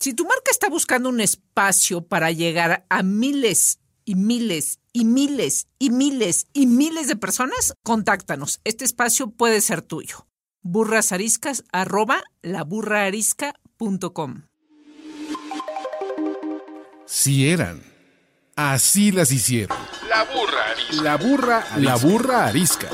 Si 0.00 0.14
tu 0.14 0.24
marca 0.24 0.52
está 0.52 0.68
buscando 0.68 1.08
un 1.08 1.20
espacio 1.20 2.06
para 2.06 2.30
llegar 2.30 2.86
a 2.88 3.02
miles 3.02 3.80
y 4.04 4.14
miles 4.14 4.78
y 4.92 5.04
miles 5.04 5.66
y 5.80 5.90
miles 5.90 6.46
y 6.52 6.68
miles 6.68 7.08
de 7.08 7.16
personas, 7.16 7.74
contáctanos. 7.82 8.60
Este 8.62 8.84
espacio 8.84 9.30
puede 9.30 9.60
ser 9.60 9.82
tuyo. 9.82 10.28
burrasariscas 10.62 11.64
arroba 11.72 12.22
laburraarisca.com 12.42 14.42
Si 17.06 17.50
eran. 17.50 17.82
Así 18.54 19.10
las 19.10 19.32
hicieron. 19.32 19.76
La 20.08 20.22
burra 20.24 20.70
arisca. 20.70 21.02
La 21.02 21.16
burra, 21.16 21.64
la 21.76 21.96
burra 21.96 22.46
arisca. 22.46 22.88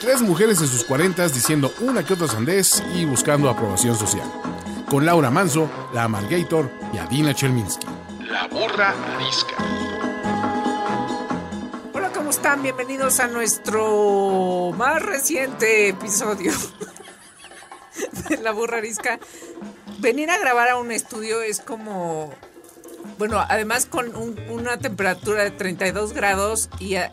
Tres 0.00 0.22
mujeres 0.22 0.60
en 0.60 0.68
sus 0.68 0.84
cuarentas 0.84 1.34
diciendo 1.34 1.72
una 1.80 2.04
que 2.04 2.14
otra 2.14 2.28
sandez 2.28 2.82
y 2.94 3.04
buscando 3.04 3.50
aprobación 3.50 3.96
social. 3.96 4.30
Con 4.94 5.04
Laura 5.06 5.28
Manso, 5.28 5.68
la 5.92 6.04
Amalgator 6.04 6.70
y 6.92 6.98
Adina 6.98 7.34
Chelminsky. 7.34 7.84
La 8.30 8.46
burra 8.46 8.94
arisca. 9.16 9.56
Hola, 11.92 12.12
¿cómo 12.14 12.30
están? 12.30 12.62
Bienvenidos 12.62 13.18
a 13.18 13.26
nuestro 13.26 14.70
más 14.78 15.02
reciente 15.02 15.88
episodio 15.88 16.52
de 18.28 18.36
La 18.36 18.52
Burra 18.52 18.76
Arisca. 18.76 19.18
Venir 19.98 20.30
a 20.30 20.38
grabar 20.38 20.68
a 20.68 20.76
un 20.76 20.92
estudio 20.92 21.42
es 21.42 21.58
como... 21.58 22.32
Bueno, 23.18 23.40
además 23.48 23.86
con 23.86 24.14
un- 24.14 24.38
una 24.48 24.76
temperatura 24.78 25.42
de 25.42 25.50
32 25.50 26.12
grados 26.12 26.70
y 26.78 26.94
a- 26.94 27.12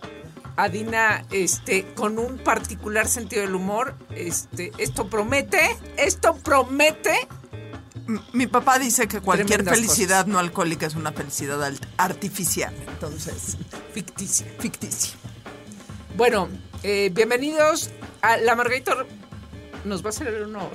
Adina 0.56 1.26
este, 1.32 1.92
con 1.96 2.20
un 2.20 2.38
particular 2.38 3.08
sentido 3.08 3.42
del 3.42 3.56
humor, 3.56 3.96
este, 4.12 4.72
esto 4.78 5.08
promete, 5.08 5.76
esto 5.98 6.36
promete 6.36 7.28
Mi 8.34 8.48
papá 8.48 8.80
dice 8.80 9.08
que 9.08 9.22
cualquier 9.22 9.48
Tremendas 9.64 9.76
felicidad 9.76 10.26
no 10.26 10.40
alcohólica 10.40 10.86
es 10.88 10.96
una 10.96 11.12
felicidad 11.12 11.64
al- 11.64 11.80
artificial, 11.98 12.74
entonces, 12.88 13.58
ficticia. 13.94 14.48
ficticia. 14.60 15.14
Bueno, 16.16 16.50
eh, 16.84 17.10
bienvenidos 17.14 17.90
a 18.22 18.38
la 18.38 18.56
Margarita. 18.56 19.06
Nos 19.86 20.02
va 20.04 20.08
a 20.08 20.10
hacer 20.10 20.28
el 20.28 20.44
honor 20.44 20.72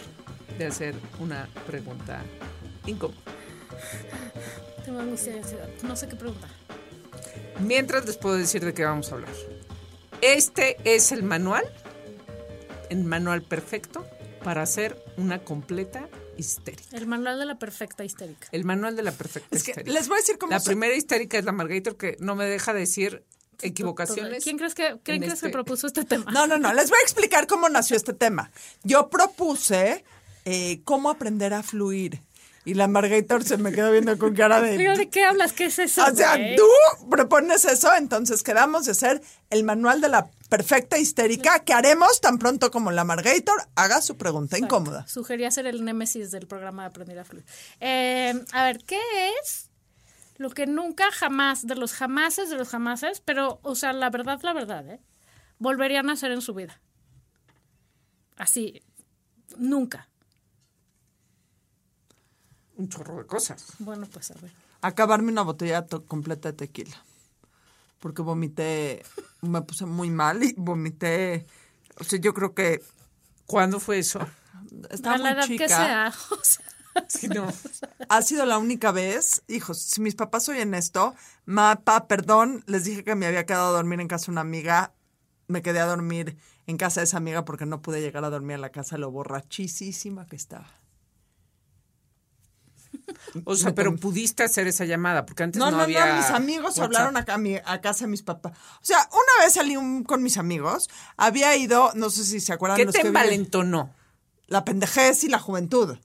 de 0.58 0.66
hacer 0.66 0.94
una 1.18 1.48
pregunta 1.66 2.22
incómoda. 2.86 3.18
Tengo 4.84 5.00
angustia 5.00 5.34
y 5.34 5.38
ansiedad. 5.38 5.68
No 5.82 5.96
sé 5.96 6.08
qué 6.08 6.16
preguntar. 6.16 6.50
Mientras 7.60 8.06
les 8.06 8.16
puedo 8.16 8.36
decir 8.36 8.64
de 8.64 8.72
qué 8.72 8.84
vamos 8.84 9.10
a 9.10 9.16
hablar. 9.16 9.32
Este 10.22 10.76
es 10.84 11.12
el 11.12 11.22
manual, 11.22 11.64
el 12.88 13.04
manual 13.04 13.42
perfecto 13.42 14.06
para 14.44 14.62
hacer 14.62 15.02
una 15.16 15.40
completa 15.40 16.08
histérica. 16.36 16.96
El 16.96 17.06
manual 17.06 17.38
de 17.38 17.46
la 17.46 17.58
perfecta 17.58 18.04
histérica. 18.04 18.48
El 18.52 18.64
manual 18.64 18.96
de 18.96 19.02
la 19.02 19.12
perfecta 19.12 19.48
Es 19.56 19.62
que 19.64 19.70
histérica. 19.72 19.92
les 19.92 20.08
voy 20.08 20.16
a 20.16 20.20
decir 20.20 20.38
cómo 20.38 20.52
La 20.52 20.60
primera 20.60 20.94
histérica 20.94 21.38
es 21.38 21.44
la 21.44 21.52
Margarita 21.52 21.92
que 21.92 22.16
no 22.20 22.34
me 22.36 22.44
deja 22.46 22.72
decir 22.74 23.24
equivocaciones. 23.62 24.44
¿Quién 24.44 24.58
crees 24.58 24.74
que, 24.74 24.98
quién 25.02 25.18
crees 25.18 25.34
este- 25.34 25.46
que 25.46 25.52
propuso 25.52 25.86
este 25.86 26.04
tema? 26.04 26.30
No, 26.30 26.46
no, 26.46 26.58
no, 26.58 26.72
les 26.74 26.90
voy 26.90 26.98
a 26.98 27.02
explicar 27.02 27.46
cómo 27.46 27.68
nació 27.68 27.96
este 27.96 28.12
tema. 28.12 28.50
Yo 28.82 29.08
propuse 29.08 30.04
eh, 30.44 30.80
cómo 30.84 31.10
aprender 31.10 31.54
a 31.54 31.62
fluir 31.62 32.20
y 32.66 32.74
la 32.74 32.88
Margator 32.88 33.44
se 33.44 33.58
me 33.58 33.70
quedó 33.70 33.92
viendo 33.92 34.18
con 34.18 34.34
cara 34.34 34.60
de... 34.60 34.76
Digo, 34.76 34.94
¿de 34.96 35.08
qué 35.08 35.24
hablas? 35.24 35.52
¿Qué 35.52 35.66
es 35.66 35.78
eso? 35.78 36.04
O 36.04 36.14
sea, 36.14 36.36
tú 36.56 36.66
propones 37.08 37.64
eso, 37.64 37.94
entonces 37.94 38.42
quedamos 38.42 38.86
de 38.86 38.90
hacer 38.90 39.22
el 39.50 39.62
manual 39.62 40.00
de 40.00 40.08
la 40.08 40.28
perfecta 40.48 40.98
histérica 40.98 41.60
que 41.60 41.72
haremos 41.72 42.20
tan 42.20 42.38
pronto 42.38 42.72
como 42.72 42.90
la 42.90 43.04
Margator 43.04 43.56
haga 43.76 44.02
su 44.02 44.16
pregunta 44.16 44.58
incómoda. 44.58 45.06
Sugería 45.06 45.48
ser 45.52 45.68
el 45.68 45.84
némesis 45.84 46.32
del 46.32 46.48
programa 46.48 46.82
de 46.82 46.88
Aprender 46.88 47.20
a 47.20 47.24
Fluir. 47.24 47.44
Eh, 47.78 48.34
a 48.50 48.64
ver, 48.64 48.78
¿qué 48.84 49.00
es 49.40 49.70
lo 50.36 50.50
que 50.50 50.66
nunca 50.66 51.12
jamás, 51.12 51.68
de 51.68 51.76
los 51.76 51.92
jamases, 51.92 52.50
de 52.50 52.56
los 52.56 52.68
jamases, 52.68 53.22
pero, 53.24 53.60
o 53.62 53.76
sea, 53.76 53.92
la 53.92 54.10
verdad, 54.10 54.40
la 54.42 54.52
verdad, 54.52 54.90
¿eh? 54.90 55.00
Volverían 55.60 56.10
a 56.10 56.14
hacer 56.14 56.32
en 56.32 56.42
su 56.42 56.52
vida? 56.52 56.80
Así, 58.36 58.82
nunca. 59.56 60.08
Un 62.76 62.88
chorro 62.88 63.18
de 63.18 63.26
cosas. 63.26 63.64
Bueno, 63.78 64.06
pues 64.12 64.30
a 64.30 64.34
ver. 64.34 64.52
acabarme 64.82 65.32
una 65.32 65.42
botella 65.42 65.86
completa 66.06 66.50
de 66.50 66.58
tequila. 66.58 66.96
Porque 68.00 68.22
vomité, 68.22 69.02
me 69.40 69.62
puse 69.62 69.86
muy 69.86 70.10
mal 70.10 70.42
y 70.42 70.54
vomité. 70.56 71.46
O 71.98 72.04
sea, 72.04 72.18
yo 72.20 72.34
creo 72.34 72.54
que 72.54 72.82
¿Cuándo 73.46 73.80
fue 73.80 73.98
eso? 73.98 74.20
estaba 74.90 75.14
a 75.14 75.18
la 75.18 75.24
muy 75.30 75.38
edad 75.38 75.46
chica. 75.46 75.64
que 75.64 75.68
sea. 75.68 76.12
o 76.30 76.44
sea, 76.44 76.64
Sí, 77.08 77.28
no. 77.28 77.46
Ha 78.08 78.22
sido 78.22 78.46
la 78.46 78.56
única 78.58 78.90
vez, 78.90 79.42
hijos, 79.48 79.78
si 79.78 80.00
mis 80.00 80.14
papás 80.14 80.48
oyen 80.48 80.72
esto, 80.74 81.14
mapa, 81.44 82.06
perdón, 82.08 82.64
les 82.66 82.84
dije 82.84 83.04
que 83.04 83.14
me 83.14 83.26
había 83.26 83.44
quedado 83.44 83.68
a 83.68 83.72
dormir 83.76 84.00
en 84.00 84.08
casa 84.08 84.26
de 84.26 84.32
una 84.32 84.40
amiga, 84.40 84.94
me 85.46 85.60
quedé 85.60 85.80
a 85.80 85.86
dormir 85.86 86.38
en 86.66 86.78
casa 86.78 87.00
de 87.00 87.04
esa 87.04 87.18
amiga 87.18 87.44
porque 87.44 87.66
no 87.66 87.82
pude 87.82 88.00
llegar 88.00 88.24
a 88.24 88.30
dormir 88.30 88.54
a 88.56 88.58
la 88.58 88.70
casa, 88.70 88.96
lo 88.96 89.10
borrachísima 89.10 90.26
que 90.26 90.36
estaba. 90.36 90.68
O 93.44 93.54
sea, 93.56 93.74
pero 93.74 93.94
pudiste 93.96 94.42
hacer 94.42 94.66
esa 94.66 94.84
llamada, 94.84 95.26
porque 95.26 95.42
antes 95.42 95.58
No, 95.58 95.70
no, 95.70 95.76
no, 95.78 95.82
había. 95.82 96.06
no, 96.06 96.16
mis 96.16 96.30
amigos 96.30 96.64
WhatsApp. 96.70 96.84
hablaron 96.84 97.16
acá 97.16 97.34
a, 97.34 97.38
mi- 97.38 97.56
a 97.64 97.80
casa 97.80 98.04
de 98.04 98.10
mis 98.10 98.22
papás. 98.22 98.52
O 98.80 98.84
sea, 98.84 99.08
una 99.12 99.44
vez 99.44 99.52
salí 99.54 99.76
un- 99.76 100.04
con 100.04 100.22
mis 100.22 100.36
amigos, 100.38 100.88
había 101.16 101.56
ido, 101.56 101.90
no 101.94 102.10
sé 102.10 102.24
si 102.24 102.40
se 102.40 102.52
acuerdan 102.52 102.76
¿Qué 102.78 102.84
los 102.86 102.94
te 102.94 103.02
que 103.02 103.08
envalentonó? 103.08 103.94
La 104.46 104.64
pendejez 104.64 105.24
y 105.24 105.28
la 105.28 105.38
juventud. 105.38 105.96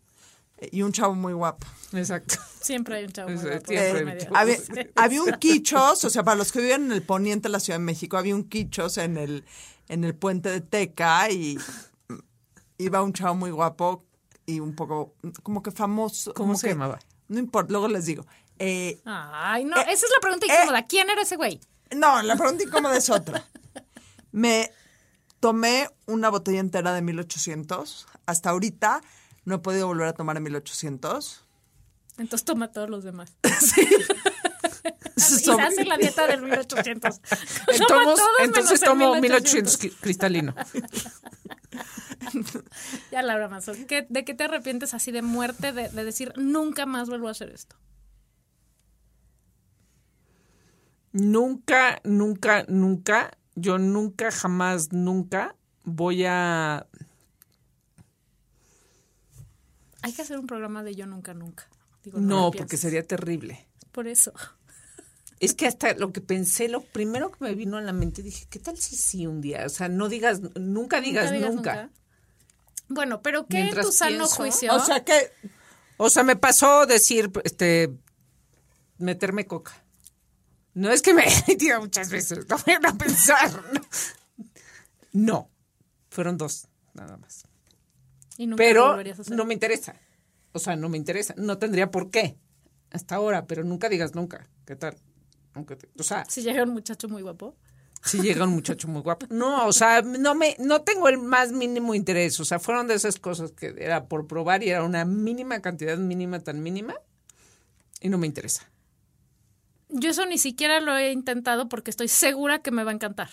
Eh, 0.58 0.70
Y 0.72 0.82
un 0.82 0.92
chavo 0.92 1.14
muy 1.16 1.34
guapo. 1.34 1.66
Exacto. 1.94 2.36
siempre 2.62 2.96
hay 2.98 3.06
un 3.06 3.12
chavo 3.12 3.30
muy 3.30 3.38
guapo 3.42 3.66
siempre 3.68 3.76
por 3.90 3.96
hay 3.96 4.02
un 4.02 4.06
medio. 4.08 4.22
chavo. 4.24 4.36
había, 4.38 4.58
había 4.96 5.24
un 5.24 5.32
quichos, 5.40 6.06
o 6.06 6.10
sea, 6.10 6.24
para 6.24 6.36
los 6.38 6.52
que 6.52 6.60
viven 6.62 6.86
en 6.86 6.92
el 6.92 7.02
poniente 7.04 7.48
de 7.48 7.52
la 7.52 7.60
Ciudad 7.60 7.80
de 7.80 7.86
México, 7.86 8.18
había 8.18 8.36
un 8.36 8.44
quichos 8.48 8.98
en 8.98 9.18
el, 9.18 9.46
en 9.90 10.04
el 10.04 10.16
puente 10.16 10.50
de 10.50 10.62
Teca 10.62 11.30
y 11.30 11.58
iba 12.78 13.02
un 13.04 13.14
chavo 13.14 13.36
muy 13.36 13.52
guapo 13.52 14.06
y 14.46 14.60
un 14.60 14.76
poco, 14.76 15.14
como 15.44 15.62
que 15.62 15.72
famoso. 15.72 16.34
¿Cómo 16.34 16.48
como 16.50 16.58
se 16.58 16.68
que- 16.68 16.74
llamaba? 16.74 17.00
No 17.32 17.40
importa, 17.40 17.72
luego 17.72 17.88
les 17.88 18.06
digo. 18.06 18.26
Eh, 18.60 19.00
Ay, 19.06 19.64
no, 19.66 19.78
Eh, 19.78 19.86
esa 19.88 20.06
es 20.06 20.12
la 20.12 20.20
pregunta 20.22 20.46
eh. 20.46 20.50
incómoda. 20.56 20.86
¿Quién 20.86 21.10
era 21.10 21.22
ese 21.22 21.36
güey? 21.38 21.60
no, 21.96 22.22
la 22.22 22.36
pregunta 22.36 22.64
incómoda 22.64 22.96
es 22.98 23.10
otra. 23.10 23.46
Me 24.32 24.72
tomé 25.40 25.90
una 26.06 26.30
botella 26.30 26.60
entera 26.60 26.94
de 26.94 27.02
1800. 27.02 28.06
Hasta 28.26 28.50
ahorita 28.52 29.02
no 29.46 29.56
he 29.56 29.60
podido 29.60 29.88
volver 29.88 30.08
a 30.08 30.14
tomar 30.14 30.38
en 30.38 30.44
1800. 30.44 31.46
Entonces 32.18 32.46
toma 32.46 32.72
todos 32.72 32.90
los 32.90 33.04
demás. 33.04 33.34
Sí. 35.18 35.42
Y 35.42 35.44
Sobre- 35.46 35.64
hace 35.66 35.86
la 35.86 35.98
dieta 35.98 36.26
del 36.26 36.42
1800. 36.42 37.22
Toma 37.22 37.38
Entonces, 37.68 37.88
todos 37.88 38.20
entonces 38.40 38.80
tomo 38.82 39.16
1800 39.16 39.80
cri- 39.80 39.96
cristalino. 40.02 40.56
Ya, 43.12 43.22
Laura 43.22 43.50
Mazo, 43.50 43.74
¿qué- 43.88 44.06
¿de 44.10 44.26
qué 44.26 44.34
te 44.34 44.44
arrepientes 44.46 44.94
así 44.94 45.12
de 45.12 45.22
muerte 45.22 45.72
de, 45.74 45.90
de 45.90 46.04
decir 46.06 46.34
nunca 46.38 46.86
más 46.86 47.10
vuelvo 47.10 47.28
a 47.28 47.32
hacer 47.32 47.50
esto? 47.52 47.76
Nunca, 51.14 52.00
nunca, 52.06 52.64
nunca, 52.70 53.38
yo 53.56 53.78
nunca, 53.78 54.32
jamás, 54.32 54.94
nunca 54.94 55.56
voy 55.84 56.26
a... 56.26 56.88
Hay 60.04 60.14
que 60.14 60.22
hacer 60.22 60.40
un 60.40 60.48
programa 60.48 60.84
de 60.84 60.96
yo 60.96 61.06
nunca, 61.06 61.34
nunca. 61.34 61.68
Digo, 62.04 62.20
No, 62.20 62.52
porque 62.52 62.78
sería 62.78 63.04
terrible. 63.06 63.68
Por 63.92 64.08
eso. 64.08 64.32
Es 65.40 65.54
que 65.54 65.68
hasta 65.68 65.94
lo 65.96 66.12
que 66.14 66.22
pensé, 66.22 66.70
lo 66.70 66.82
primero 66.82 67.32
que 67.32 67.44
me 67.44 67.56
vino 67.56 67.78
a 67.78 67.82
la 67.82 67.94
mente, 67.94 68.22
dije, 68.24 68.46
¿qué 68.50 68.60
tal 68.60 68.78
si 68.78 68.96
sí 68.96 69.28
un 69.28 69.42
día? 69.42 69.66
O 69.66 69.70
sea, 69.70 69.90
no 69.90 70.08
digas, 70.08 70.42
nunca 70.56 71.02
digas 71.02 71.32
nunca. 71.32 71.90
Bueno, 72.94 73.22
pero 73.22 73.48
¿qué 73.48 73.60
en 73.60 73.76
tu 73.76 73.92
sano 73.92 74.18
pienso- 74.18 74.36
juicio? 74.36 74.74
O 74.76 74.80
sea 74.80 75.04
que 75.04 75.32
O 75.98 76.10
sea, 76.10 76.24
me 76.24 76.36
pasó 76.36 76.86
decir, 76.86 77.32
este, 77.44 77.92
meterme 78.98 79.46
coca. 79.46 79.74
No 80.74 80.90
es 80.92 81.02
que 81.02 81.14
me 81.14 81.22
haya 81.26 81.44
metido 81.48 81.80
muchas 81.82 82.10
veces, 82.10 82.48
no 82.50 82.58
vayan 82.66 82.86
a 82.86 82.98
pensar. 82.98 83.52
No, 85.14 85.50
fueron 86.10 86.38
dos, 86.38 86.68
nada 86.94 87.18
más. 87.18 87.44
y 88.38 88.48
nunca 88.48 88.64
Pero 88.64 88.88
volverías 88.90 89.20
a 89.20 89.22
hacer. 89.24 89.36
no 89.36 89.46
me 89.46 89.54
interesa. 89.54 89.96
O 90.54 90.60
sea, 90.60 90.76
no 90.76 90.90
me 90.90 90.98
interesa. 90.98 91.34
No 91.38 91.58
tendría 91.58 91.92
por 91.92 92.10
qué. 92.12 92.38
Hasta 92.92 93.16
ahora, 93.16 93.46
pero 93.46 93.64
nunca 93.64 93.88
digas 93.90 94.16
nunca. 94.16 94.48
¿Qué 94.66 94.76
tal? 94.76 94.98
Aunque 95.54 95.76
te- 95.76 95.90
o 95.98 96.04
sea, 96.04 96.26
Si 96.26 96.42
llega 96.42 96.64
un 96.64 96.70
muchacho 96.72 97.08
muy 97.10 97.22
guapo. 97.22 97.56
Si 98.04 98.20
llega 98.20 98.46
un 98.46 98.52
muchacho 98.52 98.88
muy 98.88 99.02
guapo. 99.02 99.28
No, 99.30 99.68
o 99.68 99.74
sea, 99.74 100.02
no 100.02 100.36
me, 100.36 100.56
no 100.60 100.82
tengo 100.82 101.08
el 101.08 101.18
más 101.18 101.52
mínimo 101.52 101.94
interés. 101.94 102.40
O 102.40 102.46
sea, 102.46 102.60
fueron 102.60 102.88
de 102.88 102.96
esas 102.96 103.20
cosas 103.20 103.52
que 103.52 103.76
era 103.78 104.06
por 104.06 104.28
probar 104.28 104.64
y 104.64 104.70
era 104.70 104.84
una 104.84 105.06
mínima 105.06 105.62
cantidad, 105.62 105.98
mínima, 105.98 106.40
tan 106.40 106.64
mínima. 106.64 106.96
Y 108.00 108.10
no 108.10 108.18
me 108.18 108.28
interesa. 108.28 108.68
Yo 109.90 110.10
eso 110.10 110.26
ni 110.26 110.38
siquiera 110.38 110.80
lo 110.80 110.98
he 110.98 111.12
intentado 111.12 111.70
porque 111.70 111.92
estoy 111.92 112.08
segura 112.08 112.60
que 112.60 112.72
me 112.72 112.84
va 112.84 112.92
a 112.92 112.94
encantar. 112.94 113.30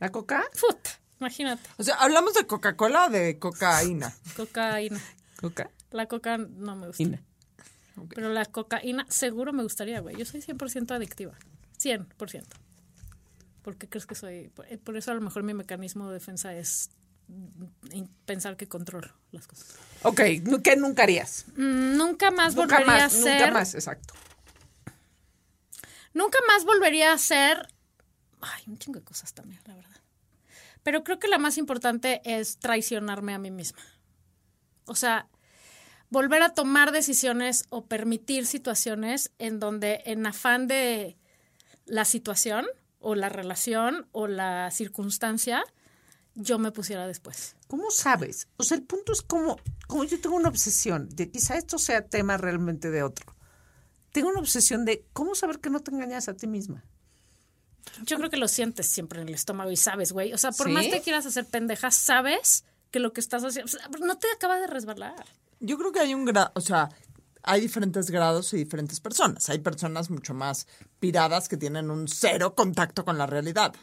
¿La 0.00 0.10
coca? 0.10 0.44
Puta, 0.60 0.90
imagínate. 1.20 1.62
O 1.78 1.82
sea, 1.82 1.94
¿hablamos 1.94 2.34
de 2.34 2.46
Coca-Cola 2.46 3.06
o 3.06 3.10
de 3.10 3.38
cocaína? 3.38 4.14
Cocaína. 4.36 5.00
¿Coca? 5.40 5.70
La 5.92 6.06
coca 6.06 6.36
no 6.36 6.76
me 6.76 6.88
gusta. 6.88 7.02
Ina. 7.02 7.22
Pero 8.14 8.28
la 8.28 8.44
cocaína 8.44 9.06
seguro 9.08 9.52
me 9.52 9.62
gustaría, 9.62 10.00
güey. 10.00 10.16
Yo 10.16 10.24
soy 10.24 10.40
100% 10.40 10.90
adictiva. 10.90 11.34
100%. 11.80 12.44
¿Por 13.64 13.76
qué 13.78 13.88
crees 13.88 14.04
que 14.04 14.14
soy? 14.14 14.48
Por, 14.50 14.66
eh, 14.70 14.76
por 14.76 14.94
eso 14.98 15.10
a 15.10 15.14
lo 15.14 15.22
mejor 15.22 15.42
mi 15.42 15.54
mecanismo 15.54 16.06
de 16.08 16.12
defensa 16.14 16.54
es 16.54 16.90
pensar 18.26 18.58
que 18.58 18.68
controlo 18.68 19.08
las 19.32 19.46
cosas. 19.46 19.76
Ok, 20.02 20.20
¿qué 20.62 20.76
nunca 20.76 21.04
harías? 21.04 21.46
Mm, 21.56 21.96
nunca 21.96 22.30
más 22.30 22.54
Nunca 22.54 22.76
volvería 22.80 23.04
más, 23.04 23.14
a 23.14 23.18
ser. 23.22 23.40
nunca 23.40 23.50
más, 23.54 23.74
exacto. 23.74 24.12
Nunca 26.12 26.38
más 26.46 26.66
volvería 26.66 27.14
a 27.14 27.18
ser. 27.18 27.66
Ay, 28.42 28.62
un 28.66 28.76
chingo 28.78 28.98
de 28.98 29.04
cosas 29.06 29.32
también, 29.32 29.62
la 29.64 29.74
verdad. 29.74 29.96
Pero 30.82 31.02
creo 31.02 31.18
que 31.18 31.28
la 31.28 31.38
más 31.38 31.56
importante 31.56 32.20
es 32.26 32.58
traicionarme 32.58 33.32
a 33.32 33.38
mí 33.38 33.50
misma. 33.50 33.80
O 34.84 34.94
sea, 34.94 35.26
volver 36.10 36.42
a 36.42 36.50
tomar 36.52 36.92
decisiones 36.92 37.64
o 37.70 37.86
permitir 37.86 38.44
situaciones 38.44 39.32
en 39.38 39.58
donde 39.58 40.02
en 40.04 40.26
afán 40.26 40.66
de 40.68 41.16
la 41.86 42.04
situación 42.04 42.66
o 43.04 43.14
la 43.14 43.28
relación 43.28 44.08
o 44.12 44.26
la 44.26 44.70
circunstancia, 44.70 45.62
yo 46.34 46.58
me 46.58 46.72
pusiera 46.72 47.06
después. 47.06 47.54
¿Cómo 47.68 47.90
sabes? 47.90 48.48
O 48.56 48.64
sea, 48.64 48.76
el 48.76 48.82
punto 48.82 49.12
es 49.12 49.22
como, 49.22 49.58
como 49.86 50.04
yo 50.04 50.20
tengo 50.20 50.36
una 50.36 50.48
obsesión, 50.48 51.08
de 51.10 51.30
quizá 51.30 51.56
esto 51.56 51.78
sea 51.78 52.06
tema 52.06 52.36
realmente 52.36 52.90
de 52.90 53.02
otro. 53.02 53.34
Tengo 54.10 54.30
una 54.30 54.40
obsesión 54.40 54.84
de 54.84 55.04
cómo 55.12 55.34
saber 55.34 55.60
que 55.60 55.70
no 55.70 55.80
te 55.80 55.90
engañas 55.90 56.28
a 56.28 56.34
ti 56.34 56.46
misma. 56.46 56.84
Yo 58.04 58.16
creo 58.16 58.30
que 58.30 58.36
lo 58.38 58.48
sientes 58.48 58.86
siempre 58.86 59.20
en 59.20 59.28
el 59.28 59.34
estómago 59.34 59.70
y 59.70 59.76
sabes, 59.76 60.12
güey. 60.12 60.32
O 60.32 60.38
sea, 60.38 60.52
por 60.52 60.68
¿Sí? 60.68 60.72
más 60.72 60.88
te 60.88 61.02
quieras 61.02 61.26
hacer 61.26 61.44
pendeja, 61.44 61.90
sabes 61.90 62.64
que 62.90 63.00
lo 63.00 63.12
que 63.12 63.20
estás 63.20 63.44
haciendo. 63.44 63.70
o 63.70 63.76
sea, 63.76 63.88
no 64.00 64.18
te 64.18 64.28
acaba 64.34 64.58
de 64.58 64.66
resbalar. 64.66 65.26
Yo 65.60 65.76
creo 65.78 65.92
que 65.92 66.00
hay 66.00 66.14
un 66.14 66.24
grado, 66.24 66.52
o 66.54 66.60
sea, 66.60 66.90
hay 67.44 67.60
diferentes 67.60 68.10
grados 68.10 68.52
y 68.54 68.56
diferentes 68.56 69.00
personas. 69.00 69.48
Hay 69.50 69.58
personas 69.58 70.10
mucho 70.10 70.34
más 70.34 70.66
piradas 70.98 71.48
que 71.48 71.56
tienen 71.56 71.90
un 71.90 72.08
cero 72.08 72.54
contacto 72.54 73.04
con 73.04 73.18
la 73.18 73.26
realidad. 73.26 73.74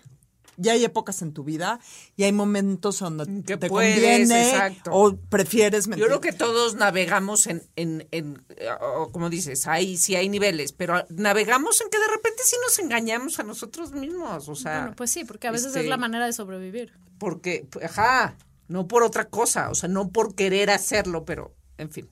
Y 0.62 0.70
hay 0.70 0.84
épocas 0.84 1.22
en 1.22 1.34
tu 1.34 1.44
vida 1.44 1.80
y 2.18 2.24
hay 2.24 2.34
momentos 2.34 3.00
donde 3.00 3.44
Que 3.44 3.58
te 3.58 3.70
puedes, 3.70 3.94
conviene 3.94 4.50
exacto. 4.50 4.92
o 4.94 5.16
prefieres 5.16 5.88
mentir. 5.88 6.04
Yo 6.04 6.08
creo 6.08 6.22
que 6.22 6.34
todos 6.34 6.76
navegamos 6.76 7.48
en, 7.48 7.64
en, 7.76 8.08
en 8.12 8.44
eh, 8.58 8.68
o 8.82 9.12
como 9.12 9.30
dices, 9.30 9.66
ahí 9.68 9.98
sí 9.98 10.16
hay 10.16 10.28
niveles, 10.28 10.74
pero 10.74 11.06
navegamos 11.10 11.80
en 11.82 11.90
que 11.90 11.98
de 11.98 12.08
repente 12.08 12.44
sí 12.44 12.58
nos 12.64 12.78
engañamos 12.80 13.40
a 13.40 13.44
nosotros 13.44 13.94
mismos, 13.94 14.50
o 14.50 14.56
sea, 14.56 14.82
bueno, 14.82 14.96
pues 14.98 15.10
sí, 15.10 15.24
porque 15.24 15.48
a 15.48 15.52
veces 15.52 15.68
este, 15.68 15.82
es 15.82 15.86
la 15.88 15.98
manera 15.98 16.26
de 16.26 16.34
sobrevivir. 16.34 16.94
porque, 17.18 17.66
ajá, 17.84 18.36
no 18.68 18.88
por 18.88 19.04
otra 19.04 19.30
cosa, 19.30 19.70
o 19.70 19.76
sea, 19.76 19.90
no 19.90 20.10
por 20.10 20.36
querer 20.36 20.70
hacerlo, 20.70 21.24
pero, 21.24 21.56
en 21.78 21.90
fin, 21.90 22.10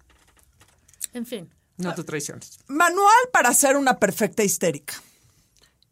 En 1.14 1.26
fin. 1.26 1.50
no 1.78 1.94
te 1.96 2.04
traiciones. 2.04 2.60
Manual 2.68 3.16
para 3.32 3.54
ser 3.54 3.78
una 3.78 4.00
perfecta 4.00 4.44
histérica. 4.44 4.94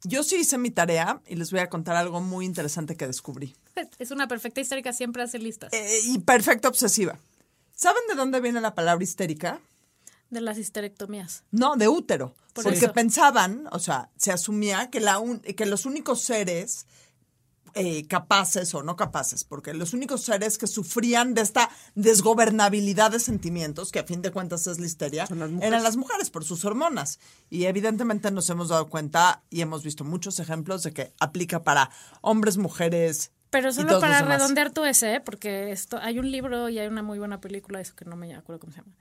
Yo 0.03 0.23
sí 0.23 0.35
hice 0.37 0.57
mi 0.57 0.69
tarea 0.71 1.21
y 1.27 1.35
les 1.35 1.51
voy 1.51 1.59
a 1.61 1.69
contar 1.69 1.95
algo 1.95 2.21
muy 2.21 2.45
interesante 2.45 2.95
que 2.95 3.07
descubrí. 3.07 3.55
Es 3.99 4.11
una 4.11 4.27
perfecta 4.27 4.61
histérica, 4.61 4.93
siempre 4.93 5.23
hace 5.23 5.39
listas 5.39 5.73
Eh, 5.73 5.99
y 6.05 6.19
perfecta 6.19 6.67
obsesiva. 6.67 7.17
¿Saben 7.75 8.01
de 8.09 8.15
dónde 8.15 8.39
viene 8.41 8.61
la 8.61 8.73
palabra 8.75 9.03
histérica? 9.03 9.59
de 10.29 10.41
las 10.41 10.57
histerectomías. 10.57 11.43
No, 11.51 11.77
de 11.77 11.87
útero. 11.87 12.35
Por 12.51 12.65
porque 12.65 12.79
eso. 12.79 12.91
pensaban, 12.91 13.65
o 13.71 13.79
sea, 13.79 14.09
se 14.17 14.33
asumía 14.33 14.89
que, 14.89 14.99
la 14.99 15.19
un- 15.19 15.39
que 15.39 15.65
los 15.65 15.85
únicos 15.85 16.21
seres 16.21 16.85
eh, 17.77 18.07
capaces 18.07 18.73
o 18.73 18.81
no 18.81 18.95
capaces, 18.95 19.43
porque 19.43 19.73
los 19.73 19.93
únicos 19.93 20.23
seres 20.23 20.57
que 20.57 20.65
sufrían 20.67 21.33
de 21.33 21.41
esta 21.41 21.69
desgobernabilidad 21.95 23.11
de 23.11 23.19
sentimientos, 23.19 23.91
que 23.91 23.99
a 23.99 24.03
fin 24.03 24.21
de 24.21 24.31
cuentas 24.31 24.65
es 24.67 24.79
la 24.79 24.85
histeria, 24.87 25.27
Son 25.27 25.39
las 25.39 25.49
mujeres. 25.51 25.67
eran 25.67 25.83
las 25.83 25.95
mujeres 25.95 26.29
por 26.29 26.43
sus 26.43 26.65
hormonas. 26.65 27.19
Y 27.49 27.65
evidentemente 27.65 28.31
nos 28.31 28.49
hemos 28.49 28.69
dado 28.69 28.89
cuenta 28.89 29.43
y 29.49 29.61
hemos 29.61 29.83
visto 29.83 30.03
muchos 30.03 30.39
ejemplos 30.39 30.83
de 30.83 30.93
que 30.93 31.13
aplica 31.19 31.63
para 31.63 31.89
hombres, 32.21 32.57
mujeres. 32.57 33.31
Pero 33.49 33.69
y 33.69 33.73
solo 33.73 33.87
todos 33.89 34.01
para 34.01 34.19
los 34.19 34.23
demás. 34.23 34.39
redondear 34.39 34.71
tu 34.71 34.83
ese, 34.83 35.15
¿eh? 35.15 35.21
porque 35.21 35.71
esto 35.71 35.97
hay 36.01 36.19
un 36.19 36.31
libro 36.31 36.69
y 36.69 36.79
hay 36.79 36.87
una 36.87 37.03
muy 37.03 37.19
buena 37.19 37.39
película, 37.39 37.79
eso 37.79 37.95
que 37.95 38.05
no 38.05 38.15
me 38.15 38.35
acuerdo 38.35 38.59
cómo 38.59 38.73
se 38.73 38.79
llama. 38.79 38.93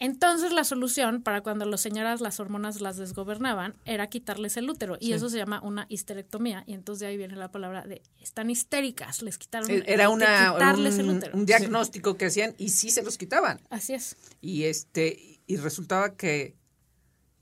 Entonces 0.00 0.52
la 0.52 0.62
solución 0.64 1.22
para 1.22 1.40
cuando 1.40 1.64
las 1.64 1.80
señoras 1.80 2.20
las 2.20 2.38
hormonas 2.38 2.80
las 2.80 2.96
desgobernaban 2.96 3.74
era 3.84 4.06
quitarles 4.06 4.56
el 4.56 4.70
útero 4.70 4.96
y 5.00 5.12
eso 5.12 5.28
se 5.28 5.38
llama 5.38 5.60
una 5.62 5.86
histerectomía 5.88 6.62
y 6.66 6.74
entonces 6.74 7.00
de 7.00 7.06
ahí 7.06 7.16
viene 7.16 7.34
la 7.34 7.50
palabra 7.50 7.82
de 7.84 8.02
están 8.20 8.48
histéricas, 8.48 9.22
les 9.22 9.38
quitaron 9.38 9.68
Eh, 9.70 9.82
Era 9.86 10.08
una, 10.08 10.52
quitarles 10.52 10.98
el 10.98 11.08
un, 11.08 11.16
útero. 11.16 11.36
un 11.36 11.46
diagnóstico 11.46 12.16
que 12.16 12.26
hacían 12.26 12.54
y 12.58 12.68
sí 12.68 12.90
se 12.90 13.02
los 13.02 13.18
quitaban. 13.18 13.60
Así 13.70 13.92
es. 13.94 14.16
Y 14.40 14.64
este 14.64 15.40
y 15.46 15.56
resultaba 15.56 16.14
que 16.14 16.54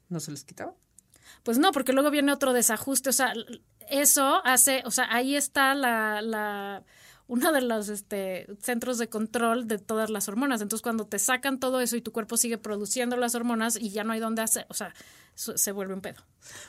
no 0.09 0.21
se 0.21 0.31
les 0.31 0.45
quitaba. 0.45 0.75
Pues 1.43 1.59
no, 1.59 1.73
porque 1.73 1.93
luego 1.93 2.11
viene 2.11 2.33
otro 2.33 2.53
desajuste. 2.53 3.11
O 3.11 3.13
sea, 3.13 3.33
eso 3.89 4.41
hace, 4.45 4.83
o 4.85 4.91
sea, 4.91 5.07
ahí 5.15 5.37
está 5.37 5.75
la, 5.75 6.23
la 6.23 6.85
uno 7.29 7.53
de 7.53 7.61
los 7.61 7.89
este, 7.89 8.47
centros 8.61 8.99
de 8.99 9.09
control 9.09 9.67
de 9.67 9.79
todas 9.79 10.11
las 10.11 10.29
hormonas. 10.29 10.61
Entonces, 10.61 10.83
cuando 10.83 11.07
te 11.07 11.19
sacan 11.19 11.59
todo 11.59 11.81
eso 11.81 11.97
y 11.97 12.01
tu 12.01 12.13
cuerpo 12.13 12.37
sigue 12.37 12.59
produciendo 12.59 13.17
las 13.17 13.35
hormonas 13.35 13.77
y 13.77 13.91
ya 13.91 14.05
no 14.05 14.13
hay 14.13 14.21
dónde 14.21 14.43
hacer, 14.43 14.67
o 14.69 14.75
sea, 14.75 14.95
se 15.35 15.73
vuelve 15.73 15.95
un 15.95 16.01
pedo. 16.01 16.23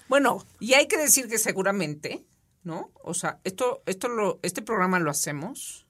Bueno, 0.09 0.45
y 0.59 0.74
hay 0.74 0.88
que 0.88 0.98
decir 0.98 1.27
que 1.27 1.38
seguramente, 1.38 2.25
¿no? 2.63 2.92
O 3.04 3.13
sea, 3.13 3.39
esto, 3.44 3.83
esto 3.86 4.09
lo, 4.09 4.39
este 4.42 4.62
programa 4.62 5.00
lo 5.00 5.12
hacemos 5.12 5.86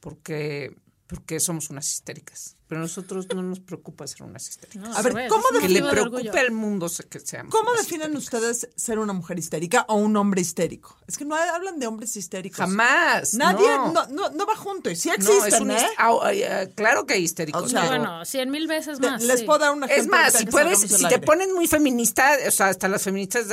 porque, 0.00 0.76
porque 1.12 1.40
somos 1.40 1.68
unas 1.68 1.90
histéricas. 1.92 2.56
Pero 2.66 2.80
a 2.80 2.84
nosotros 2.84 3.26
no 3.34 3.42
nos 3.42 3.60
preocupa 3.60 4.06
ser 4.06 4.22
unas 4.22 4.48
histéricas. 4.48 4.82
No, 4.82 4.96
A 4.96 5.02
ver, 5.02 5.28
¿cómo 5.28 5.44
es 5.50 5.56
un 5.56 5.60
que 5.60 5.68
le 5.68 5.82
preocupe 5.82 6.40
al 6.40 6.52
mundo 6.52 6.90
que 7.10 7.20
seamos. 7.20 7.52
¿Cómo 7.52 7.70
unas 7.70 7.82
definen 7.82 8.16
histéricas. 8.16 8.52
ustedes 8.54 8.70
ser 8.76 8.98
una 8.98 9.12
mujer 9.12 9.38
histérica 9.38 9.84
o 9.88 9.96
un 9.96 10.16
hombre 10.16 10.40
histérico? 10.40 10.96
Es 11.06 11.18
que 11.18 11.26
no 11.26 11.34
hablan 11.34 11.78
de 11.78 11.86
hombres 11.86 12.16
histéricos. 12.16 12.56
Jamás. 12.56 13.34
Nadie, 13.34 13.68
no. 13.68 13.92
no, 13.92 14.06
no, 14.06 14.30
no 14.30 14.46
va 14.46 14.56
junto. 14.56 14.88
Y 14.88 14.96
sí 14.96 15.10
No, 15.10 15.16
existen, 15.16 15.52
es 15.52 15.60
un 15.60 15.70
¿eh? 15.72 15.86
ah, 15.98 16.64
claro 16.74 17.04
que 17.04 17.12
hay 17.12 17.24
histéricos. 17.24 17.64
O 17.64 17.68
sea, 17.68 17.88
Bueno, 17.88 18.24
cien 18.24 18.50
mil 18.50 18.66
veces 18.66 19.00
más. 19.00 19.22
les 19.22 19.40
sí. 19.40 19.44
puedo 19.44 19.58
dar 19.58 19.72
un 19.72 19.84
ejemplo. 19.84 20.02
Es 20.02 20.08
más, 20.08 20.32
si 20.32 20.46
puedes, 20.46 20.80
si 20.80 21.08
te 21.08 21.18
pones 21.18 21.48
muy 21.52 21.66
feminista, 21.66 22.38
o 22.48 22.50
sea, 22.50 22.68
hasta 22.68 22.88
las 22.88 23.02
feministas 23.02 23.48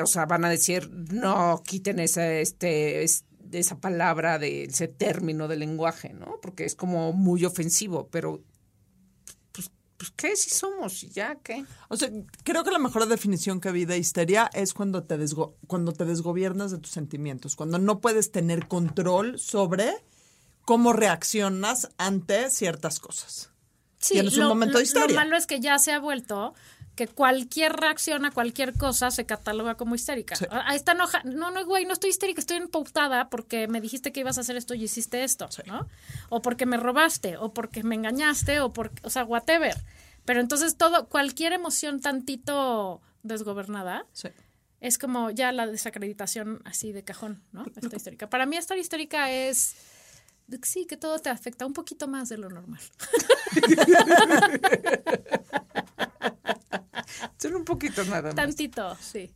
o 0.00 0.06
sea, 0.06 0.26
van 0.26 0.44
a 0.44 0.48
decir, 0.48 0.88
no 0.90 1.60
quiten 1.66 1.98
esa, 1.98 2.34
este, 2.34 3.02
es- 3.50 3.66
esa 3.66 3.78
palabra 3.80 4.38
de 4.38 4.64
ese 4.64 4.88
término 4.88 5.48
del 5.48 5.60
lenguaje, 5.60 6.12
¿no? 6.12 6.38
Porque 6.42 6.64
es 6.64 6.74
como 6.74 7.12
muy 7.12 7.44
ofensivo, 7.44 8.08
pero 8.10 8.42
pues, 9.52 9.70
pues 9.96 10.10
¿qué 10.16 10.36
si 10.36 10.50
somos? 10.50 11.02
¿Y 11.02 11.10
ya 11.10 11.36
qué? 11.36 11.64
O 11.88 11.96
sea, 11.96 12.10
creo 12.44 12.64
que 12.64 12.70
la 12.70 12.78
mejor 12.78 13.06
definición 13.06 13.60
que 13.60 13.70
vi 13.72 13.84
de 13.84 13.98
histeria 13.98 14.50
es 14.54 14.72
cuando 14.74 15.02
te, 15.04 15.18
desgo- 15.18 15.54
cuando 15.66 15.92
te 15.92 16.04
desgobiernas 16.04 16.70
de 16.70 16.78
tus 16.78 16.90
sentimientos, 16.92 17.56
cuando 17.56 17.78
no 17.78 18.00
puedes 18.00 18.30
tener 18.32 18.68
control 18.68 19.38
sobre 19.38 19.92
cómo 20.64 20.92
reaccionas 20.92 21.90
ante 21.98 22.50
ciertas 22.50 23.00
cosas. 23.00 23.50
Sí, 23.98 24.14
Tienes 24.14 24.34
un 24.34 24.40
lo, 24.44 24.48
momento 24.48 24.74
lo- 24.74 24.78
de 24.78 24.84
histeria. 24.84 25.08
Lo 25.08 25.14
malo 25.14 25.36
es 25.36 25.46
que 25.46 25.60
ya 25.60 25.78
se 25.78 25.92
ha 25.92 25.98
vuelto 26.00 26.54
que 27.00 27.08
cualquier 27.08 27.72
reacción 27.72 28.26
a 28.26 28.30
cualquier 28.30 28.74
cosa 28.74 29.10
se 29.10 29.24
cataloga 29.24 29.76
como 29.76 29.94
histérica. 29.94 30.36
Sí. 30.36 30.44
Ah, 30.50 30.74
está 30.74 30.92
enoja. 30.92 31.22
No, 31.24 31.50
no, 31.50 31.64
güey, 31.64 31.86
no 31.86 31.94
estoy 31.94 32.10
histérica, 32.10 32.40
estoy 32.40 32.58
empautada 32.58 33.30
porque 33.30 33.68
me 33.68 33.80
dijiste 33.80 34.12
que 34.12 34.20
ibas 34.20 34.36
a 34.36 34.42
hacer 34.42 34.58
esto 34.58 34.74
y 34.74 34.84
hiciste 34.84 35.24
esto, 35.24 35.48
¿no? 35.64 35.88
O 36.28 36.42
porque 36.42 36.66
me 36.66 36.76
robaste, 36.76 37.38
o 37.38 37.54
porque 37.54 37.82
me 37.84 37.94
engañaste, 37.94 38.60
o 38.60 38.74
porque, 38.74 39.00
o 39.06 39.08
sea, 39.08 39.24
whatever. 39.24 39.82
Pero 40.26 40.40
entonces 40.40 40.76
todo, 40.76 41.08
cualquier 41.08 41.54
emoción 41.54 42.02
tantito 42.02 43.00
desgobernada 43.22 44.04
Sí. 44.12 44.28
es 44.80 44.98
como 44.98 45.30
ya 45.30 45.52
la 45.52 45.66
desacreditación 45.66 46.60
así 46.66 46.92
de 46.92 47.02
cajón, 47.02 47.42
¿no? 47.52 47.64
Está 47.64 47.96
histérica. 47.96 48.28
Para 48.28 48.44
mí 48.44 48.58
estar 48.58 48.76
histérica 48.76 49.30
es 49.30 49.74
sí, 50.64 50.84
que 50.84 50.98
todo 50.98 51.18
te 51.18 51.30
afecta 51.30 51.64
un 51.64 51.72
poquito 51.72 52.08
más 52.08 52.28
de 52.28 52.36
lo 52.36 52.50
normal. 52.50 52.82
Solo 57.38 57.58
un 57.58 57.64
poquito 57.64 58.04
nada 58.04 58.22
más. 58.22 58.34
Tantito, 58.34 58.96
sí. 59.00 59.30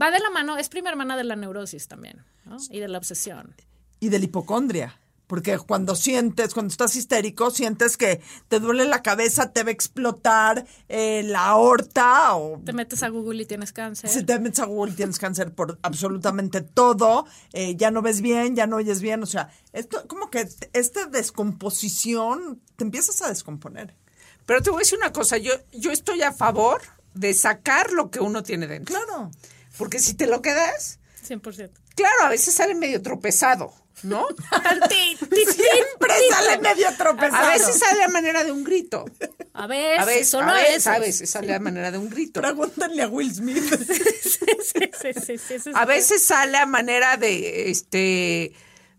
Va 0.00 0.10
de 0.10 0.18
la 0.18 0.30
mano, 0.30 0.58
es 0.58 0.68
prima 0.68 0.90
hermana 0.90 1.16
de 1.16 1.24
la 1.24 1.36
neurosis 1.36 1.88
también, 1.88 2.24
¿no? 2.44 2.56
Y 2.70 2.80
de 2.80 2.88
la 2.88 2.98
obsesión. 2.98 3.54
Y 4.00 4.08
de 4.08 4.18
la 4.18 4.24
hipocondria. 4.26 4.98
Porque 5.26 5.58
cuando 5.58 5.96
sientes, 5.96 6.54
cuando 6.54 6.70
estás 6.70 6.94
histérico, 6.94 7.50
sientes 7.50 7.96
que 7.96 8.20
te 8.48 8.60
duele 8.60 8.84
la 8.84 9.02
cabeza, 9.02 9.52
te 9.52 9.64
va 9.64 9.70
a 9.70 9.72
explotar 9.72 10.66
eh, 10.88 11.24
la 11.24 11.46
aorta 11.46 12.36
o 12.36 12.60
Te 12.64 12.72
metes 12.72 13.02
a 13.02 13.08
Google 13.08 13.42
y 13.42 13.46
tienes 13.46 13.72
cáncer. 13.72 14.08
Si 14.08 14.22
te 14.22 14.38
metes 14.38 14.60
a 14.60 14.66
Google 14.66 14.92
tienes 14.92 15.18
cáncer 15.18 15.52
por 15.52 15.78
absolutamente 15.82 16.60
todo, 16.60 17.26
eh, 17.52 17.74
ya 17.76 17.90
no 17.90 18.02
ves 18.02 18.20
bien, 18.20 18.54
ya 18.54 18.68
no 18.68 18.76
oyes 18.76 19.00
bien, 19.00 19.22
o 19.22 19.26
sea, 19.26 19.50
esto 19.72 20.06
como 20.06 20.30
que 20.30 20.48
esta 20.72 21.06
descomposición 21.06 22.60
te 22.76 22.84
empiezas 22.84 23.20
a 23.22 23.28
descomponer. 23.28 23.96
Pero 24.44 24.62
te 24.62 24.70
voy 24.70 24.78
a 24.78 24.82
decir 24.82 24.98
una 24.98 25.12
cosa, 25.12 25.38
yo, 25.38 25.52
yo 25.72 25.90
estoy 25.90 26.22
a 26.22 26.32
favor 26.32 26.82
de 27.16 27.34
sacar 27.34 27.90
lo 27.92 28.10
que 28.10 28.20
uno 28.20 28.42
tiene 28.42 28.66
dentro. 28.66 28.94
Claro. 28.94 29.30
Porque 29.78 29.98
si 29.98 30.14
te 30.14 30.26
lo 30.26 30.42
quedas, 30.42 31.00
100%. 31.26 31.70
claro, 31.94 32.22
a 32.24 32.28
veces 32.28 32.54
sale 32.54 32.74
medio 32.74 33.02
tropezado, 33.02 33.72
¿no? 34.02 34.26
Siempre 34.88 36.14
sale 36.30 36.58
medio 36.58 36.94
tropezado. 36.96 37.46
A 37.46 37.50
veces 37.50 37.78
sale 37.78 38.04
a 38.04 38.08
manera 38.08 38.44
de 38.44 38.52
un 38.52 38.64
grito. 38.64 39.04
A 39.54 39.66
veces, 39.66 39.98
A 39.98 40.04
veces, 40.04 40.28
solo 40.28 40.50
a 40.50 40.56
a 40.56 40.62
veces, 40.62 40.86
a 40.86 40.98
veces 40.98 41.30
sale 41.30 41.54
a 41.54 41.58
manera 41.58 41.90
de 41.90 41.98
un 41.98 42.10
grito. 42.10 42.40
Pregúntenle 42.40 43.02
a 43.02 43.08
Will 43.08 43.34
Smith. 43.34 43.64
Sí, 45.06 45.38
sí, 45.38 45.58
sí, 45.58 45.70
A 45.74 45.84
veces 45.84 46.22
sale 46.22 46.58
a 46.58 46.66
manera 46.66 47.16
de 47.16 47.70
este 47.70 48.52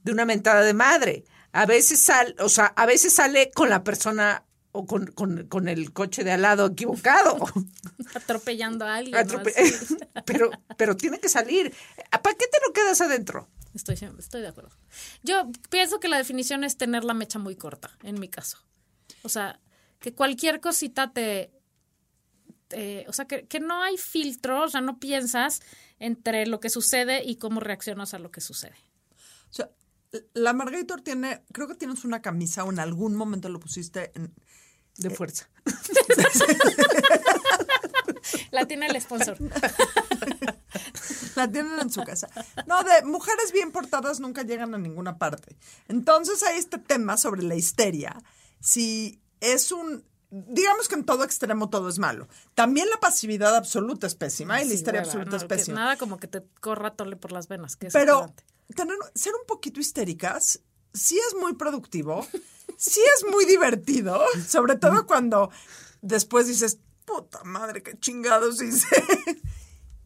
de 0.03 0.11
una 0.11 0.25
mentada 0.25 0.61
de 0.61 0.73
madre. 0.73 1.25
A 1.51 1.65
veces 1.65 1.99
sale, 1.99 2.35
o 2.39 2.49
sea, 2.49 2.67
a 2.67 2.85
veces 2.85 3.13
sale 3.13 3.51
con 3.51 3.69
la 3.69 3.83
persona 3.83 4.43
o 4.77 4.85
con, 4.85 5.07
con, 5.07 5.47
con 5.47 5.67
el 5.67 5.91
coche 5.91 6.23
de 6.23 6.31
al 6.31 6.43
lado 6.43 6.67
equivocado. 6.67 7.37
atropellando 8.15 8.85
a 8.85 8.95
alguien. 8.95 9.27
pero, 10.25 10.51
pero 10.77 10.95
tiene 10.95 11.19
que 11.19 11.29
salir. 11.29 11.73
¿Para 12.11 12.35
qué 12.35 12.45
te 12.45 12.59
lo 12.65 12.73
quedas 12.73 13.01
adentro? 13.01 13.49
Estoy, 13.73 13.97
estoy 14.19 14.41
de 14.41 14.47
acuerdo. 14.47 14.69
Yo 15.23 15.49
pienso 15.69 15.99
que 15.99 16.07
la 16.07 16.17
definición 16.17 16.63
es 16.63 16.77
tener 16.77 17.03
la 17.03 17.15
mecha 17.15 17.39
muy 17.39 17.55
corta, 17.55 17.97
en 18.03 18.19
mi 18.19 18.29
caso. 18.29 18.59
O 19.23 19.29
sea, 19.29 19.59
que 19.99 20.13
cualquier 20.13 20.61
cosita 20.61 21.11
te... 21.11 21.51
te- 22.67 23.05
o 23.07 23.13
sea, 23.13 23.25
que, 23.25 23.47
que 23.47 23.59
no 23.59 23.81
hay 23.81 23.97
filtro, 23.97 24.63
o 24.63 24.69
sea, 24.69 24.81
no 24.81 24.99
piensas 24.99 25.61
entre 25.99 26.45
lo 26.45 26.59
que 26.59 26.69
sucede 26.69 27.23
y 27.23 27.37
cómo 27.37 27.59
reaccionas 27.61 28.13
a 28.13 28.19
lo 28.19 28.29
que 28.29 28.41
sucede. 28.41 28.75
O 29.49 29.53
sea, 29.53 29.71
la 30.33 30.53
Margator 30.53 31.01
tiene, 31.01 31.43
creo 31.51 31.67
que 31.67 31.75
tienes 31.75 32.05
una 32.05 32.21
camisa 32.21 32.63
o 32.63 32.71
en 32.71 32.79
algún 32.79 33.15
momento 33.15 33.49
lo 33.49 33.59
pusiste 33.59 34.11
en, 34.15 34.33
De 34.97 35.09
fuerza. 35.09 35.49
La 38.51 38.65
tiene 38.65 38.87
el 38.87 39.01
sponsor. 39.01 39.37
La 41.35 41.51
tienen 41.51 41.79
en 41.79 41.91
su 41.91 42.03
casa. 42.03 42.27
No, 42.65 42.83
de 42.83 43.03
mujeres 43.03 43.51
bien 43.51 43.71
portadas 43.71 44.19
nunca 44.19 44.43
llegan 44.43 44.73
a 44.73 44.77
ninguna 44.77 45.17
parte. 45.17 45.57
Entonces 45.87 46.41
hay 46.43 46.57
este 46.57 46.79
tema 46.79 47.17
sobre 47.17 47.43
la 47.43 47.55
histeria. 47.55 48.21
Si 48.59 49.21
es 49.39 49.71
un... 49.71 50.03
Digamos 50.29 50.89
que 50.89 50.95
en 50.95 51.05
todo 51.05 51.23
extremo 51.23 51.69
todo 51.69 51.87
es 51.87 51.99
malo. 51.99 52.27
También 52.53 52.89
la 52.89 52.99
pasividad 52.99 53.55
absoluta 53.55 54.07
es 54.07 54.15
pésima 54.15 54.61
y 54.61 54.65
la 54.65 54.71
Sí, 54.71 54.75
histeria 54.75 55.01
hueva, 55.01 55.11
absoluta 55.11 55.31
no, 55.31 55.37
es 55.37 55.45
pésima. 55.45 55.79
Nada 55.79 55.97
como 55.97 56.19
que 56.19 56.27
te 56.27 56.43
corra 56.59 56.95
tole 56.95 57.15
por 57.15 57.31
las 57.31 57.47
venas. 57.47 57.77
Que 57.77 57.87
es 57.87 57.93
Pero 57.93 58.33
tener, 58.75 58.97
ser 59.15 59.33
un 59.35 59.45
poquito 59.47 59.79
histéricas 59.79 60.59
sí 60.93 61.19
es 61.27 61.35
muy 61.35 61.53
productivo, 61.53 62.25
sí 62.77 63.01
es 63.17 63.25
muy 63.31 63.45
divertido, 63.45 64.21
sobre 64.47 64.75
todo 64.75 65.05
cuando 65.05 65.49
después 66.01 66.47
dices, 66.47 66.79
puta 67.05 67.43
madre, 67.43 67.83
qué 67.83 67.97
chingados 67.99 68.61
hice. 68.61 68.87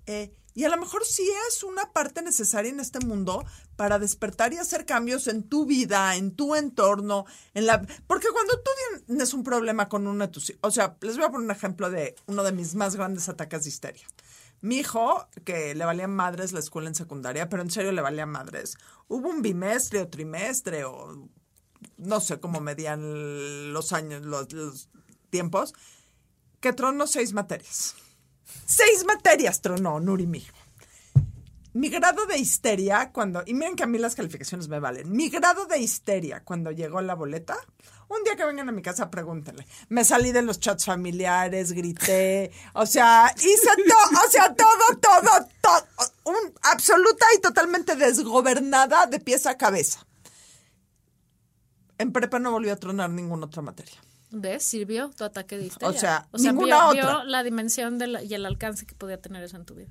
Eh, 0.08 0.34
y 0.54 0.66
a 0.66 0.70
lo 0.70 0.78
mejor 0.78 1.06
sí 1.06 1.30
es 1.48 1.64
una 1.64 1.94
parte 1.94 2.22
necesaria 2.22 2.72
en 2.72 2.80
este 2.80 3.00
mundo 3.00 3.46
para 3.78 4.00
despertar 4.00 4.52
y 4.52 4.58
hacer 4.58 4.86
cambios 4.86 5.28
en 5.28 5.44
tu 5.44 5.66
vida, 5.66 6.16
en 6.16 6.36
tu 6.36 6.56
entorno, 6.56 7.26
en 7.54 7.68
la 7.68 7.82
porque 8.08 8.28
cuando 8.34 8.60
tú 8.60 8.72
tienes 9.06 9.34
un 9.34 9.44
problema 9.44 9.88
con 9.88 10.08
uno 10.08 10.26
de 10.26 10.32
tus 10.32 10.54
o 10.62 10.72
sea, 10.72 10.98
les 11.02 11.16
voy 11.16 11.26
a 11.26 11.30
poner 11.30 11.46
un 11.46 11.52
ejemplo 11.52 11.90
de 11.90 12.16
uno 12.26 12.44
de 12.44 12.52
mis 12.52 12.76
más 12.76 12.96
grandes 12.96 13.30
ataques 13.30 13.64
de 13.64 13.70
histeria. 13.70 14.06
Mi 14.62 14.78
hijo, 14.78 15.28
que 15.44 15.74
le 15.74 15.86
valían 15.86 16.16
madres 16.16 16.54
la 16.54 16.60
escuela 16.60 16.88
en 16.88 16.96
secundaria, 16.96 17.50
pero 17.50 17.64
en 17.64 17.72
serio 17.72 17.92
le 17.92 18.02
valían 18.02 18.30
madres. 18.30 18.78
Hubo 19.08 19.30
un 19.30 19.42
bimestre 19.42 20.02
o 20.02 20.08
trimestre 20.08 20.86
o 20.86 21.28
no 21.98 22.20
sé 22.20 22.40
cómo 22.40 22.60
medían 22.62 23.74
los 23.74 23.92
años, 23.94 24.24
los, 24.24 24.90
tiempos, 25.30 25.74
que 26.60 26.74
tronó 26.74 27.08
seis 27.08 27.34
materias. 27.34 27.96
Seis 28.66 29.04
materias 29.06 29.62
tronó 29.62 30.00
Nuri 30.00 30.28
mi 30.28 30.40
hijo. 30.40 30.58
Mi 31.74 31.90
grado 31.90 32.26
de 32.26 32.38
histeria 32.38 33.12
cuando, 33.14 33.44
y 33.46 33.54
miren 33.54 33.76
que 33.76 33.84
a 33.84 33.88
mí 33.88 33.98
las 33.98 34.14
calificaciones 34.14 34.68
me 34.68 34.80
valen, 34.80 35.10
mi 35.12 35.30
grado 35.30 35.66
de 35.66 35.80
histeria 35.80 36.44
cuando 36.44 36.72
llegó 36.72 37.02
la 37.02 37.16
boleta, 37.16 37.58
un 38.12 38.24
día 38.24 38.36
que 38.36 38.46
vengan 38.46 38.68
a 38.70 38.72
mi 38.72 38.82
casa 38.82 39.10
pregúntenle, 39.10 39.66
me 39.90 40.04
salí 40.04 40.32
de 40.32 40.42
los 40.42 40.60
chats 40.60 40.86
familiares, 40.86 41.72
grité, 41.72 42.52
o 42.74 42.86
sea, 42.86 43.34
hice 43.38 43.70
todo, 43.88 44.26
o 44.26 44.30
sea, 44.30 44.54
todo, 44.54 44.98
todo, 45.00 45.48
todo, 45.62 45.86
un, 46.26 46.54
absoluta 46.64 47.26
y 47.38 47.42
totalmente 47.42 47.96
desgobernada 47.96 49.06
de 49.06 49.20
pies 49.20 49.46
a 49.46 49.58
cabeza. 49.58 50.06
En 51.98 52.12
prepa 52.12 52.40
no 52.40 52.52
volvió 52.52 52.74
a 52.74 52.78
tronar 52.78 53.10
ninguna 53.12 53.46
otra 53.46 53.62
materia. 53.62 53.94
¿Ves? 54.32 54.64
Sirvió 54.64 55.10
tu 55.10 55.24
ataque 55.24 55.58
de 55.58 55.66
histeria. 55.66 55.90
O 55.90 55.94
sea, 55.94 56.28
o 56.32 56.38
sea 56.40 56.52
ninguna 56.52 56.92
vio, 56.92 57.04
otra. 57.04 57.18
vio 57.18 57.24
la 57.26 57.44
dimensión 57.44 57.98
de 57.98 58.08
la- 58.08 58.24
y 58.24 58.34
el 58.34 58.46
alcance 58.46 58.86
que 58.86 58.96
podía 58.96 59.22
tener 59.22 59.44
eso 59.44 59.58
en 59.58 59.66
tu 59.66 59.76
vida. 59.76 59.90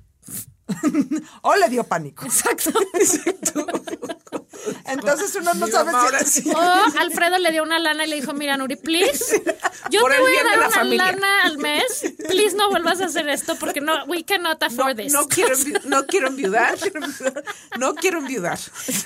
O 1.41 1.55
le 1.55 1.69
dio 1.69 1.83
pánico. 1.83 2.25
Exacto. 2.25 2.71
Entonces 4.85 5.33
uno 5.35 5.53
no 5.53 5.67
sabe 5.67 5.91
si... 5.91 5.95
ahora 5.97 6.19
sí. 6.23 6.51
O 6.53 6.99
Alfredo 6.99 7.37
le 7.39 7.51
dio 7.51 7.63
una 7.63 7.79
lana 7.79 8.05
y 8.05 8.09
le 8.09 8.15
dijo, 8.17 8.33
mira, 8.33 8.57
Nuri, 8.57 8.75
please, 8.75 9.41
yo 9.89 10.01
Por 10.01 10.11
te 10.11 10.17
el 10.17 10.21
voy 10.23 10.31
a 10.31 10.33
bien 10.33 10.43
de 10.43 10.49
dar 10.51 10.59
la 10.59 10.67
una 10.67 10.75
familia." 10.75 11.05
lana 11.11 11.27
al 11.43 11.57
mes. 11.57 12.13
Please 12.27 12.55
no 12.55 12.69
vuelvas 12.69 13.01
a 13.01 13.05
hacer 13.05 13.27
esto 13.29 13.55
porque 13.59 13.81
no, 13.81 14.05
we 14.05 14.23
cannot 14.23 14.59
No, 14.61 14.67
afford 14.67 14.97
this. 14.97 15.13
no 15.13 15.27
quiero, 15.27 15.55
envi- 15.55 15.83
no 15.85 16.05
quiero 16.05 16.27
enviudar. 16.27 16.77
No 17.79 17.95
quiero 17.95 18.19
enviudar. 18.19 18.59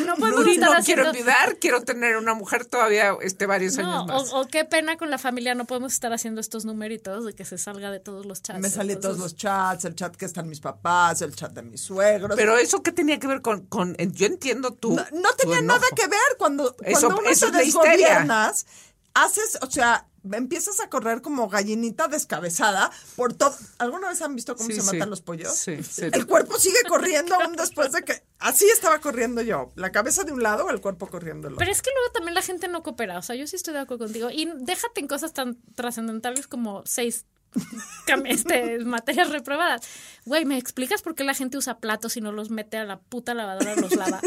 No 0.05 0.15
podemos 0.15 0.39
Nuri, 0.39 0.53
estar 0.53 0.69
no 0.71 0.75
haciendo- 0.77 0.83
quiero 0.85 1.05
enviudar. 1.09 1.57
Quiero 1.57 1.81
tener 1.83 2.17
una 2.17 2.33
mujer 2.33 2.65
todavía 2.65 3.15
este, 3.21 3.45
varios 3.45 3.77
No, 3.77 3.83
años 4.03 4.07
más. 4.07 4.33
o, 4.33 4.41
o 4.41 4.47
qué 4.47 4.65
pena 4.65 4.97
con 4.97 5.09
la 5.09 5.17
familia, 5.17 5.55
no 5.55 5.65
podemos 5.65 5.93
estar 5.93 6.11
haciendo 6.13 6.41
estos 6.41 6.65
numeritos 6.65 7.25
de 7.25 7.33
que 7.33 7.45
se 7.45 7.57
salga 7.57 7.91
de 7.91 7.99
todos 7.99 8.25
los 8.25 8.41
chats. 8.41 8.59
Me 8.59 8.69
salí 8.69 8.95
todos 8.95 9.15
Entonces, 9.17 9.21
los 9.21 9.35
chats, 9.35 9.85
el 9.85 9.95
chat 9.95 10.15
que 10.15 10.25
están 10.25 10.49
mis 10.49 10.59
papás, 10.59 11.21
el 11.21 11.35
chat 11.35 11.51
de 11.51 11.61
mis 11.61 11.81
suegros. 11.81 12.35
Pero 12.35 12.57
eso 12.57 12.81
qué 12.83 12.91
tenía 12.91 13.19
que 13.19 13.27
ver 13.27 13.41
con, 13.41 13.65
con 13.67 13.95
yo 13.95 14.25
entiendo 14.25 14.71
tú. 14.73 14.95
no, 14.95 15.05
no 15.13 15.34
tenía 15.35 15.61
nada 15.61 15.85
que 15.95 16.07
ver 16.07 16.19
cuando, 16.37 16.75
Eso- 16.83 17.07
cuando 17.07 17.21
uno 17.21 17.29
eso 17.29 17.47
histeria. 17.47 17.65
desgobiernas, 17.65 18.65
haces, 19.13 19.57
o 19.61 19.69
sea, 19.71 20.07
empiezas 20.33 20.79
a 20.79 20.89
correr 20.89 21.21
como 21.21 21.47
gallinita 21.47 22.07
descabezada 22.07 22.89
por 23.15 23.33
todo. 23.33 23.55
¿Alguna 23.77 24.09
vez 24.09 24.21
han 24.23 24.35
visto 24.35 24.55
cómo 24.55 24.67
Sí, 24.69 24.75
se 24.75 24.81
sí. 24.81 24.93
matan 24.93 25.09
los 25.11 25.21
pollos? 25.21 25.53
Sí, 25.55 25.81
sí. 25.83 26.01
El 26.11 26.25
cuerpo 26.25 26.57
sigue 26.59 26.79
corriendo 26.89 27.35
aún 27.35 27.55
después 27.55 27.91
de 27.91 28.03
que 28.03 28.23
así 28.39 28.65
estaba 28.69 28.99
corriendo 28.99 29.41
yo, 29.43 29.71
la 29.75 29.91
cabeza 29.91 30.23
de 30.23 30.33
un 30.33 30.41
lado, 30.43 30.69
el 30.71 30.81
cuerpo 30.81 31.07
corriendo 31.07 31.47
del 31.47 31.53
otro. 31.53 31.59
Pero 31.59 31.71
es 31.71 31.81
que 31.81 31.91
luego 31.95 32.11
también 32.11 32.33
la 32.33 32.41
gente 32.41 32.67
no 32.67 32.81
coopera. 32.83 33.19
O 33.19 33.21
sea, 33.21 33.35
yo 33.35 33.45
sí 33.47 33.55
estoy 33.55 33.73
de 33.75 33.81
acuerdo 33.81 34.05
contigo. 34.05 34.29
Y 34.31 34.51
déjate 34.57 34.99
en 34.99 35.07
cosas 35.07 35.31
tan 35.33 35.57
trascendentales 35.75 36.47
como 36.47 36.81
seis 36.85 37.25
este, 38.25 38.79
materias 38.79 39.29
reprobadas. 39.29 39.81
Güey, 40.25 40.45
¿me 40.45 40.57
explicas 40.57 41.01
por 41.01 41.15
qué 41.15 41.23
la 41.23 41.33
gente 41.33 41.57
usa 41.57 41.77
platos 41.77 42.17
y 42.17 42.21
no 42.21 42.31
los 42.31 42.49
mete 42.49 42.77
a 42.77 42.85
la 42.85 42.99
puta 42.99 43.33
lavadora 43.33 43.73
y 43.75 43.81
los 43.81 43.95
lava? 43.95 44.21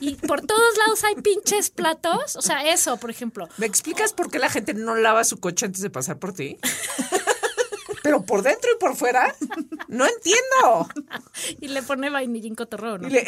Y 0.00 0.14
por 0.14 0.40
todos 0.40 0.78
lados 0.78 1.04
hay 1.04 1.14
pinches 1.16 1.70
platos. 1.70 2.36
O 2.36 2.42
sea, 2.42 2.72
eso, 2.72 2.96
por 2.96 3.10
ejemplo. 3.10 3.48
¿Me 3.58 3.66
explicas 3.66 4.12
por 4.12 4.30
qué 4.30 4.38
la 4.38 4.48
gente 4.48 4.72
no 4.74 4.94
lava 4.94 5.24
su 5.24 5.38
coche 5.40 5.66
antes 5.66 5.82
de 5.82 5.90
pasar 5.90 6.18
por 6.18 6.32
ti? 6.32 6.58
Pero 8.02 8.22
por 8.24 8.42
dentro 8.42 8.70
y 8.74 8.78
por 8.78 8.96
fuera, 8.96 9.34
no 9.88 10.06
entiendo. 10.06 10.88
Y 11.60 11.68
le 11.68 11.82
pone 11.82 12.08
vainillín 12.10 12.54
cotorreo, 12.54 12.98
¿no? 12.98 13.08
Le- 13.08 13.26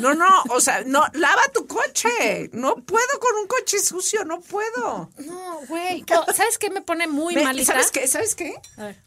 no, 0.00 0.14
no, 0.14 0.26
o 0.50 0.60
sea, 0.60 0.82
no, 0.84 1.04
lava 1.12 1.42
tu 1.52 1.66
coche. 1.66 2.48
No 2.52 2.76
puedo 2.76 3.06
con 3.20 3.36
un 3.40 3.46
coche 3.46 3.78
sucio, 3.80 4.24
no 4.24 4.40
puedo. 4.40 5.10
No, 5.18 5.60
güey. 5.68 6.04
¿Sabes 6.34 6.58
qué 6.58 6.70
me 6.70 6.80
pone 6.82 7.06
muy 7.06 7.34
Me- 7.34 7.44
malita? 7.44 7.72
¿Sabes 7.72 7.90
qué? 7.90 8.06
¿Sabes 8.06 8.34
qué? 8.34 8.54
A 8.78 8.84
ver, 8.86 9.02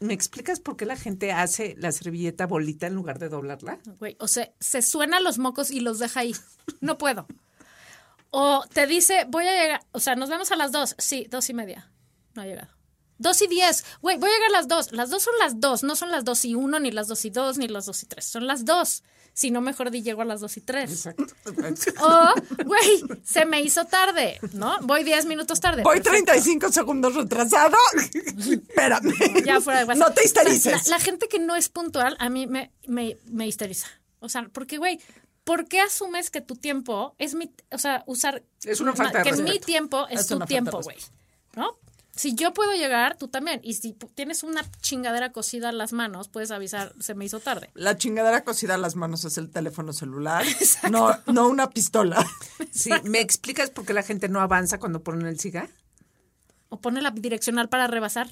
¿Me 0.00 0.14
explicas 0.14 0.60
por 0.60 0.76
qué 0.76 0.86
la 0.86 0.96
gente 0.96 1.32
hace 1.32 1.74
la 1.76 1.90
servilleta 1.90 2.46
bolita 2.46 2.86
en 2.86 2.94
lugar 2.94 3.18
de 3.18 3.28
doblarla? 3.28 3.78
güey. 3.98 4.16
O 4.20 4.28
sea, 4.28 4.50
se 4.60 4.80
suena 4.82 5.18
los 5.20 5.38
mocos 5.38 5.70
y 5.72 5.80
los 5.80 5.98
deja 5.98 6.20
ahí. 6.20 6.34
No 6.80 6.98
puedo. 6.98 7.26
O 8.30 8.64
te 8.72 8.86
dice, 8.86 9.24
voy 9.28 9.46
a 9.46 9.52
llegar. 9.60 9.80
O 9.92 10.00
sea, 10.00 10.14
nos 10.14 10.28
vemos 10.28 10.52
a 10.52 10.56
las 10.56 10.70
dos. 10.70 10.94
Sí, 10.98 11.26
dos 11.30 11.48
y 11.50 11.54
media. 11.54 11.90
No 12.34 12.42
ha 12.42 12.46
llegado. 12.46 12.68
Dos 13.18 13.42
y 13.42 13.46
diez. 13.48 13.84
Güey, 14.00 14.16
voy 14.16 14.30
a 14.30 14.32
llegar 14.32 14.50
a 14.50 14.52
las 14.52 14.68
dos. 14.68 14.92
Las 14.92 15.10
dos 15.10 15.22
son 15.22 15.34
las 15.38 15.60
dos. 15.60 15.82
No 15.82 15.96
son 15.96 16.10
las 16.10 16.24
dos 16.24 16.44
y 16.44 16.54
uno, 16.54 16.78
ni 16.80 16.90
las 16.90 17.08
dos 17.08 17.24
y 17.24 17.30
dos, 17.30 17.58
ni 17.58 17.68
las 17.68 17.86
dos 17.86 18.02
y 18.02 18.06
tres. 18.06 18.24
Son 18.26 18.46
las 18.46 18.64
dos. 18.64 19.02
Si 19.34 19.52
no, 19.52 19.60
mejor 19.60 19.92
di 19.92 20.02
llego 20.02 20.22
a 20.22 20.24
las 20.24 20.40
dos 20.40 20.56
y 20.56 20.60
tres. 20.60 20.90
Exacto. 21.06 21.26
O, 22.00 22.34
güey, 22.64 23.04
se 23.24 23.44
me 23.44 23.60
hizo 23.62 23.84
tarde, 23.84 24.40
¿no? 24.52 24.78
Voy 24.82 25.04
diez 25.04 25.26
minutos 25.26 25.60
tarde. 25.60 25.82
Voy 25.84 26.00
Perfecto. 26.00 26.32
35 26.32 26.72
segundos 26.72 27.14
retrasado. 27.14 27.76
Espérame. 28.36 29.12
Ya 29.44 29.60
fuera 29.60 29.80
de 29.80 29.84
WhatsApp. 29.86 30.08
No 30.08 30.14
te 30.14 30.24
histerices. 30.24 30.88
La, 30.88 30.96
la 30.96 31.00
gente 31.04 31.28
que 31.28 31.38
no 31.38 31.54
es 31.54 31.68
puntual 31.68 32.16
a 32.18 32.28
mí 32.30 32.46
me, 32.46 32.72
me, 32.86 33.16
me 33.26 33.46
histeriza. 33.46 33.86
O 34.20 34.28
sea, 34.28 34.48
porque, 34.52 34.78
güey, 34.78 34.98
¿por 35.44 35.66
qué 35.68 35.80
asumes 35.80 36.30
que 36.30 36.40
tu 36.40 36.56
tiempo 36.56 37.14
es 37.18 37.34
mi, 37.34 37.52
o 37.70 37.78
sea, 37.78 38.02
usar... 38.06 38.42
Es 38.64 38.80
una 38.80 38.92
falta 38.94 39.18
de 39.18 39.24
Que 39.24 39.32
mi 39.36 39.42
respeto. 39.42 39.66
tiempo 39.66 40.08
es, 40.08 40.20
Es 40.20 40.26
tu 40.26 40.38
tiempo, 40.40 40.80
güey. 40.82 40.96
¿No? 41.54 41.78
Si 42.18 42.34
yo 42.34 42.52
puedo 42.52 42.72
llegar, 42.72 43.16
tú 43.16 43.28
también. 43.28 43.60
Y 43.62 43.74
si 43.74 43.92
tienes 43.92 44.42
una 44.42 44.68
chingadera 44.80 45.30
cosida 45.30 45.68
en 45.68 45.78
las 45.78 45.92
manos, 45.92 46.26
puedes 46.26 46.50
avisar, 46.50 46.92
se 46.98 47.14
me 47.14 47.24
hizo 47.24 47.38
tarde. 47.38 47.70
La 47.74 47.96
chingadera 47.96 48.42
cosida 48.42 48.74
a 48.74 48.78
las 48.78 48.96
manos 48.96 49.24
es 49.24 49.38
el 49.38 49.50
teléfono 49.50 49.92
celular, 49.92 50.44
no, 50.90 51.16
no 51.26 51.48
una 51.48 51.70
pistola. 51.70 52.26
Sí, 52.72 52.90
¿me 53.04 53.20
explicas 53.20 53.70
por 53.70 53.86
qué 53.86 53.92
la 53.92 54.02
gente 54.02 54.28
no 54.28 54.40
avanza 54.40 54.78
cuando 54.78 55.02
ponen 55.02 55.26
el 55.26 55.40
cigarro? 55.40 55.72
O 56.68 56.80
pone 56.80 57.00
la 57.00 57.10
direccional 57.10 57.68
para 57.68 57.86
rebasar. 57.86 58.28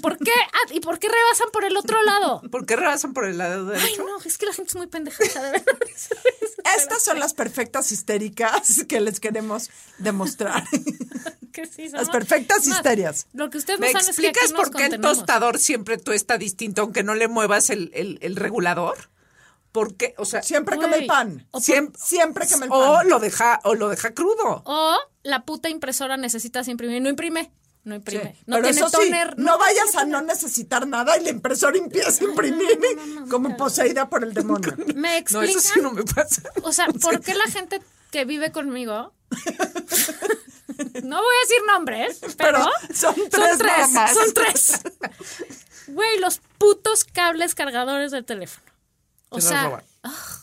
¿Por 0.00 0.16
qué? 0.18 0.30
Ah, 0.52 0.72
¿Y 0.72 0.80
por 0.80 0.98
qué 0.98 1.08
rebasan 1.08 1.48
por 1.52 1.64
el 1.64 1.76
otro 1.76 2.02
lado? 2.04 2.42
¿Por 2.50 2.64
qué 2.64 2.76
rebasan 2.76 3.12
por 3.12 3.24
el 3.26 3.38
lado 3.38 3.70
Ay, 3.74 3.80
derecho? 3.80 4.04
no, 4.04 4.18
es 4.24 4.38
que 4.38 4.46
la 4.46 4.52
gente 4.52 4.70
es 4.70 4.76
muy 4.76 4.86
pendeja. 4.86 5.22
Estas 6.76 7.02
son 7.02 7.18
las 7.20 7.34
perfectas 7.34 7.92
histéricas 7.92 8.84
que 8.88 9.00
les 9.00 9.20
queremos 9.20 9.70
demostrar. 9.98 10.64
Que 11.52 11.66
sí, 11.66 11.90
Las 11.90 12.06
somos- 12.06 12.12
perfectas 12.12 12.66
Más, 12.66 12.78
histerias. 12.78 13.26
Lo 13.34 13.50
que 13.50 13.58
ustedes 13.58 13.78
no 13.78 13.84
¿Me 13.84 13.92
saben 13.92 14.08
es 14.08 14.16
que 14.16 14.26
explicas 14.28 14.52
por 14.54 14.70
qué 14.74 14.86
el 14.86 14.98
tostador 15.02 15.58
siempre 15.58 15.98
tú 15.98 16.12
está 16.12 16.38
distinto 16.38 16.80
aunque 16.80 17.02
no 17.02 17.14
le 17.14 17.28
muevas 17.28 17.68
el, 17.68 17.90
el- 17.92 18.18
el 18.22 18.36
regulador? 18.36 19.10
¿Por 19.70 19.94
qué? 19.94 20.14
O 20.16 20.24
sea, 20.24 20.42
Siempre 20.42 20.78
quema 20.78 20.96
el 20.96 21.04
pan. 21.06 21.46
O 21.50 21.58
por- 21.58 21.62
Siem- 21.62 21.94
Siempre 21.94 22.46
quema 22.46 22.64
el 22.64 22.70
pan. 22.70 22.78
o 22.80 23.02
lo 23.04 23.18
deja 23.20 23.60
o 23.64 23.74
lo 23.74 23.90
deja 23.90 24.14
crudo. 24.14 24.62
O 24.64 24.96
la 25.24 25.44
puta 25.44 25.68
impresora 25.68 26.16
necesitas 26.16 26.68
imprimir. 26.68 27.02
No 27.02 27.10
imprime. 27.10 27.52
No 27.84 27.96
imprime. 27.96 28.34
Sí, 28.38 28.44
No 28.46 28.56
Pero 28.56 28.68
tiene 28.68 28.80
eso 28.80 28.88
sí, 28.90 28.96
toner. 29.08 29.38
no, 29.38 29.58
vayas 29.58 29.94
a 29.96 30.04
no 30.04 30.20
necesitar 30.22 30.86
nada 30.86 31.18
y 31.18 31.24
la 31.24 31.30
impresora 31.30 31.76
empieza 31.76 32.24
a 32.24 32.28
imprimir 32.28 32.78
como 33.28 33.56
poseída 33.56 34.08
por 34.08 34.22
el 34.22 34.32
demonio. 34.34 34.72
¿Me 34.94 35.10
No, 35.10 35.16
explican? 35.16 35.48
eso 35.48 35.60
sí 35.74 35.80
no 35.80 35.90
me 35.92 36.04
pasa. 36.04 36.42
O 36.62 36.72
sea, 36.72 36.86
¿por 37.02 37.20
qué 37.20 37.34
la 37.34 37.46
gente 37.46 37.80
que 38.10 38.24
vive 38.24 38.52
conmigo? 38.52 39.12
No 41.02 41.16
voy 41.18 41.34
a 41.36 41.46
decir 41.46 41.62
nombres, 41.66 42.18
pero, 42.38 42.58
Pero 42.58 42.94
son 42.94 43.14
tres 43.30 43.58
nada 43.58 43.88
más. 43.88 44.14
Son 44.14 44.32
tres. 44.32 44.80
Güey, 45.88 46.18
los 46.18 46.40
putos 46.58 47.04
cables 47.04 47.54
cargadores 47.54 48.10
del 48.10 48.24
teléfono. 48.24 48.64
O 49.32 49.40
Se 49.40 49.48
sea, 49.48 49.82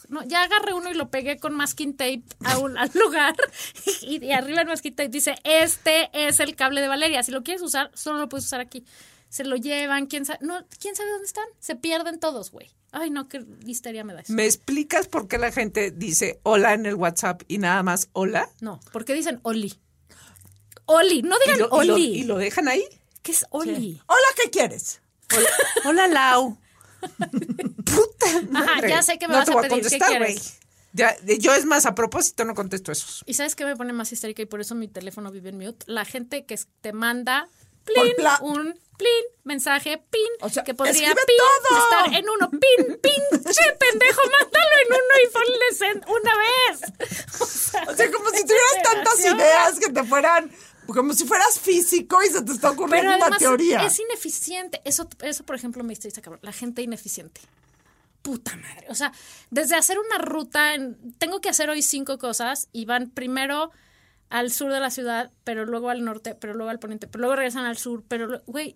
no, 0.10 0.24
ya 0.24 0.44
agarré 0.44 0.74
uno 0.74 0.90
y 0.90 0.96
lo 0.96 1.10
pegué 1.10 1.38
con 1.40 1.54
masking 1.54 1.96
tape 1.96 2.24
a 2.44 2.58
un, 2.58 2.78
al 2.78 2.90
lugar 2.96 3.36
y, 4.02 4.26
y 4.26 4.32
arriba 4.32 4.62
el 4.62 4.68
masking 4.68 4.96
tape 4.96 5.10
dice, 5.10 5.36
este 5.44 6.10
es 6.14 6.40
el 6.40 6.56
cable 6.56 6.82
de 6.82 6.88
Valeria. 6.88 7.22
Si 7.24 7.32
lo 7.32 7.44
quieres 7.44 7.62
usar, 7.62 7.92
solo 7.94 8.20
lo 8.20 8.30
puedes 8.30 8.46
usar 8.46 8.60
aquí. 8.62 8.84
Se 9.30 9.44
lo 9.44 9.56
llevan, 9.58 10.08
quién 10.08 10.26
sabe, 10.26 10.40
no, 10.42 10.66
quién 10.80 10.96
sabe 10.96 11.12
dónde 11.12 11.28
están. 11.28 11.46
Se 11.60 11.76
pierden 11.76 12.20
todos, 12.20 12.50
güey. 12.52 12.72
Ay, 12.92 13.12
no, 13.12 13.28
qué 13.30 13.46
histeria 13.68 14.04
me 14.04 14.14
da 14.16 14.22
eso. 14.22 14.34
¿Me 14.34 14.46
explicas 14.46 15.08
por 15.08 15.28
qué 15.28 15.38
la 15.38 15.52
gente 15.52 15.92
dice 15.92 16.40
hola 16.42 16.74
en 16.74 16.88
el 16.88 16.96
WhatsApp 16.96 17.44
y 17.48 17.60
nada 17.60 17.84
más 17.84 18.10
hola? 18.14 18.50
No, 18.62 18.80
porque 18.92 19.14
dicen 19.14 19.40
Oli. 19.44 19.80
Oli, 20.86 21.22
no 21.22 21.36
¿Y 21.36 21.40
digan 21.46 21.60
lo, 21.60 21.84
y 21.84 21.86
lo- 21.88 21.94
Oli. 21.94 22.06
y 22.06 22.24
lo 22.24 22.38
dejan 22.38 22.68
ahí? 22.68 22.84
¿Qué 23.22 23.34
es 23.34 23.46
Oli? 23.52 24.02
Hola, 24.08 24.28
¿qué 24.42 24.50
quieres? 24.50 25.02
Hola, 25.38 25.50
hola, 25.86 26.08
Lau. 26.08 26.58
Puta 28.04 28.42
madre. 28.50 28.90
ya 28.90 29.02
sé 29.02 29.18
que 29.18 29.28
me 29.28 29.34
no 29.34 29.40
vas 29.40 29.46
te 29.46 29.52
a 29.52 29.56
voy 29.56 29.66
a 29.66 29.70
pedir, 29.70 29.84
¿qué 29.84 29.98
contestar, 30.00 30.18
güey. 30.20 30.40
Ya, 30.94 31.16
de- 31.22 31.38
yo 31.38 31.54
es 31.54 31.66
más, 31.66 31.86
a 31.86 31.94
propósito 31.94 32.46
no 32.46 32.56
contesto 32.56 32.92
esos. 32.92 33.24
¿Y 33.28 33.36
sabes 33.36 33.56
qué 33.56 33.64
me 33.66 33.76
pone 33.76 33.94
más 33.94 34.12
histérica 34.12 34.42
y 34.42 34.46
por 34.46 34.60
eso 34.62 34.74
mi 34.76 34.88
teléfono 34.88 35.32
vive 35.32 35.50
en 35.50 35.58
mute? 35.58 35.86
La 35.88 36.04
gente 36.06 36.46
que 36.46 36.60
te 36.82 36.94
manda 36.94 37.48
plin, 37.84 38.14
un 38.42 38.80
plin, 38.98 39.24
mensaje, 39.44 39.98
pin, 40.10 40.22
O 40.42 40.50
sea, 40.50 40.64
que 40.64 40.74
podría 40.74 41.08
pin, 41.14 41.38
todo. 41.70 41.78
estar 41.84 42.14
en 42.20 42.28
uno, 42.30 42.50
pin, 42.50 42.98
pin, 43.02 43.24
che, 43.44 43.72
pendejo, 43.80 44.22
mándalo 44.40 44.76
en 44.86 44.94
uno 44.94 45.14
y 45.24 45.28
ponle 45.32 46.06
una 46.08 46.34
vez. 46.38 46.82
O 47.42 47.46
sea, 47.46 47.84
O 47.88 47.96
sea, 47.96 48.12
como 48.12 48.30
si 48.32 48.42
tuvieras 48.44 48.84
tantas 48.84 49.20
ideas 49.20 49.80
que 49.80 49.90
te 49.92 50.04
fueran, 50.04 50.52
como 50.88 51.14
si 51.14 51.24
fueras 51.26 51.60
físico 51.60 52.22
y 52.24 52.28
se 52.30 52.42
te 52.42 52.52
está 52.52 52.72
ocurriendo 52.72 53.16
una 53.16 53.38
teoría. 53.38 53.84
es 53.86 54.00
ineficiente. 54.00 54.82
Eso, 54.86 55.08
eso, 55.22 55.44
por 55.44 55.56
ejemplo, 55.56 55.84
me 55.84 55.94
histérica, 55.94 56.22
cabrón. 56.22 56.40
La 56.44 56.52
gente 56.52 56.82
ineficiente. 56.82 57.42
Puta 58.30 58.56
madre. 58.58 58.86
O 58.90 58.96
sea, 58.96 59.12
desde 59.50 59.76
hacer 59.76 59.98
una 59.98 60.18
ruta, 60.24 60.76
en- 60.76 61.14
tengo 61.18 61.42
que 61.42 61.50
hacer 61.50 61.70
hoy 61.70 61.82
cinco 61.82 62.18
cosas 62.20 62.68
y 62.72 62.86
van 62.86 63.10
primero 63.10 63.72
al 64.30 64.52
sur 64.52 64.72
de 64.72 64.80
la 64.80 64.92
ciudad, 64.92 65.32
pero 65.44 65.66
luego 65.66 65.90
al 65.90 66.04
norte, 66.06 66.36
pero 66.36 66.54
luego 66.54 66.70
al 66.70 66.78
poniente, 66.80 67.08
pero 67.08 67.22
luego 67.22 67.36
regresan 67.38 67.66
al 67.66 67.78
sur, 67.78 68.04
pero, 68.08 68.42
güey, 68.46 68.76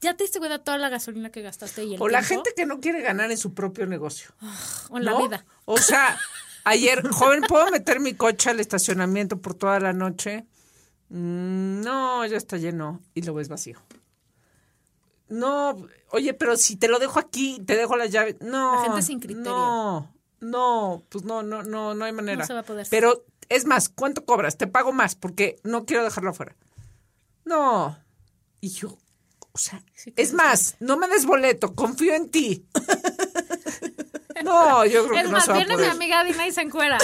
ya 0.00 0.16
te 0.16 0.24
diste 0.24 0.40
cuenta 0.40 0.58
toda 0.58 0.78
la 0.78 0.88
gasolina 0.88 1.30
que 1.30 1.42
gastaste 1.42 1.84
y 1.84 1.94
el 1.94 2.02
O 2.02 2.08
la 2.08 2.18
tiempo? 2.22 2.34
gente 2.44 2.54
que 2.56 2.66
no 2.66 2.80
quiere 2.80 3.00
ganar 3.02 3.30
en 3.30 3.38
su 3.38 3.54
propio 3.54 3.86
negocio. 3.86 4.30
o 4.88 4.96
en 4.98 5.04
la 5.04 5.16
vida. 5.16 5.44
O 5.64 5.78
sea, 5.78 6.18
ayer, 6.64 7.06
joven, 7.10 7.42
¿puedo 7.46 7.70
meter 7.70 8.00
mi 8.00 8.14
coche 8.14 8.50
al 8.50 8.58
estacionamiento 8.58 9.40
por 9.40 9.54
toda 9.54 9.78
la 9.78 9.92
noche? 9.92 10.44
Mm, 11.10 11.82
no, 11.82 12.26
ya 12.26 12.36
está 12.36 12.56
lleno 12.56 13.00
y 13.14 13.22
lo 13.22 13.34
ves 13.34 13.48
vacío. 13.48 13.78
No, 15.30 15.86
oye, 16.10 16.34
pero 16.34 16.56
si 16.56 16.76
te 16.76 16.88
lo 16.88 16.98
dejo 16.98 17.18
aquí, 17.18 17.62
te 17.64 17.76
dejo 17.76 17.96
las 17.96 18.10
llaves. 18.10 18.36
No. 18.40 18.74
La 18.76 18.82
gente 18.82 19.02
sin 19.02 19.20
criterio. 19.20 19.50
No, 19.50 20.14
no, 20.40 21.02
pues 21.08 21.24
no, 21.24 21.42
no, 21.42 21.62
no, 21.62 21.94
no 21.94 22.04
hay 22.04 22.12
manera. 22.12 22.40
No 22.40 22.46
se 22.46 22.52
va 22.52 22.60
a 22.60 22.64
poder. 22.64 22.86
Pero 22.90 23.24
es 23.48 23.64
más, 23.64 23.88
¿cuánto 23.88 24.24
cobras? 24.24 24.58
Te 24.58 24.66
pago 24.66 24.92
más 24.92 25.14
porque 25.14 25.60
no 25.64 25.86
quiero 25.86 26.04
dejarlo 26.04 26.30
afuera. 26.30 26.54
No. 27.44 27.96
Y 28.60 28.68
yo, 28.70 28.98
o 29.52 29.58
sea, 29.58 29.82
Sí, 29.94 30.12
es 30.16 30.32
más, 30.34 30.76
no 30.80 30.96
me 30.96 31.08
des 31.08 31.24
boleto, 31.26 31.74
confío 31.74 32.14
en 32.14 32.28
ti. 32.30 32.66
No, 34.42 34.86
yo 34.86 35.06
creo 35.06 35.16
Es 35.18 35.22
que 35.22 35.28
no 35.28 35.32
más, 35.32 35.44
se 35.44 35.50
va 35.50 35.56
a 35.56 35.58
viene 35.58 35.74
mi 35.74 35.82
poder. 35.82 35.90
amiga 35.90 36.24
Dina 36.24 36.46
y 36.46 36.52
se 36.52 36.62
encuera. 36.62 36.96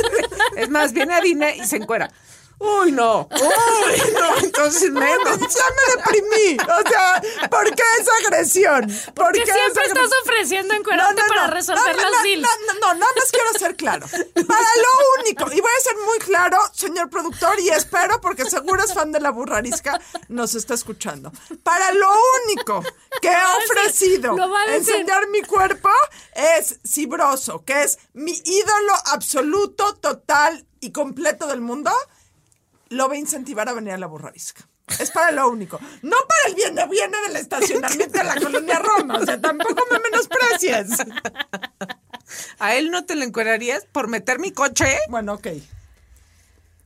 Es 0.56 0.70
más, 0.70 0.92
viene 0.92 1.14
a 1.14 1.20
Dina 1.20 1.52
y 1.52 1.66
se 1.66 1.76
encuera. 1.78 2.12
Uy, 2.58 2.90
no. 2.92 3.28
Uy, 3.30 4.12
no. 4.14 4.36
Entonces 4.38 4.90
menos. 4.90 5.38
Ya 5.38 5.64
me 5.70 5.96
deprimí. 5.96 6.56
O 6.58 6.88
sea, 6.88 7.22
¿por 7.50 7.64
qué 7.74 7.82
esa 8.00 8.12
agresión? 8.26 8.90
¿Por 9.14 9.32
Que 9.32 9.40
qué 9.40 9.52
siempre 9.52 9.82
esa 9.84 9.92
estás 9.92 9.98
agresión? 9.98 10.22
ofreciendo 10.22 10.74
encuerarte 10.74 11.22
para 11.28 11.46
resolver 11.48 11.96
no, 11.96 12.02
los 12.02 12.12
no, 12.12 12.22
deals. 12.22 12.42
No, 12.42 12.48
no, 12.48 12.80
no, 12.80 12.94
nada 12.94 13.12
más 13.14 13.30
quiero 13.30 13.52
ser 13.58 13.76
claro. 13.76 14.06
Para 14.06 14.60
lo 14.76 15.22
único, 15.22 15.52
y 15.52 15.60
voy 15.60 15.70
a 15.78 15.82
ser 15.82 15.96
muy 16.06 16.18
claro, 16.18 16.58
señor 16.72 17.10
productor, 17.10 17.60
y 17.60 17.68
espero, 17.68 18.20
porque 18.20 18.48
seguro 18.48 18.82
es 18.82 18.94
fan 18.94 19.12
de 19.12 19.20
la 19.20 19.30
burrarisca, 19.30 20.00
nos 20.28 20.54
está 20.54 20.74
escuchando. 20.74 21.32
Para 21.62 21.92
lo 21.92 22.08
único 22.46 22.82
que 23.20 23.28
he 23.28 23.64
ofrecido 23.64 24.36
enseñar 24.68 25.28
mi 25.28 25.42
cuerpo 25.42 25.90
es 26.34 26.78
Cibroso, 26.86 27.64
que 27.64 27.82
es 27.82 27.98
mi 28.14 28.32
ídolo 28.44 28.94
absoluto, 29.06 29.94
total 29.96 30.66
y 30.80 30.92
completo 30.92 31.46
del 31.46 31.60
mundo. 31.60 31.90
Lo 32.88 33.08
voy 33.08 33.16
a 33.16 33.20
incentivar 33.20 33.68
a 33.68 33.72
venir 33.72 33.92
a 33.92 33.98
la 33.98 34.06
burrarisca. 34.06 34.68
Es 35.00 35.10
para 35.10 35.32
lo 35.32 35.48
único. 35.50 35.80
No 36.02 36.16
para 36.28 36.40
el 36.48 36.54
viene, 36.54 36.86
viene 36.88 37.18
del 37.26 37.36
estacionamiento 37.36 38.18
de 38.18 38.24
la 38.24 38.36
colonia 38.40 38.78
Roma. 38.78 39.18
O 39.18 39.24
sea, 39.24 39.40
tampoco 39.40 39.82
me 39.90 39.98
menosprecies. 39.98 40.90
¿A 42.58 42.74
él 42.76 42.90
no 42.90 43.04
te 43.04 43.16
lo 43.16 43.24
encuerarías 43.24 43.84
por 43.90 44.08
meter 44.08 44.38
mi 44.38 44.52
coche? 44.52 44.86
Bueno, 45.08 45.34
ok. 45.34 45.48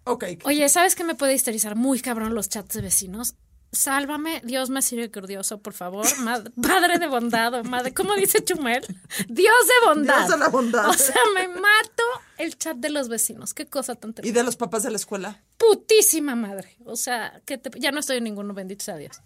Ok. 0.05 0.25
Oye, 0.45 0.69
¿sabes 0.69 0.95
qué 0.95 1.05
me 1.05 1.15
puede 1.15 1.35
histerizar 1.35 1.77
muy 1.77 2.01
cabrón 2.01 2.35
los 2.35 2.49
chats 2.49 2.75
de 2.75 2.81
vecinos? 2.83 3.35
Sálvame, 3.73 4.41
Dios 4.45 4.69
misericordioso, 4.71 5.59
por 5.61 5.75
favor. 5.75 6.07
Ma- 6.21 6.43
padre 6.61 6.99
de 6.99 7.07
bondad, 7.07 7.55
o 7.55 7.65
madre, 7.65 7.93
¿cómo 7.95 8.15
dice 8.17 8.43
Chumel? 8.43 8.83
Dios 9.29 9.55
de 9.67 9.87
bondad. 9.87 10.17
Dios 10.21 10.31
de 10.31 10.37
la 10.39 10.49
bondad. 10.49 10.89
O 10.89 10.93
sea, 10.95 11.15
me 11.35 11.47
mato 11.49 12.03
el 12.39 12.57
chat 12.59 12.77
de 12.79 12.91
los 12.91 13.09
vecinos. 13.09 13.55
Qué 13.55 13.67
cosa 13.67 13.95
tan 13.95 14.11
¿Y 14.11 14.15
terrible. 14.15 14.41
de 14.41 14.45
los 14.45 14.57
papás 14.57 14.83
de 14.83 14.91
la 14.91 14.97
escuela? 14.97 15.41
Putísima 15.61 16.35
madre. 16.35 16.75
O 16.87 16.97
sea, 16.97 17.41
que 17.45 17.59
te- 17.59 17.79
ya 17.79 17.93
no 17.93 18.01
estoy 18.01 18.17
en 18.17 18.25
ninguno, 18.25 18.55
bendito 18.55 18.83
sea 18.85 18.97
Dios. 18.97 19.21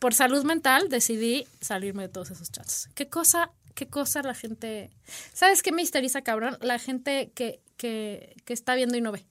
Por 0.00 0.12
salud 0.12 0.42
mental 0.44 0.88
decidí 0.88 1.46
salirme 1.60 2.02
de 2.02 2.08
todos 2.08 2.30
esos 2.32 2.50
chats. 2.50 2.88
Qué 2.96 3.08
cosa, 3.08 3.50
qué 3.76 3.86
cosa 3.88 4.20
la 4.22 4.34
gente. 4.34 4.90
¿Sabes 5.32 5.62
qué 5.62 5.70
me 5.70 5.80
histeriza, 5.82 6.22
cabrón? 6.22 6.58
La 6.60 6.80
gente 6.80 7.30
que, 7.36 7.60
que, 7.76 8.34
que 8.44 8.52
está 8.52 8.74
viendo 8.74 8.96
y 8.96 9.00
no 9.00 9.12
ve. 9.12 9.24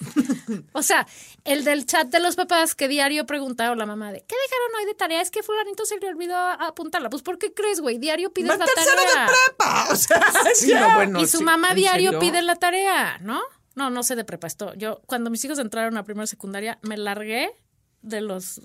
o 0.72 0.82
sea, 0.84 1.08
el 1.44 1.64
del 1.64 1.84
chat 1.84 2.06
de 2.06 2.20
los 2.20 2.36
papás 2.36 2.76
que 2.76 2.86
diario 2.86 3.26
preguntaron 3.26 3.76
la 3.78 3.84
mamá 3.86 4.12
de 4.12 4.20
¿qué 4.20 4.36
dejaron 4.46 4.76
hoy 4.78 4.84
de 4.86 4.94
tarea? 4.94 5.20
Es 5.20 5.32
que 5.32 5.42
fulanito 5.42 5.84
se 5.84 5.98
le 5.98 6.06
olvidó 6.08 6.36
apuntarla. 6.36 7.10
Pues 7.10 7.22
¿por 7.22 7.36
qué 7.38 7.52
crees, 7.52 7.80
güey? 7.80 7.98
Diario 7.98 8.32
pides 8.32 8.52
¡Va 8.52 8.56
la 8.58 8.66
tarea. 8.66 9.22
de 9.26 9.32
prepa! 9.32 9.88
O 9.90 9.96
sea, 9.96 10.22
Sí, 10.54 10.72
no, 10.72 10.94
bueno. 10.94 11.20
y 11.20 11.26
su 11.26 11.38
sí, 11.38 11.44
mamá 11.44 11.70
¿en 11.70 11.76
diario 11.76 12.10
serio? 12.12 12.20
pide 12.20 12.42
la 12.42 12.54
tarea, 12.54 13.18
¿no? 13.22 13.42
No, 13.78 13.90
no 13.90 14.02
sé 14.02 14.16
de 14.16 14.24
prepa 14.24 14.48
esto. 14.48 14.74
Yo, 14.74 15.02
cuando 15.06 15.30
mis 15.30 15.44
hijos 15.44 15.60
entraron 15.60 15.96
a 15.96 16.02
primera 16.02 16.26
secundaria, 16.26 16.80
me 16.82 16.96
largué 16.96 17.48
de 18.02 18.20
los, 18.20 18.60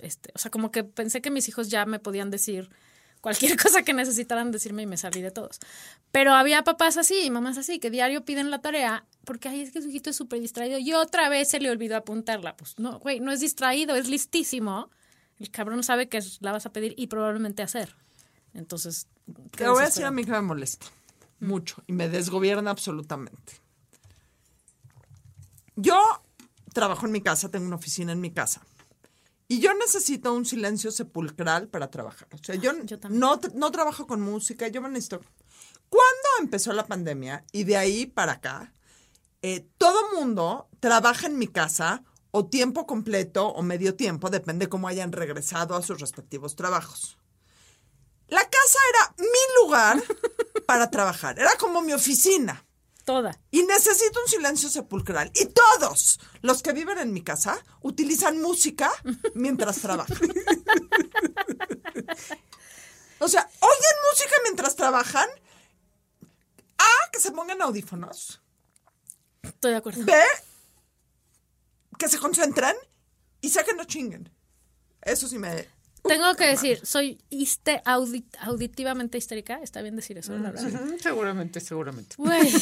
este, 0.00 0.30
o 0.32 0.38
sea, 0.38 0.52
como 0.52 0.70
que 0.70 0.84
pensé 0.84 1.20
que 1.20 1.32
mis 1.32 1.48
hijos 1.48 1.70
ya 1.70 1.86
me 1.86 1.98
podían 1.98 2.30
decir 2.30 2.70
cualquier 3.20 3.56
cosa 3.60 3.82
que 3.82 3.92
necesitaran 3.94 4.52
decirme 4.52 4.82
y 4.82 4.86
me 4.86 4.96
salí 4.96 5.22
de 5.22 5.32
todos. 5.32 5.58
Pero 6.12 6.34
había 6.34 6.62
papás 6.62 6.96
así 6.96 7.18
y 7.24 7.30
mamás 7.30 7.58
así 7.58 7.80
que 7.80 7.90
diario 7.90 8.24
piden 8.24 8.52
la 8.52 8.60
tarea 8.60 9.04
porque 9.24 9.48
ay, 9.48 9.62
es 9.62 9.72
que 9.72 9.82
su 9.82 9.88
hijito 9.88 10.10
es 10.10 10.16
súper 10.16 10.38
distraído 10.38 10.78
y 10.78 10.92
otra 10.92 11.28
vez 11.28 11.48
se 11.48 11.58
le 11.58 11.68
olvidó 11.68 11.96
apuntarla. 11.96 12.56
Pues 12.56 12.78
no, 12.78 13.00
güey, 13.00 13.18
no 13.18 13.32
es 13.32 13.40
distraído, 13.40 13.96
es 13.96 14.08
listísimo. 14.08 14.88
El 15.40 15.50
cabrón 15.50 15.82
sabe 15.82 16.08
que 16.08 16.22
la 16.38 16.52
vas 16.52 16.64
a 16.66 16.72
pedir 16.72 16.94
y 16.96 17.08
probablemente 17.08 17.64
hacer. 17.64 17.96
Entonces, 18.52 19.08
Te 19.50 19.68
voy 19.68 19.82
a 19.82 19.86
decir 19.86 20.04
a 20.04 20.12
mí 20.12 20.24
que 20.24 20.30
me 20.30 20.42
molesta 20.42 20.86
mucho 21.40 21.82
y 21.88 21.92
me 21.92 22.08
desgobierna 22.08 22.70
absolutamente. 22.70 23.63
Yo 25.76 26.00
trabajo 26.72 27.06
en 27.06 27.12
mi 27.12 27.20
casa, 27.20 27.50
tengo 27.50 27.66
una 27.66 27.76
oficina 27.76 28.12
en 28.12 28.20
mi 28.20 28.32
casa. 28.32 28.62
Y 29.46 29.60
yo 29.60 29.74
necesito 29.74 30.32
un 30.32 30.44
silencio 30.46 30.90
sepulcral 30.90 31.68
para 31.68 31.90
trabajar. 31.90 32.28
O 32.32 32.42
sea, 32.42 32.54
yo, 32.54 32.72
Yo 32.84 32.98
también. 32.98 33.20
no, 33.20 33.38
no 33.54 33.70
trabajo 33.70 34.06
con 34.06 34.20
música, 34.20 34.68
yo 34.68 34.80
me 34.80 34.88
necesito... 34.88 35.20
Cuando 35.88 36.28
empezó 36.40 36.72
la 36.72 36.86
pandemia 36.86 37.44
y 37.52 37.64
de 37.64 37.76
ahí 37.76 38.06
para 38.06 38.32
acá, 38.32 38.72
eh, 39.42 39.68
todo 39.78 40.14
mundo 40.16 40.68
trabaja 40.80 41.26
en 41.26 41.38
mi 41.38 41.46
casa 41.46 42.02
o 42.30 42.46
tiempo 42.46 42.86
completo 42.86 43.46
o 43.46 43.62
medio 43.62 43.94
tiempo, 43.94 44.28
depende 44.30 44.68
cómo 44.68 44.88
hayan 44.88 45.12
regresado 45.12 45.76
a 45.76 45.82
sus 45.82 46.00
respectivos 46.00 46.56
trabajos. 46.56 47.18
La 48.28 48.42
casa 48.42 48.78
era 48.90 49.14
mi 49.18 49.62
lugar 49.62 50.02
para 50.66 50.90
trabajar, 50.90 51.38
era 51.38 51.54
como 51.60 51.82
mi 51.82 51.92
oficina. 51.92 52.64
Toda. 53.04 53.38
Y 53.50 53.62
necesito 53.64 54.18
un 54.22 54.28
silencio 54.28 54.68
sepulcral. 54.70 55.30
Y 55.34 55.46
todos 55.46 56.18
los 56.40 56.62
que 56.62 56.72
viven 56.72 56.98
en 56.98 57.12
mi 57.12 57.22
casa 57.22 57.58
utilizan 57.82 58.40
música 58.40 58.90
mientras 59.34 59.78
trabajan. 59.80 60.16
O 63.18 63.28
sea, 63.28 63.48
oyen 63.60 63.96
música 64.10 64.34
mientras 64.44 64.76
trabajan. 64.76 65.28
A, 66.78 67.10
que 67.12 67.20
se 67.20 67.30
pongan 67.32 67.60
audífonos. 67.62 68.40
Estoy 69.42 69.72
de 69.72 69.76
acuerdo. 69.76 70.04
B, 70.04 70.12
que 71.98 72.08
se 72.08 72.18
concentren. 72.18 72.74
Y 73.40 73.50
sé 73.50 73.64
que 73.64 73.74
no 73.74 73.84
chinguen. 73.84 74.30
Eso 75.02 75.28
sí 75.28 75.38
me... 75.38 75.68
Tengo 76.06 76.34
que 76.34 76.46
decir, 76.46 76.84
soy 76.84 77.18
histe- 77.30 77.82
audi- 77.84 78.26
auditivamente 78.40 79.16
histérica. 79.16 79.60
Está 79.62 79.80
bien 79.80 79.96
decir 79.96 80.18
eso, 80.18 80.36
la 80.36 80.50
verdad. 80.50 80.70
Seguramente, 81.00 81.60
seguramente. 81.60 82.16
Güey, 82.18 82.52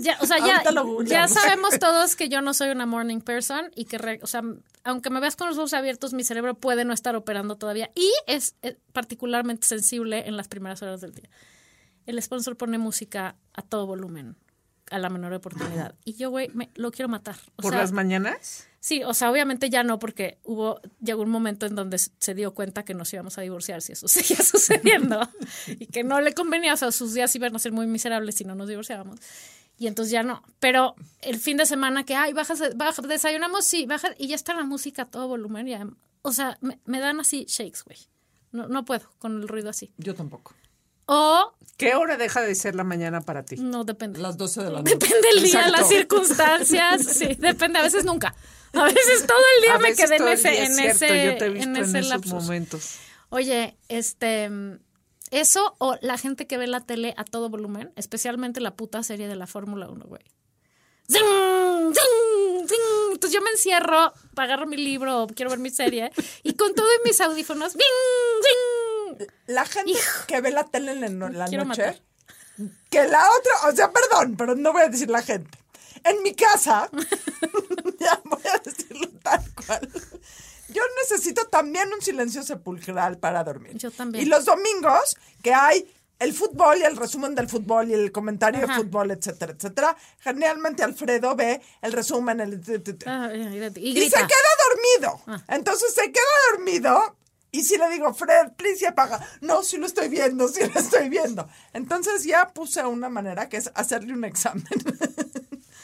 ya, 0.00 0.18
o 0.20 0.26
sea, 0.26 0.38
ya, 0.38 0.62
ya 1.04 1.28
sabemos 1.28 1.78
todos 1.78 2.16
que 2.16 2.28
yo 2.28 2.40
no 2.42 2.54
soy 2.54 2.70
una 2.70 2.86
morning 2.86 3.20
person 3.20 3.70
y 3.74 3.84
que, 3.84 3.98
re- 3.98 4.20
o 4.22 4.26
sea, 4.26 4.42
aunque 4.84 5.10
me 5.10 5.20
veas 5.20 5.36
con 5.36 5.48
los 5.48 5.58
ojos 5.58 5.74
abiertos, 5.74 6.12
mi 6.14 6.24
cerebro 6.24 6.54
puede 6.54 6.84
no 6.84 6.92
estar 6.92 7.14
operando 7.16 7.56
todavía 7.56 7.90
y 7.94 8.10
es, 8.26 8.54
particularmente 8.92 9.66
sensible 9.66 10.26
en 10.26 10.36
las 10.36 10.48
primeras 10.48 10.82
horas 10.82 11.00
del 11.00 11.14
día. 11.14 11.28
El 12.06 12.20
sponsor 12.22 12.56
pone 12.56 12.78
música 12.78 13.36
a 13.52 13.62
todo 13.62 13.86
volumen, 13.86 14.36
a 14.90 14.98
la 14.98 15.10
menor 15.10 15.34
oportunidad. 15.34 15.94
Y 16.04 16.14
yo, 16.14 16.30
güey, 16.30 16.50
lo 16.74 16.90
quiero 16.90 17.08
matar. 17.08 17.36
O 17.56 17.62
¿Por 17.62 17.72
sea, 17.72 17.80
las 17.80 17.92
mañanas? 17.92 18.66
Sí, 18.80 19.02
o 19.02 19.12
sea, 19.12 19.30
obviamente 19.30 19.68
ya 19.70 19.82
no, 19.82 19.98
porque 19.98 20.38
hubo, 20.44 20.80
llegó 21.00 21.22
un 21.22 21.30
momento 21.30 21.66
en 21.66 21.74
donde 21.74 21.98
se 21.98 22.34
dio 22.34 22.54
cuenta 22.54 22.84
que 22.84 22.94
nos 22.94 23.12
íbamos 23.12 23.36
a 23.36 23.42
divorciar 23.42 23.82
si 23.82 23.92
eso 23.92 24.08
seguía 24.08 24.38
sucediendo 24.38 25.28
y 25.66 25.86
que 25.86 26.04
no 26.04 26.20
le 26.20 26.32
convenía, 26.32 26.72
o 26.74 26.76
sea, 26.76 26.92
sus 26.92 27.12
días 27.12 27.34
iban 27.34 27.54
a 27.54 27.58
ser 27.58 27.72
muy 27.72 27.86
miserables 27.86 28.36
si 28.36 28.44
no 28.44 28.54
nos 28.54 28.68
divorciábamos. 28.68 29.18
Y 29.78 29.86
entonces 29.86 30.10
ya 30.12 30.22
no. 30.22 30.42
Pero 30.58 30.94
el 31.20 31.38
fin 31.38 31.56
de 31.56 31.64
semana 31.66 32.04
que, 32.04 32.14
ay, 32.16 32.32
bajas, 32.32 32.60
baja, 32.76 33.00
desayunamos, 33.02 33.64
sí, 33.64 33.86
baja, 33.86 34.08
y 34.18 34.26
ya 34.28 34.34
está 34.34 34.54
la 34.54 34.64
música 34.64 35.02
a 35.02 35.06
todo 35.06 35.28
volumen. 35.28 35.66
Ya, 35.66 35.86
o 36.22 36.32
sea, 36.32 36.58
me, 36.60 36.80
me 36.84 36.98
dan 37.00 37.20
así 37.20 37.44
shakes, 37.48 37.84
güey. 37.84 37.98
No, 38.50 38.66
no 38.66 38.84
puedo 38.84 39.08
con 39.18 39.40
el 39.40 39.46
ruido 39.48 39.70
así. 39.70 39.92
Yo 39.98 40.14
tampoco. 40.14 40.54
O 41.06 41.54
¿Qué 41.76 41.94
hora 41.94 42.16
deja 42.16 42.42
de 42.42 42.54
ser 42.54 42.74
la 42.74 42.84
mañana 42.84 43.20
para 43.20 43.44
ti? 43.44 43.56
no 43.56 43.84
depende. 43.84 44.18
Las 44.20 44.36
12 44.36 44.62
de 44.64 44.70
la 44.70 44.78
noche. 44.80 44.96
Depende 44.96 45.28
el 45.36 45.42
día, 45.42 45.60
Exacto. 45.60 45.70
las 45.78 45.88
circunstancias. 45.88 47.02
Sí, 47.04 47.34
depende. 47.38 47.78
A 47.78 47.82
veces 47.82 48.04
nunca. 48.04 48.34
A 48.74 48.84
veces 48.84 49.26
todo 49.26 49.38
el 49.56 49.62
día 49.62 49.74
A 49.76 49.78
me 49.78 49.94
quedé 49.94 50.16
en 50.16 50.28
ese, 50.28 50.64
en 50.64 50.78
ese, 50.80 51.24
yo 51.26 51.36
te 51.38 51.46
he 51.46 51.48
visto 51.50 51.70
en 51.70 51.76
en, 51.76 51.82
ese 51.84 51.98
esos 52.00 52.10
lapsus. 52.10 52.32
momentos. 52.32 52.96
Oye, 53.30 53.76
este, 53.88 54.50
eso 55.30 55.74
o 55.78 55.96
la 56.00 56.18
gente 56.18 56.46
que 56.46 56.58
ve 56.58 56.66
la 56.66 56.80
tele 56.80 57.14
a 57.16 57.24
todo 57.24 57.48
volumen, 57.48 57.92
especialmente 57.96 58.60
la 58.60 58.74
puta 58.74 59.02
serie 59.02 59.28
de 59.28 59.36
la 59.36 59.46
Fórmula 59.46 59.88
1, 59.88 60.06
güey. 60.06 60.22
¡Zing! 61.10 61.94
¡Zing! 61.94 62.68
¡Zing! 62.68 63.12
Entonces 63.12 63.32
yo 63.32 63.42
me 63.42 63.50
encierro, 63.50 64.12
agarro 64.36 64.66
mi 64.66 64.76
libro 64.76 65.22
o 65.22 65.26
quiero 65.26 65.50
ver 65.50 65.58
mi 65.58 65.70
serie 65.70 66.10
y 66.42 66.54
con 66.54 66.74
todos 66.74 66.90
mis 67.04 67.20
audífonos, 67.20 67.74
¡bing! 67.74 69.18
¡zing! 69.18 69.26
La 69.46 69.64
gente 69.64 69.92
Hijo. 69.92 70.26
que 70.26 70.40
ve 70.40 70.50
la 70.50 70.64
tele 70.64 70.92
en 70.92 71.00
la, 71.00 71.08
noche, 71.08 71.64
matar. 71.64 72.00
que 72.90 73.08
la 73.08 73.26
otra, 73.30 73.70
o 73.70 73.74
sea, 73.74 73.90
perdón, 73.90 74.36
pero 74.36 74.54
no 74.54 74.72
voy 74.72 74.82
a 74.82 74.88
decir 74.88 75.08
la 75.08 75.22
gente. 75.22 75.58
En 76.04 76.22
mi 76.22 76.34
casa, 76.34 76.90
ya 78.00 78.20
voy 78.24 78.42
a 78.52 78.58
decirlo 78.58 79.08
tal 79.22 79.42
cual. 79.66 79.88
Yo 80.68 80.82
necesito 81.02 81.46
también 81.46 81.88
un 81.92 82.00
silencio 82.02 82.42
sepulcral 82.42 83.18
para 83.18 83.44
dormir. 83.44 83.76
Yo 83.76 83.90
también. 83.90 84.24
Y 84.24 84.28
los 84.28 84.44
domingos, 84.44 85.16
que 85.42 85.54
hay 85.54 85.90
el 86.18 86.32
fútbol 86.34 86.78
y 86.78 86.82
el 86.82 86.96
resumen 86.96 87.34
del 87.34 87.48
fútbol 87.48 87.90
y 87.90 87.94
el 87.94 88.10
comentario 88.12 88.60
de 88.60 88.66
Ajá. 88.66 88.76
fútbol, 88.76 89.10
etcétera, 89.12 89.52
etcétera, 89.52 89.96
generalmente 90.18 90.82
Alfredo 90.82 91.36
ve 91.36 91.60
el 91.80 91.92
resumen, 91.92 92.40
el... 92.40 92.60
Ah, 93.06 93.30
y 93.32 94.00
se 94.00 94.16
queda 94.16 94.50
dormido. 94.68 95.20
Ah. 95.26 95.44
Entonces 95.48 95.94
se 95.94 96.10
queda 96.10 96.24
dormido. 96.52 97.16
Y 97.50 97.62
si 97.62 97.78
le 97.78 97.88
digo, 97.88 98.12
Fred, 98.12 98.52
please, 98.56 98.80
ya 98.80 98.90
apaga. 98.90 99.26
No, 99.40 99.62
sí 99.62 99.78
lo 99.78 99.86
estoy 99.86 100.08
viendo, 100.08 100.48
sí 100.52 100.60
lo 100.72 100.80
estoy 100.80 101.08
viendo. 101.08 101.48
Entonces 101.72 102.24
ya 102.24 102.48
puse 102.48 102.84
una 102.84 103.08
manera 103.08 103.48
que 103.48 103.56
es 103.56 103.70
hacerle 103.74 104.12
un 104.12 104.24
examen. 104.24 104.66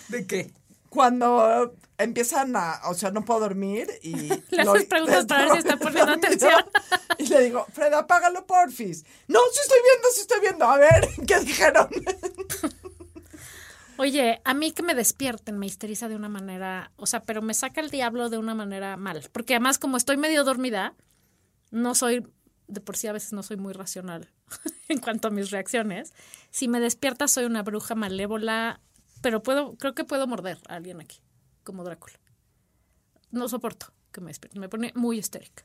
¿De 0.09 0.27
qué? 0.27 0.53
Cuando 0.95 1.75
empiezan 1.99 2.55
a, 2.55 2.81
o 2.85 2.95
sea, 2.95 3.11
no 3.11 3.25
puedo 3.25 3.41
dormir 3.41 3.89
y... 4.01 4.15
Le 4.51 4.63
haces 4.63 4.85
preguntas 4.85 5.27
para 5.27 5.47
ver 5.47 5.53
si 5.55 5.59
está 5.59 5.77
poniendo 5.79 6.13
atención. 6.13 6.65
Y 7.19 7.29
le 7.29 7.43
digo, 7.43 7.65
Fred, 7.73 7.93
apágalo, 7.93 8.45
porfis. 8.45 9.05
No, 9.29 9.39
sí 9.53 9.61
estoy 9.63 9.79
viendo, 9.89 10.09
sí 10.13 10.21
estoy 10.21 10.41
viendo. 10.41 10.65
A 10.65 10.79
ver, 10.79 11.09
¿qué 11.27 11.41
dijeron? 11.41 11.89
Oye, 13.97 14.41
a 14.45 14.53
mí 14.53 14.73
que 14.73 14.83
me 14.83 14.97
despierten 14.97 15.57
me 15.57 15.67
histeriza 15.67 16.09
de 16.09 16.17
una 16.17 16.29
manera, 16.29 16.91
o 16.97 17.07
sea, 17.07 17.23
pero 17.23 17.41
me 17.41 17.55
saca 17.55 17.81
el 17.81 17.91
diablo 17.91 18.31
de 18.31 18.39
una 18.39 18.55
manera 18.55 18.97
mal. 18.97 19.29
Porque 19.31 19.55
además, 19.55 19.79
como 19.79 19.97
estoy 19.97 20.17
medio 20.17 20.43
dormida, 20.43 20.95
no 21.71 21.95
soy, 21.95 22.27
de 22.67 22.81
por 22.81 22.97
sí 22.97 23.07
a 23.07 23.13
veces 23.13 23.33
no 23.33 23.45
soy 23.45 23.57
muy 23.57 23.73
racional 23.73 24.29
en 24.89 24.99
cuanto 24.99 25.29
a 25.29 25.31
mis 25.31 25.51
reacciones. 25.51 26.13
Si 26.51 26.67
me 26.67 26.81
despierta, 26.81 27.29
soy 27.29 27.45
una 27.45 27.63
bruja 27.63 27.95
malévola, 27.95 28.81
pero 29.25 29.43
puedo, 29.43 29.75
creo 29.79 29.95
que 29.95 30.05
puedo 30.05 30.27
morder 30.27 30.59
a 30.69 30.75
alguien 30.75 31.01
aquí, 31.01 31.23
como 31.63 31.83
Drácula. 31.83 32.21
No 33.31 33.49
soporto 33.49 33.87
que 34.13 34.21
me 34.21 34.29
despierten, 34.29 34.61
me 34.61 34.69
pone 34.69 34.93
muy 34.97 35.17
histérica. 35.17 35.65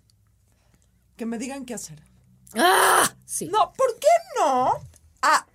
que 1.17 1.25
me 1.25 1.37
digan 1.37 1.65
qué 1.65 1.73
hacer. 1.73 2.01
¡Ah! 2.55 3.13
Sí. 3.25 3.47
No, 3.47 3.73
¿por 3.73 3.99
qué 3.99 4.07
no? 4.37 4.79
Ah, 5.21 5.45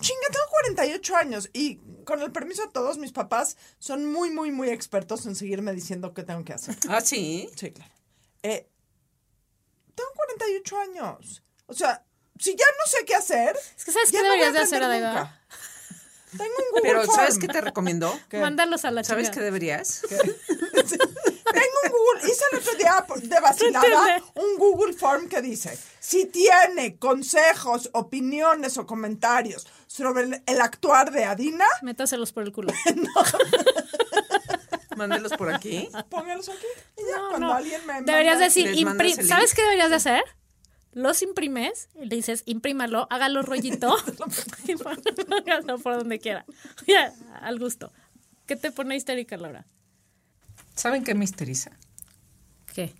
chinga, 0.00 0.28
tengo 0.30 0.46
48 0.50 1.16
años 1.16 1.50
y 1.52 1.78
con 2.04 2.22
el 2.22 2.30
permiso 2.30 2.62
de 2.62 2.70
todos, 2.70 2.96
mis 2.96 3.10
papás 3.10 3.56
son 3.80 4.06
muy, 4.06 4.30
muy, 4.30 4.52
muy 4.52 4.70
expertos 4.70 5.26
en 5.26 5.34
seguirme 5.34 5.72
diciendo 5.72 6.14
qué 6.14 6.22
tengo 6.22 6.44
que 6.44 6.52
hacer. 6.52 6.76
Ah, 6.88 7.00
sí. 7.00 7.50
Sí, 7.56 7.72
claro. 7.72 7.92
Eh, 8.44 8.68
tengo 9.96 10.10
48 10.14 10.78
años. 10.78 11.42
O 11.66 11.74
sea, 11.74 12.04
si 12.38 12.54
ya 12.54 12.66
no 12.78 12.86
sé 12.86 13.04
qué 13.04 13.16
hacer. 13.16 13.56
Es 13.76 13.84
que 13.84 13.90
¿sabes 13.90 14.12
ya 14.12 14.20
qué 14.20 14.28
no 14.28 14.30
voy 14.30 14.42
a 14.42 14.44
deberías 14.44 14.70
de 14.70 14.76
hacer, 14.76 14.84
Adaiva? 14.84 15.37
Tengo 16.36 16.44
un 16.44 16.70
Google 16.72 16.82
Pero 16.82 17.06
¿sabes 17.06 17.34
Form. 17.34 17.40
qué 17.40 17.48
te 17.48 17.60
recomiendo? 17.60 18.20
¿Qué? 18.28 18.38
Mándalos 18.38 18.84
a 18.84 18.90
la 18.90 19.02
¿Sabes 19.04 19.30
qué 19.30 19.40
deberías? 19.40 20.02
Tengo 20.08 21.78
un 21.84 21.90
Google, 21.90 22.30
hice 22.30 22.44
el 22.52 22.58
otro 22.58 22.74
día 22.74 23.04
de 23.22 23.40
vacilada 23.40 24.22
un 24.34 24.56
Google 24.58 24.92
Form 24.92 25.28
que 25.28 25.40
dice, 25.40 25.78
si 25.98 26.26
tiene 26.26 26.98
consejos, 26.98 27.88
opiniones 27.94 28.76
o 28.78 28.86
comentarios 28.86 29.66
sobre 29.86 30.24
el, 30.24 30.42
el 30.46 30.60
actuar 30.60 31.10
de 31.10 31.24
Adina, 31.24 31.66
Métaselos 31.82 32.32
por 32.32 32.42
el 32.42 32.52
culo. 32.52 32.72
Mándelos 34.96 35.32
por 35.34 35.52
aquí. 35.52 35.88
póngalos 36.10 36.48
aquí. 36.48 36.66
Y 36.96 37.02
ya 37.08 37.16
No, 37.18 37.28
cuando 37.30 37.46
no. 37.48 37.54
alguien 37.54 37.86
me 37.86 38.02
Deberías 38.02 38.38
decir, 38.38 38.66
¿sabes 39.26 39.50
link. 39.50 39.54
qué 39.54 39.62
deberías 39.62 39.90
de 39.90 39.96
hacer? 39.96 40.24
Los 40.98 41.22
imprimes, 41.22 41.90
y 41.94 42.06
le 42.06 42.16
dices, 42.16 42.42
imprímalo, 42.44 43.06
hágalo 43.08 43.42
rollito 43.42 43.96
y 44.66 44.74
póngalo 44.74 45.78
por 45.78 45.96
donde 45.96 46.18
quiera. 46.18 46.44
Ya, 46.88 47.14
al 47.40 47.60
gusto. 47.60 47.92
¿Qué 48.46 48.56
te 48.56 48.72
pone 48.72 48.96
histérica, 48.96 49.36
Laura? 49.36 49.64
¿Saben 50.74 51.04
qué 51.04 51.14
me 51.14 51.24
histeriza? 51.24 51.70
¿Qué? 52.74 52.96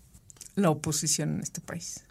La 0.55 0.71
oposición 0.71 1.35
en 1.35 1.41
este 1.41 1.61
país. 1.61 2.05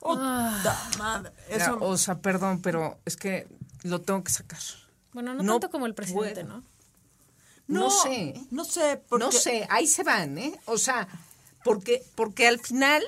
Puta 0.00 0.90
madre. 0.96 1.32
Eso, 1.50 1.76
O 1.78 1.98
sea, 1.98 2.20
perdón, 2.20 2.62
pero 2.62 2.98
es 3.04 3.18
que 3.18 3.46
lo 3.82 4.00
tengo 4.00 4.24
que 4.24 4.32
sacar. 4.32 4.60
Bueno, 5.12 5.34
no, 5.34 5.42
No 5.42 5.52
tanto 5.60 5.70
como 5.70 5.84
el 5.84 5.94
presidente, 5.94 6.44
puedo. 6.44 6.56
¿no? 6.56 6.64
No, 7.66 7.90
sé. 7.90 8.40
No 8.50 8.64
sé, 8.64 9.02
porque... 9.10 9.26
No 9.26 9.30
sé, 9.30 9.66
ahí 9.68 9.86
se 9.86 10.04
van, 10.04 10.38
¿eh? 10.38 10.58
O 10.64 10.78
sea, 10.78 11.06
porque, 11.64 12.02
porque 12.14 12.48
al 12.48 12.60
final, 12.60 13.02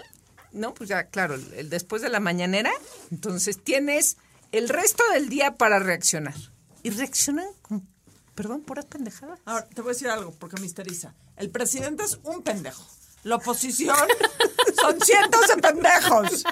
¿no? 0.57 0.75
Pues 0.75 0.89
ya, 0.89 1.05
claro, 1.05 1.35
el, 1.35 1.53
el 1.55 1.71
después 1.71 2.03
de 2.03 2.09
la 2.09 2.21
mañanera, 2.21 2.73
entonces 3.11 3.63
tienes 3.63 4.17
el 4.53 4.69
resto 4.69 5.05
del 5.13 5.29
día 5.29 5.55
para 5.57 5.79
reaccionar. 5.79 6.35
Y 6.83 6.91
reaccionan 6.91 7.47
con, 7.63 7.87
perdón, 8.35 8.63
puras 8.63 8.85
pendejadas. 8.87 9.41
Ahora, 9.45 9.67
te 9.67 9.81
voy 9.83 9.91
a 9.91 9.93
decir 9.95 10.09
algo, 10.09 10.33
porque 10.39 10.61
me 10.61 10.67
histeriza. 10.67 11.15
El 11.37 11.51
presidente 11.51 12.05
es 12.05 12.19
un 12.23 12.43
pendejo. 12.43 12.85
La 13.23 13.37
oposición 13.37 13.97
son 14.81 15.01
cientos 15.01 15.49
de 15.49 15.57
pendejos. 15.57 16.45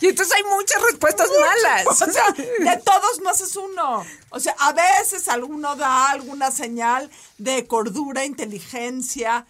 Y 0.00 0.08
entonces 0.08 0.34
hay 0.34 0.42
muchas 0.42 0.82
respuestas 0.82 1.28
malas. 1.38 1.86
O 1.86 1.94
sea, 1.94 2.32
de 2.32 2.82
todos 2.84 3.20
no 3.22 3.30
haces 3.30 3.54
uno. 3.54 4.04
O 4.30 4.40
sea, 4.40 4.56
a 4.58 4.72
veces 4.72 5.28
alguno 5.28 5.76
da 5.76 6.10
alguna 6.10 6.50
señal 6.50 7.08
de 7.38 7.64
cordura, 7.68 8.24
inteligencia. 8.24 9.46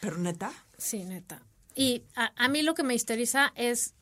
Pero 0.00 0.18
neta, 0.18 0.52
Sí, 0.76 1.02
neta. 1.04 1.42
Y 1.78 2.02
a, 2.16 2.32
a 2.34 2.48
mí 2.48 2.62
lo 2.62 2.74
que 2.74 2.82
me 2.82 2.96
histeriza 2.96 3.52
es 3.54 3.94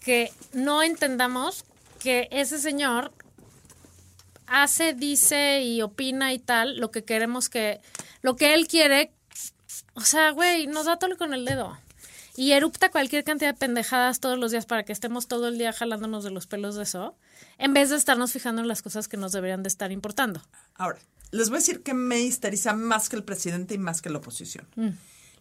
que 0.00 0.30
no 0.52 0.82
entendamos 0.82 1.64
que 1.98 2.28
ese 2.30 2.58
señor 2.58 3.10
hace, 4.46 4.92
dice 4.92 5.62
y 5.62 5.80
opina 5.80 6.34
y 6.34 6.38
tal 6.38 6.76
lo 6.76 6.90
que 6.90 7.04
queremos 7.04 7.48
que, 7.48 7.80
lo 8.20 8.36
que 8.36 8.52
él 8.52 8.68
quiere 8.68 9.14
O 9.94 10.02
sea, 10.02 10.32
güey, 10.32 10.66
nos 10.66 10.84
da 10.86 10.98
todo 10.98 11.16
con 11.16 11.32
el 11.32 11.46
dedo. 11.46 11.78
Y 12.36 12.52
erupta 12.52 12.90
cualquier 12.90 13.24
cantidad 13.24 13.54
de 13.54 13.58
pendejadas 13.58 14.20
todos 14.20 14.38
los 14.38 14.50
días 14.50 14.66
para 14.66 14.84
que 14.84 14.92
estemos 14.92 15.26
todo 15.26 15.48
el 15.48 15.56
día 15.56 15.72
jalándonos 15.72 16.22
de 16.22 16.30
los 16.30 16.46
pelos 16.46 16.74
de 16.74 16.82
eso, 16.82 17.16
en 17.58 17.72
vez 17.72 17.88
de 17.88 17.96
estarnos 17.96 18.32
fijando 18.32 18.60
en 18.60 18.68
las 18.68 18.82
cosas 18.82 19.08
que 19.08 19.16
nos 19.16 19.32
deberían 19.32 19.62
de 19.62 19.68
estar 19.68 19.90
importando. 19.90 20.42
Ahora, 20.74 20.98
les 21.32 21.48
voy 21.48 21.56
a 21.56 21.60
decir 21.60 21.82
que 21.82 21.94
me 21.94 22.20
histeriza 22.20 22.74
más 22.74 23.08
que 23.08 23.16
el 23.16 23.24
presidente 23.24 23.74
y 23.74 23.78
más 23.78 24.02
que 24.02 24.10
la 24.10 24.18
oposición. 24.18 24.68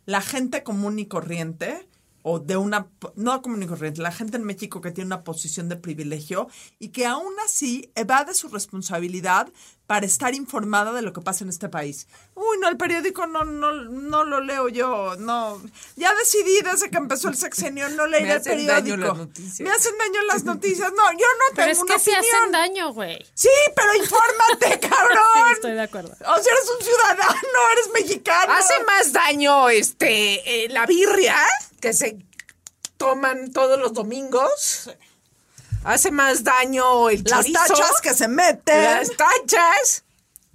La 0.09 0.21
gente 0.21 0.63
común 0.63 0.97
y 0.97 1.05
corriente, 1.05 1.87
o 2.23 2.39
de 2.39 2.57
una, 2.57 2.87
no 3.15 3.39
común 3.43 3.61
y 3.61 3.67
corriente, 3.67 4.01
la 4.01 4.11
gente 4.11 4.37
en 4.37 4.43
México 4.43 4.81
que 4.81 4.89
tiene 4.89 5.05
una 5.05 5.23
posición 5.23 5.69
de 5.69 5.75
privilegio 5.75 6.47
y 6.79 6.87
que 6.87 7.05
aún 7.05 7.31
así 7.45 7.91
evade 7.93 8.33
su 8.33 8.47
responsabilidad 8.47 9.49
para 9.89 10.05
estar 10.05 10.35
informada 10.35 10.93
de 10.93 11.01
lo 11.01 11.13
que 11.13 11.21
pasa 11.21 11.43
en 11.43 11.49
este 11.49 11.67
país. 11.67 12.05
Uy, 12.35 12.59
no, 12.59 12.69
el 12.69 12.77
periódico 12.77 13.25
no, 13.25 13.43
no, 13.43 13.71
no 13.71 14.23
lo 14.23 14.39
leo 14.39 14.69
yo, 14.69 15.15
no. 15.17 15.59
Ya 15.95 16.13
decidí 16.13 16.61
desde 16.61 16.91
que 16.91 16.97
empezó 16.97 17.27
el 17.27 17.35
sexenio 17.35 17.89
no 17.89 18.05
leer 18.05 18.39
el 18.45 18.67
daño 18.67 18.83
periódico. 18.83 18.97
las 18.97 19.17
noticias. 19.17 19.59
Me 19.61 19.71
hacen 19.71 19.97
daño 19.97 20.21
las 20.27 20.43
noticias. 20.43 20.91
No, 20.95 21.11
yo 21.13 21.17
no 21.17 21.55
Pero 21.55 21.69
tengo 21.69 21.71
es 21.71 21.79
una 21.79 21.93
que 21.95 21.99
sí 22.01 22.11
opinión. 22.11 22.35
hacen 22.35 22.51
daño, 22.51 22.93
güey. 22.93 23.25
Sí, 23.33 23.49
pero 23.75 23.95
infórmate, 23.95 24.73
Sí, 24.83 24.89
cabrón. 24.89 25.53
estoy 25.53 25.71
de 25.73 25.81
acuerdo. 25.81 26.11
O 26.11 26.15
sea, 26.43 26.53
eres 26.53 26.69
un 26.77 26.85
ciudadano, 26.85 27.59
eres 27.73 27.89
mexicano. 27.91 28.53
Hace 28.53 28.83
más 28.83 29.11
daño 29.11 29.69
este 29.69 30.65
eh, 30.65 30.69
la 30.69 30.85
birria 30.85 31.35
que 31.81 31.93
se 31.93 32.19
toman 32.97 33.51
todos 33.53 33.79
los 33.79 33.93
domingos. 33.93 34.91
Hace 35.83 36.11
más 36.11 36.43
daño 36.43 37.09
el 37.09 37.23
las 37.23 37.45
chorizo. 37.45 37.59
tachas 37.59 38.01
que 38.01 38.13
se 38.13 38.27
meten. 38.27 38.83
Las 38.83 39.09
tachas. 39.11 40.03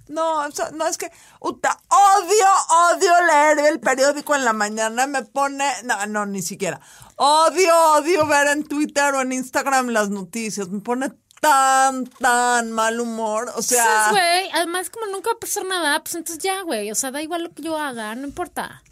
No, 0.07 0.45
o 0.45 0.51
sea, 0.51 0.69
no 0.71 0.85
es 0.85 0.97
que 0.97 1.11
uta, 1.39 1.79
odio, 1.89 2.45
odio 2.93 3.11
leer 3.25 3.59
el 3.71 3.79
periódico 3.79 4.35
en 4.35 4.45
la 4.45 4.53
mañana, 4.53 5.07
me 5.07 5.23
pone, 5.23 5.67
no, 5.83 6.05
no, 6.05 6.25
ni 6.27 6.43
siquiera. 6.43 6.79
Odio, 7.15 7.75
odio 7.93 8.27
ver 8.27 8.47
en 8.49 8.67
Twitter 8.67 9.15
o 9.15 9.21
en 9.21 9.31
Instagram 9.31 9.87
las 9.89 10.09
noticias, 10.09 10.69
me 10.69 10.81
pone 10.81 11.11
tan, 11.41 12.05
tan 12.05 12.71
mal 12.71 12.99
humor, 12.99 13.51
o 13.55 13.61
sea, 13.63 13.83
Entonces, 13.83 14.11
güey, 14.11 14.51
además 14.53 14.89
como 14.91 15.07
nunca 15.07 15.31
va 15.31 15.37
a 15.37 15.39
pasar 15.39 15.65
nada, 15.65 16.03
pues 16.03 16.15
entonces 16.15 16.43
ya, 16.43 16.61
güey, 16.61 16.91
o 16.91 16.95
sea, 16.95 17.09
da 17.09 17.21
igual 17.23 17.43
lo 17.43 17.53
que 17.53 17.63
yo 17.63 17.77
haga, 17.77 18.13
no 18.13 18.27
importa. 18.27 18.83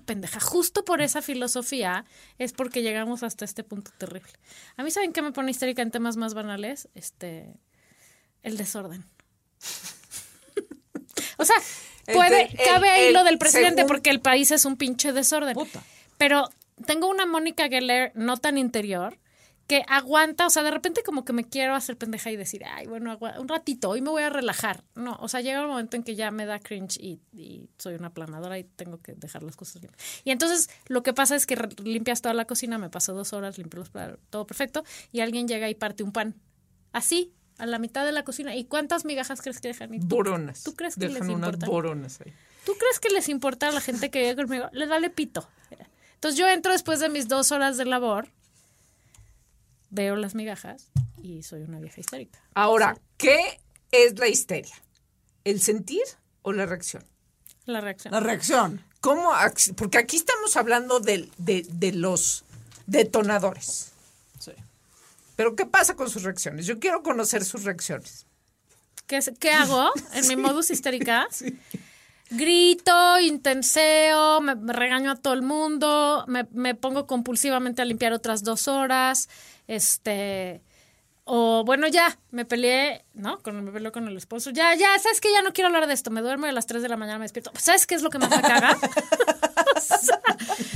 Pendeja, 0.00 0.40
justo 0.40 0.84
por 0.84 1.00
esa 1.00 1.22
filosofía 1.22 2.04
es 2.38 2.52
porque 2.52 2.82
llegamos 2.82 3.22
hasta 3.22 3.44
este 3.44 3.64
punto 3.64 3.90
terrible. 3.98 4.32
A 4.76 4.82
mí, 4.82 4.90
¿saben 4.90 5.12
qué 5.12 5.22
me 5.22 5.32
pone 5.32 5.50
histérica 5.50 5.82
en 5.82 5.90
temas 5.90 6.16
más 6.16 6.34
banales? 6.34 6.88
Este, 6.94 7.54
el 8.42 8.56
desorden. 8.56 9.04
o 11.38 11.44
sea, 11.44 11.56
puede, 12.12 12.48
de- 12.48 12.56
cabe 12.64 12.88
el- 12.88 12.94
ahí 12.94 13.06
el 13.08 13.14
lo 13.14 13.24
del 13.24 13.38
presidente 13.38 13.82
según- 13.82 13.88
porque 13.88 14.10
el 14.10 14.20
país 14.20 14.50
es 14.50 14.64
un 14.64 14.76
pinche 14.76 15.12
desorden. 15.12 15.54
Puta. 15.54 15.82
Pero 16.18 16.48
tengo 16.86 17.08
una 17.08 17.26
Mónica 17.26 17.68
Geller 17.68 18.12
no 18.14 18.36
tan 18.36 18.58
interior 18.58 19.18
que 19.66 19.84
aguanta, 19.88 20.46
o 20.46 20.50
sea, 20.50 20.62
de 20.62 20.70
repente 20.70 21.02
como 21.02 21.24
que 21.24 21.32
me 21.32 21.44
quiero 21.44 21.74
hacer 21.74 21.96
pendeja 21.96 22.30
y 22.30 22.36
decir, 22.36 22.62
ay, 22.64 22.86
bueno, 22.86 23.18
un 23.38 23.48
ratito, 23.48 23.88
hoy 23.90 24.02
me 24.02 24.10
voy 24.10 24.22
a 24.22 24.28
relajar. 24.30 24.84
No, 24.94 25.16
o 25.20 25.28
sea, 25.28 25.40
llega 25.40 25.62
un 25.62 25.68
momento 25.68 25.96
en 25.96 26.02
que 26.02 26.14
ya 26.14 26.30
me 26.30 26.44
da 26.46 26.58
cringe 26.58 26.98
y, 26.98 27.20
y 27.32 27.68
soy 27.78 27.94
una 27.94 28.10
planadora 28.10 28.58
y 28.58 28.64
tengo 28.64 29.00
que 29.00 29.14
dejar 29.14 29.42
las 29.42 29.56
cosas 29.56 29.80
limpias. 29.82 30.02
Y 30.24 30.30
entonces 30.30 30.68
lo 30.88 31.02
que 31.02 31.14
pasa 31.14 31.36
es 31.36 31.46
que 31.46 31.56
limpias 31.82 32.20
toda 32.22 32.34
la 32.34 32.44
cocina, 32.44 32.76
me 32.76 32.90
paso 32.90 33.14
dos 33.14 33.32
horas, 33.32 33.56
limpio 33.56 33.78
los 33.80 33.88
platos, 33.90 34.18
todo 34.30 34.46
perfecto, 34.46 34.84
y 35.10 35.20
alguien 35.20 35.48
llega 35.48 35.70
y 35.70 35.74
parte 35.74 36.02
un 36.02 36.12
pan. 36.12 36.34
Así, 36.92 37.32
a 37.58 37.64
la 37.66 37.78
mitad 37.78 38.04
de 38.04 38.12
la 38.12 38.24
cocina. 38.24 38.54
¿Y 38.56 38.64
cuántas 38.64 39.04
migajas 39.04 39.40
crees 39.40 39.60
que 39.60 39.68
dejan? 39.68 39.94
¿Y 39.94 40.00
tú- 40.00 40.06
Boronas. 40.16 40.62
¿Tú 40.64 40.74
crees 40.74 40.94
que 40.96 41.06
Dejan 41.06 41.14
les 41.28 41.34
unas 41.36 41.48
importa? 41.54 41.66
boronas 41.66 42.20
ahí. 42.20 42.32
¿Tú 42.66 42.72
crees 42.78 43.00
que 43.00 43.08
les 43.10 43.28
importa 43.28 43.68
a 43.68 43.72
la 43.72 43.80
gente 43.80 44.10
que 44.10 44.20
vive 44.20 44.36
conmigo? 44.36 44.68
Les 44.72 44.88
vale 44.88 45.08
pito. 45.10 45.48
Entonces 46.14 46.38
yo 46.38 46.46
entro 46.48 46.72
después 46.72 47.00
de 47.00 47.08
mis 47.08 47.26
dos 47.28 47.50
horas 47.52 47.76
de 47.76 47.84
labor, 47.84 48.28
veo 49.92 50.16
las 50.16 50.34
migajas 50.34 50.90
y 51.22 51.42
soy 51.44 51.62
una 51.62 51.78
vieja 51.78 52.00
histérica. 52.00 52.40
Ahora, 52.54 52.98
¿qué 53.16 53.60
es 53.92 54.18
la 54.18 54.26
histeria? 54.26 54.74
¿El 55.44 55.60
sentir 55.60 56.02
o 56.42 56.52
la 56.52 56.66
reacción? 56.66 57.04
La 57.66 57.80
reacción. 57.80 58.12
la 58.12 58.18
reacción. 58.20 58.84
¿Cómo? 59.00 59.30
Porque 59.76 59.98
aquí 59.98 60.16
estamos 60.16 60.56
hablando 60.56 60.98
del- 60.98 61.30
de, 61.38 61.64
de 61.68 61.92
los 61.92 62.44
detonadores. 62.86 63.90
Pero 65.36 65.56
¿qué 65.56 65.64
pasa 65.66 65.94
con 65.96 66.10
sus 66.10 66.24
reacciones? 66.24 66.66
Yo 66.66 66.78
quiero 66.78 67.02
conocer 67.02 67.42
sus 67.44 67.64
reacciones. 67.64 68.26
¿Qué, 69.06 69.18
qué 69.40 69.50
hago 69.50 69.90
en 70.14 70.28
mi 70.28 70.36
modus 70.36 70.70
histérica? 70.70 71.26
Grito, 72.30 73.18
intenseo, 73.20 74.40
me, 74.40 74.54
me 74.54 74.72
regaño 74.72 75.10
a 75.10 75.16
todo 75.16 75.34
el 75.34 75.42
mundo, 75.42 76.24
me, 76.28 76.46
me 76.52 76.74
pongo 76.74 77.06
compulsivamente 77.06 77.82
a 77.82 77.84
limpiar 77.84 78.12
otras 78.14 78.42
dos 78.42 78.68
horas, 78.68 79.28
este... 79.66 80.62
O 81.24 81.62
bueno, 81.64 81.86
ya, 81.86 82.18
me 82.32 82.44
peleé, 82.44 83.04
¿no? 83.14 83.40
Con, 83.42 83.64
me 83.64 83.70
peleé 83.70 83.92
con 83.92 84.08
el 84.08 84.16
esposo. 84.16 84.50
Ya, 84.50 84.74
ya, 84.74 84.98
¿sabes 84.98 85.20
que 85.20 85.32
Ya 85.32 85.40
no 85.42 85.52
quiero 85.52 85.68
hablar 85.68 85.86
de 85.86 85.94
esto. 85.94 86.10
Me 86.10 86.20
duermo 86.20 86.46
y 86.46 86.48
a 86.48 86.52
las 86.52 86.66
3 86.66 86.82
de 86.82 86.88
la 86.88 86.96
mañana 86.96 87.18
me 87.18 87.24
despierto. 87.24 87.52
¿Sabes 87.56 87.86
qué 87.86 87.94
es 87.94 88.02
lo 88.02 88.10
que 88.10 88.18
más 88.18 88.30
me 88.30 88.42
caga? 88.42 88.76
o, 88.76 89.80
sea, 89.80 90.20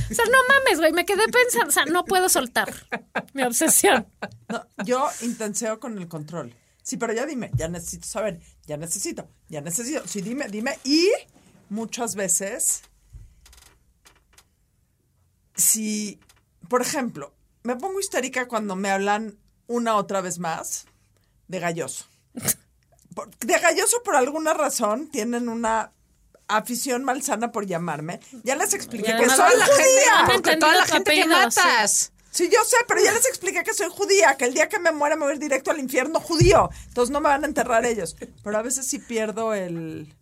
o 0.09 0.13
sea, 0.13 0.25
no 0.25 0.37
mames, 0.47 0.79
güey. 0.79 0.93
Me 0.93 1.05
quedé 1.05 1.27
pensando. 1.27 1.67
O 1.67 1.71
sea, 1.71 1.85
no 1.85 2.05
puedo 2.05 2.29
soltar 2.29 2.73
mi 3.33 3.43
obsesión. 3.43 4.07
No, 4.47 4.65
yo 4.85 5.09
intenseo 5.21 5.81
con 5.81 5.97
el 5.97 6.07
control. 6.07 6.53
Sí, 6.87 6.95
pero 6.95 7.11
ya 7.11 7.25
dime, 7.25 7.51
ya 7.53 7.67
necesito 7.67 8.07
saber, 8.07 8.39
ya 8.65 8.77
necesito, 8.77 9.29
ya 9.49 9.59
necesito. 9.59 10.07
Sí, 10.07 10.21
dime, 10.21 10.47
dime. 10.47 10.79
Y 10.85 11.09
muchas 11.67 12.15
veces, 12.15 12.83
si, 15.53 16.21
por 16.69 16.81
ejemplo, 16.81 17.33
me 17.67 17.75
pongo 17.75 17.99
histérica 17.99 18.47
cuando 18.47 18.77
me 18.77 18.89
hablan 18.89 19.37
una 19.67 19.97
otra 19.97 20.21
vez 20.21 20.39
más 20.39 20.85
de 21.49 21.59
galloso. 21.59 22.05
De 23.41 23.59
galloso 23.59 24.01
por 24.03 24.15
alguna 24.15 24.53
razón 24.53 25.09
tienen 25.09 25.49
una 25.49 25.91
afición 26.47 27.03
malsana 27.03 27.51
por 27.51 27.65
llamarme. 27.65 28.21
Ya 28.43 28.55
les 28.55 28.73
expliqué 28.73 29.17
que 29.17 29.29
soy 29.29 29.57
la 29.57 29.65
judía. 29.65 30.33
porque 30.33 30.55
toda 30.55 30.75
la 30.75 30.85
gente 30.85 31.11
que 31.11 31.25
matas. 31.25 32.13
Sí, 32.31 32.49
yo 32.49 32.63
sé, 32.63 32.77
pero 32.87 33.03
ya 33.03 33.11
les 33.11 33.25
expliqué 33.25 33.63
que 33.63 33.73
soy 33.73 33.89
judía, 33.89 34.37
que 34.37 34.45
el 34.45 34.53
día 34.53 34.69
que 34.69 34.79
me 34.79 34.93
muera 34.93 35.17
me 35.17 35.23
voy 35.23 35.31
a 35.31 35.35
ir 35.35 35.41
directo 35.41 35.69
al 35.69 35.79
infierno 35.79 36.21
judío. 36.21 36.69
Entonces 36.87 37.11
no 37.11 37.19
me 37.19 37.27
van 37.27 37.43
a 37.43 37.47
enterrar 37.47 37.85
ellos. 37.85 38.15
Pero 38.43 38.57
a 38.57 38.61
veces 38.61 38.87
sí 38.87 38.99
pierdo 38.99 39.53
el, 39.53 40.15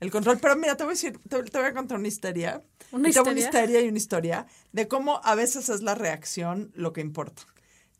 el 0.00 0.10
control. 0.10 0.38
Pero 0.38 0.56
mira, 0.56 0.76
te 0.76 0.84
voy 0.84 0.92
a 0.92 0.94
decir, 0.94 1.18
te, 1.28 1.42
te 1.42 1.58
voy 1.58 1.68
a 1.68 1.74
contar 1.74 1.98
una 1.98 2.08
historia. 2.08 2.62
¿Una 2.92 3.08
Y 3.08 3.12
tengo 3.12 3.30
una 3.30 3.38
histeria? 3.38 3.60
histeria 3.64 3.80
y 3.86 3.88
una 3.88 3.98
historia 3.98 4.46
de 4.72 4.88
cómo 4.88 5.20
a 5.24 5.34
veces 5.34 5.68
es 5.68 5.82
la 5.82 5.94
reacción 5.94 6.70
lo 6.74 6.92
que 6.92 7.00
importa. 7.00 7.42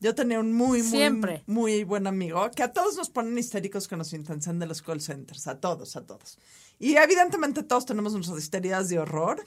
Yo 0.01 0.15
tenía 0.15 0.39
un 0.39 0.53
muy, 0.53 0.81
muy, 0.83 0.91
Siempre. 0.91 1.43
muy 1.47 1.83
buen 1.83 2.07
amigo 2.07 2.51
que 2.53 2.63
a 2.63 2.73
todos 2.73 2.97
nos 2.97 3.11
ponen 3.11 3.37
histéricos 3.37 3.89
que 3.89 3.97
nos 3.97 4.13
intensan 4.13 4.61
de 4.61 4.67
los 4.67 4.81
call 4.81 5.01
centers. 5.01 5.49
A 5.49 5.59
todos, 5.61 5.97
a 5.97 6.07
todos. 6.07 6.39
Y 6.79 6.97
evidentemente 6.97 7.65
todos 7.65 7.85
tenemos 7.85 8.13
nuestras 8.13 8.39
histerias 8.39 8.89
de 8.89 9.01
horror 9.01 9.45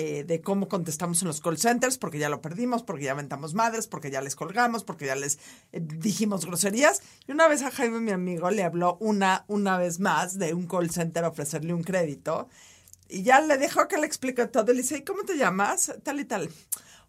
eh, 0.00 0.24
de 0.24 0.40
cómo 0.40 0.66
contestamos 0.66 1.20
en 1.20 1.28
los 1.28 1.42
call 1.42 1.58
centers, 1.58 1.98
porque 1.98 2.18
ya 2.18 2.30
lo 2.30 2.40
perdimos, 2.40 2.82
porque 2.82 3.04
ya 3.04 3.12
aventamos 3.12 3.52
madres, 3.52 3.86
porque 3.86 4.10
ya 4.10 4.22
les 4.22 4.34
colgamos, 4.34 4.82
porque 4.82 5.04
ya 5.04 5.14
les 5.14 5.38
eh, 5.72 5.80
dijimos 5.82 6.46
groserías. 6.46 7.02
Y 7.28 7.32
una 7.32 7.48
vez 7.48 7.60
a 7.60 7.70
Jaime, 7.70 8.00
mi 8.00 8.10
amigo, 8.10 8.50
le 8.50 8.62
habló 8.62 8.96
una, 8.98 9.44
una 9.46 9.76
vez 9.76 10.00
más 10.00 10.38
de 10.38 10.54
un 10.54 10.66
call 10.66 10.88
center 10.88 11.24
a 11.24 11.28
ofrecerle 11.28 11.74
un 11.74 11.82
crédito. 11.82 12.48
Y 13.10 13.24
ya 13.24 13.42
le 13.42 13.58
dejó 13.58 13.88
que 13.88 13.98
le 13.98 14.06
explique 14.06 14.46
todo. 14.46 14.72
Y 14.72 14.76
le 14.76 14.80
dice, 14.80 14.96
¿y 14.96 15.04
cómo 15.04 15.24
te 15.24 15.36
llamas? 15.36 15.92
Tal 16.02 16.18
y 16.20 16.24
tal. 16.24 16.48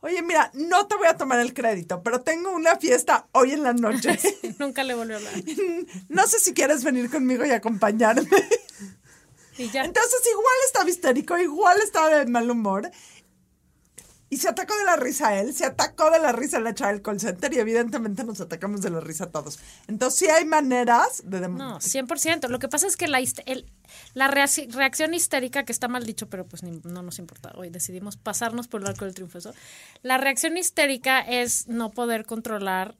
Oye, 0.01 0.21
mira, 0.21 0.51
no 0.54 0.88
te 0.88 0.95
voy 0.95 1.08
a 1.08 1.15
tomar 1.15 1.39
el 1.39 1.54
crédito, 1.54 2.04
pero 2.04 2.21
tengo 2.21 2.51
una 2.51 2.75
fiesta 2.75 3.27
hoy 3.32 3.51
en 3.51 3.63
la 3.63 3.71
noche. 3.71 4.19
Nunca 4.60 4.84
le 4.84 4.95
volvió 4.95 5.15
a 5.15 5.19
hablar. 5.19 5.34
no 6.10 6.27
sé 6.27 6.39
si 6.41 6.54
quieres 6.54 6.84
venir 6.84 7.10
conmigo 7.10 7.45
y 7.45 7.51
acompañarme. 7.51 8.27
Y 9.62 9.69
ya. 9.69 9.84
Entonces 9.84 10.19
igual 10.30 10.56
estaba 10.65 10.89
histérico, 10.89 11.38
igual 11.38 11.78
estaba 11.82 12.10
de 12.10 12.26
mal 12.26 12.50
humor. 12.50 12.89
Y 14.30 14.38
se 14.38 14.47
atacó 14.47 14.74
de 14.78 14.86
la 14.86 14.95
risa 14.95 15.28
a 15.28 15.41
él, 15.41 15.54
se 15.54 15.65
atacó 15.65 16.10
de 16.10 16.17
la 16.17 16.32
risa 16.32 16.56
a 16.56 16.60
la 16.62 16.74
chava 16.74 16.93
del 16.93 17.02
call 17.02 17.19
center 17.19 17.52
y 17.52 17.60
evidentemente 17.60 18.24
nos 18.24 18.39
atacamos 18.39 18.82
de 18.82 18.89
la 18.89 19.02
risa 19.02 19.30
todos. 19.30 19.60
Entonces 19.89 20.19
sí 20.19 20.28
hay 20.30 20.45
maneras 20.45 21.24
de... 21.26 21.41
No, 21.50 21.80
100%. 21.82 22.47
Lo 22.47 22.58
que 22.58 22.69
pasa 22.69 22.88
es 22.88 22.95
que 22.95 23.10
la, 23.10 23.19
el- 23.19 23.69
la 24.13 24.30
reacción 24.30 25.13
histérica, 25.13 25.65
que 25.65 25.74
está 25.74 25.89
mal 25.89 26.06
dicho, 26.06 26.30
pero 26.30 26.45
pues 26.45 26.63
ni- 26.63 26.80
no 26.86 27.02
nos 27.02 27.19
importa, 27.19 27.52
hoy 27.58 27.71
decidimos 27.71 28.15
pasarnos 28.15 28.69
por 28.69 28.80
el 28.80 28.88
arco 28.88 29.04
del 29.04 29.13
triunfo. 29.15 29.38
eso. 29.38 29.54
La 30.02 30.17
reacción 30.17 30.56
histérica 30.58 31.19
es 31.19 31.67
no 31.67 31.89
poder 31.91 32.26
controlar 32.26 32.95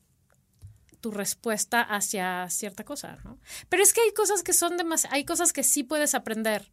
tu 1.02 1.12
respuesta 1.12 1.82
hacia 1.82 2.50
cierta 2.50 2.86
cosa, 2.86 3.18
¿no? 3.24 3.40
Pero 3.70 3.84
es 3.84 3.94
que 3.94 4.02
hay 4.02 4.14
cosas 4.14 4.44
que 4.44 4.54
son 4.54 4.78
demasiado, 4.78 5.16
hay 5.16 5.26
cosas 5.26 5.52
que 5.52 5.64
sí 5.64 5.84
puedes 5.84 6.16
aprender. 6.16 6.72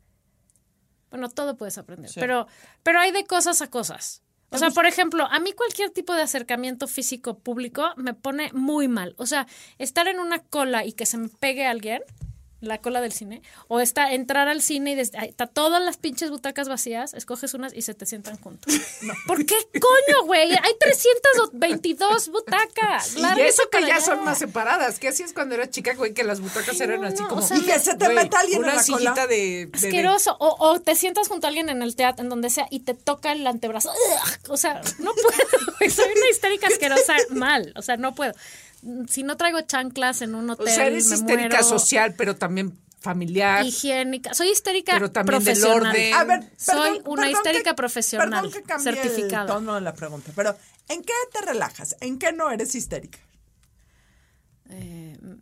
Bueno, 1.11 1.29
todo 1.29 1.57
puedes 1.57 1.79
aprender, 1.79 2.11
pero, 2.15 2.47
pero 2.83 3.01
hay 3.01 3.11
de 3.11 3.25
cosas 3.25 3.63
a 3.63 3.71
cosas. 3.71 4.23
O 4.51 4.59
sea, 4.59 4.71
por 4.71 4.87
ejemplo, 4.87 5.27
a 5.31 5.41
mí 5.41 5.53
cualquier 5.53 5.91
tipo 5.91 6.15
de 6.15 6.23
acercamiento 6.23 6.87
físico 6.87 7.39
público 7.39 7.93
me 7.97 8.15
pone 8.15 8.51
muy 8.55 8.89
mal. 8.89 9.15
O 9.19 9.27
sea, 9.27 9.47
estar 9.77 10.09
en 10.09 10.21
una 10.21 10.39
cola 10.39 10.87
y 10.87 10.93
que 10.93 11.05
se 11.05 11.19
me 11.19 11.29
pegue 11.29 11.67
alguien 11.67 12.03
la 12.61 12.79
cola 12.79 13.01
del 13.01 13.13
cine, 13.13 13.43
o 13.69 13.79
está 13.81 14.13
entrar 14.13 14.49
al 14.49 14.63
cine 14.63 14.93
y 14.93 14.95
des- 14.97 15.15
ahí 15.15 15.29
está 15.29 15.47
todas 15.47 15.81
las 15.83 15.97
pinches 15.97 16.31
butacas 16.31 16.69
vacías, 16.69 17.15
escoges 17.15 17.55
unas 17.55 17.73
y 17.73 17.83
se 17.83 17.95
te 17.95 18.05
sientan 18.07 18.37
juntos. 18.39 18.75
¿Por 19.29 19.47
qué 19.47 19.55
coño, 19.81 20.25
güey? 20.27 20.53
Hay 20.53 20.73
322 20.81 22.29
butacas. 22.29 23.17
Y 23.17 23.41
eso 23.41 23.63
que 23.71 23.81
ya 23.83 23.97
allá. 23.97 24.01
son 24.01 24.25
más 24.25 24.39
separadas. 24.39 24.99
¿Qué 24.99 25.09
hacías 25.09 25.33
cuando 25.33 25.55
era 25.55 25.71
chica, 25.71 25.95
güey? 25.95 26.15
Que 26.15 26.25
las 26.25 26.41
butacas 26.41 26.81
eran 26.81 27.01
no, 27.01 27.07
así 27.09 27.23
no, 27.23 27.29
como. 27.29 27.43
o 27.43 27.47
sea, 27.47 27.57
Y 27.57 27.63
que 27.63 27.79
se 27.79 27.95
te 27.97 28.09
meta 28.09 28.41
alguien 28.41 28.61
una 28.61 28.71
en 28.71 28.77
la 28.77 28.83
sillita 28.83 29.13
cola. 29.13 29.27
de. 29.29 29.67
de- 29.67 29.71
Asqueroso. 29.89 30.37
O, 30.41 30.57
o 30.59 30.81
te 30.81 30.95
sientas 30.97 31.29
junto 31.29 31.47
a 31.47 31.49
alguien 31.49 31.69
en 31.69 31.83
el 31.83 31.95
teatro, 31.97 32.23
en 32.25 32.29
donde 32.29 32.51
sea, 32.51 32.67
y 32.71 32.81
te 32.81 32.95
toca 32.95 33.33
el 33.33 33.47
antebrazo. 33.47 33.91
O 34.49 34.57
sea, 34.57 34.81
no 34.99 35.13
puedo, 35.15 35.77
güey. 35.79 35.91
Soy 35.91 36.07
una 36.17 36.29
histérica 36.31 36.67
asquerosa 36.69 37.15
mal. 37.31 37.73
O 37.77 37.83
sea, 37.83 37.97
no 37.97 38.15
puedo. 38.15 38.33
Si 39.09 39.23
no 39.23 39.37
traigo 39.37 39.61
chanclas 39.63 40.23
en 40.23 40.35
un 40.35 40.51
O 40.51 40.53
hotel, 40.53 40.69
sea, 40.69 40.87
eres 40.87 41.09
me 41.09 41.17
histérica 41.17 41.49
muero. 41.49 41.65
social, 41.65 42.15
pero 42.17 42.37
también 42.37 42.79
familiar. 43.01 43.65
higiénica. 43.65 44.35
Soy 44.35 44.49
histérica 44.51 44.93
Pero 44.95 45.11
también 45.11 45.43
del 45.43 45.55
profesional. 45.59 45.87
orden. 45.93 46.15
A 46.15 46.25
ver, 46.25 46.53
Soy 46.57 46.75
perdón- 46.75 47.03
una 47.07 47.23
perdón 47.23 47.31
histérica 47.37 47.71
que- 47.71 47.75
profesional 47.77 48.29
Perdón 48.31 48.53
que 48.53 48.63
cambie 48.63 48.93
certificada. 48.95 49.43
el 49.43 49.47
tono 49.49 49.75
de 49.75 49.81
la 49.81 49.95
pregunta, 49.95 50.33
pero 50.35 50.57
¿en 50.89 51.03
qué 51.03 51.13
te 51.33 51.41
relajas? 51.45 51.97
¿En 52.01 52.19
qué 52.19 52.33
no 52.33 52.51
eres 52.51 52.75
histérica? 52.75 53.19
Eh, 54.71 55.17
¿no? 55.23 55.37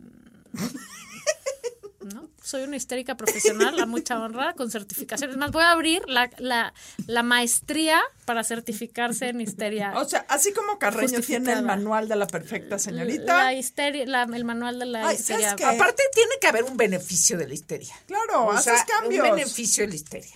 Soy 2.47 2.63
una 2.63 2.77
histérica 2.77 3.15
profesional, 3.17 3.77
a 3.77 3.85
mucha 3.85 4.17
honra, 4.21 4.53
con 4.53 4.71
certificaciones. 4.71 5.35
Más, 5.35 5.51
voy 5.51 5.63
a 5.63 5.71
abrir 5.71 6.01
la, 6.07 6.29
la, 6.37 6.73
la 7.05 7.21
maestría 7.21 8.01
para 8.23 8.41
certificarse 8.45 9.27
en 9.27 9.41
histeria. 9.41 9.91
O 9.97 10.05
sea, 10.05 10.25
así 10.29 10.53
como 10.53 10.79
Carreño 10.79 11.19
tiene 11.19 11.51
el 11.51 11.63
manual 11.63 12.07
de 12.07 12.15
la 12.15 12.25
perfecta 12.25 12.79
señorita. 12.79 13.43
La 13.43 13.53
histeria, 13.53 14.05
la- 14.05 14.23
el 14.33 14.45
manual 14.45 14.79
de 14.79 14.85
la 14.85 15.09
Ay, 15.09 15.17
histeria. 15.17 15.49
¿sabes 15.49 15.61
qué? 15.61 15.65
Aparte, 15.75 16.03
tiene 16.13 16.31
que 16.39 16.47
haber 16.47 16.63
un 16.63 16.77
beneficio 16.77 17.37
de 17.37 17.49
la 17.49 17.53
histeria. 17.53 17.93
Claro, 18.05 18.45
O 18.45 18.51
haces 18.53 18.75
sea, 18.77 18.85
cambios. 18.85 19.27
Un 19.27 19.35
beneficio 19.35 19.83
de 19.83 19.89
la 19.89 19.95
histeria. 19.95 20.35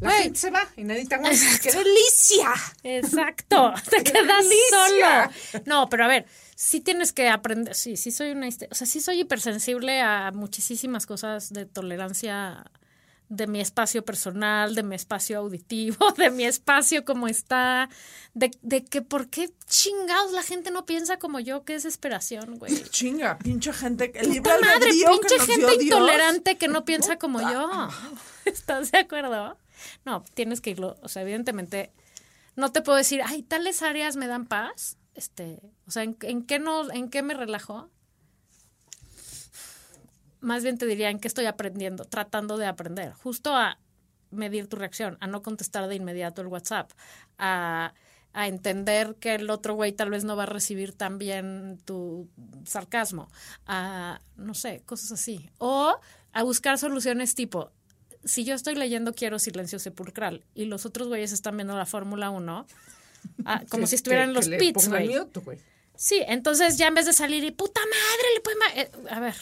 La 0.00 0.10
gente 0.10 0.38
se 0.38 0.50
va 0.50 0.68
y 0.76 0.82
aguanta. 0.82 1.30
¡Qué 1.62 1.72
delicia! 1.72 2.50
Exacto, 2.82 3.72
te 3.88 4.02
quedas 4.04 4.44
solo. 4.68 5.62
No, 5.64 5.88
pero 5.88 6.04
a 6.04 6.08
ver, 6.08 6.26
sí 6.56 6.80
tienes 6.80 7.12
que 7.12 7.28
aprender, 7.28 7.74
sí, 7.74 7.96
sí 7.96 8.10
soy 8.10 8.30
una, 8.30 8.48
o 8.48 8.74
sea, 8.74 8.86
sí 8.86 9.00
soy 9.00 9.20
hipersensible 9.20 10.00
a 10.00 10.32
muchísimas 10.32 11.06
cosas 11.06 11.52
de 11.52 11.66
tolerancia 11.66 12.64
de 13.28 13.46
mi 13.46 13.60
espacio 13.60 14.04
personal, 14.04 14.74
de 14.74 14.82
mi 14.82 14.94
espacio 14.94 15.38
auditivo, 15.38 15.98
de 16.16 16.30
mi 16.30 16.44
espacio 16.44 17.04
como 17.04 17.28
está, 17.28 17.90
de, 18.32 18.50
de 18.62 18.84
que 18.84 19.02
por 19.02 19.28
qué 19.28 19.52
chingados 19.66 20.32
la 20.32 20.42
gente 20.42 20.70
no 20.70 20.86
piensa 20.86 21.18
como 21.18 21.40
yo, 21.40 21.64
qué 21.64 21.74
desesperación, 21.74 22.58
güey. 22.58 22.74
Chinga, 22.90 23.36
pinche 23.38 23.72
gente. 23.74 24.10
El 24.14 24.30
libre 24.30 24.52
madre, 24.58 24.90
que 24.92 25.04
pinche 25.06 25.38
gente 25.40 25.72
Dios. 25.72 25.82
intolerante 25.82 26.56
que 26.56 26.68
no 26.68 26.86
piensa 26.86 27.18
como 27.18 27.42
yo. 27.42 27.88
¿Estás 28.46 28.92
de 28.92 28.98
acuerdo? 28.98 29.58
No, 30.06 30.24
tienes 30.32 30.62
que 30.62 30.70
irlo, 30.70 30.96
o 31.02 31.08
sea, 31.08 31.20
evidentemente 31.20 31.92
no 32.54 32.72
te 32.72 32.80
puedo 32.80 32.96
decir, 32.96 33.20
ay, 33.22 33.42
tales 33.42 33.82
áreas 33.82 34.16
me 34.16 34.26
dan 34.26 34.46
paz. 34.46 34.96
Este, 35.16 35.60
o 35.86 35.90
sea, 35.90 36.02
¿en, 36.02 36.16
en 36.20 36.44
qué 36.44 36.58
no, 36.58 36.90
en 36.92 37.08
qué 37.08 37.22
me 37.22 37.34
relajo? 37.34 37.90
Más 40.40 40.62
bien 40.62 40.76
te 40.76 40.86
diría 40.86 41.10
en 41.10 41.18
qué 41.18 41.26
estoy 41.26 41.46
aprendiendo, 41.46 42.04
tratando 42.04 42.58
de 42.58 42.66
aprender, 42.66 43.12
justo 43.14 43.56
a 43.56 43.78
medir 44.30 44.68
tu 44.68 44.76
reacción, 44.76 45.16
a 45.20 45.26
no 45.26 45.42
contestar 45.42 45.88
de 45.88 45.94
inmediato 45.94 46.42
el 46.42 46.48
WhatsApp, 46.48 46.92
a, 47.38 47.94
a 48.34 48.46
entender 48.46 49.16
que 49.16 49.36
el 49.36 49.48
otro 49.48 49.74
güey 49.74 49.92
tal 49.92 50.10
vez 50.10 50.24
no 50.24 50.36
va 50.36 50.42
a 50.42 50.46
recibir 50.46 50.92
tan 50.92 51.16
bien 51.16 51.80
tu 51.86 52.28
sarcasmo, 52.66 53.30
a, 53.66 54.20
no 54.36 54.52
sé, 54.52 54.82
cosas 54.84 55.12
así. 55.12 55.50
O 55.56 55.98
a 56.32 56.42
buscar 56.42 56.76
soluciones 56.78 57.34
tipo, 57.34 57.72
si 58.22 58.44
yo 58.44 58.54
estoy 58.54 58.74
leyendo 58.74 59.14
Quiero 59.14 59.38
Silencio 59.38 59.78
Sepulcral 59.78 60.44
y 60.54 60.66
los 60.66 60.84
otros 60.84 61.08
güeyes 61.08 61.32
están 61.32 61.56
viendo 61.56 61.74
la 61.74 61.86
Fórmula 61.86 62.28
1, 62.28 62.66
ah, 63.44 63.62
como 63.70 63.86
si 63.86 63.94
estuvieran 63.96 64.28
en 64.30 64.34
Que- 64.34 64.38
los 64.40 64.48
que 64.48 64.56
pits, 64.58 64.88
güey. 64.88 65.10
Sí, 65.98 66.20
entonces 66.28 66.76
ya 66.76 66.88
en 66.88 66.94
vez 66.94 67.06
de 67.06 67.12
salir 67.14 67.42
y 67.44 67.50
puta 67.52 67.80
madre, 67.80 68.26
le 68.34 68.40
pueden 68.40 68.58
eh, 68.76 68.90
a 69.10 69.18
ver, 69.20 69.34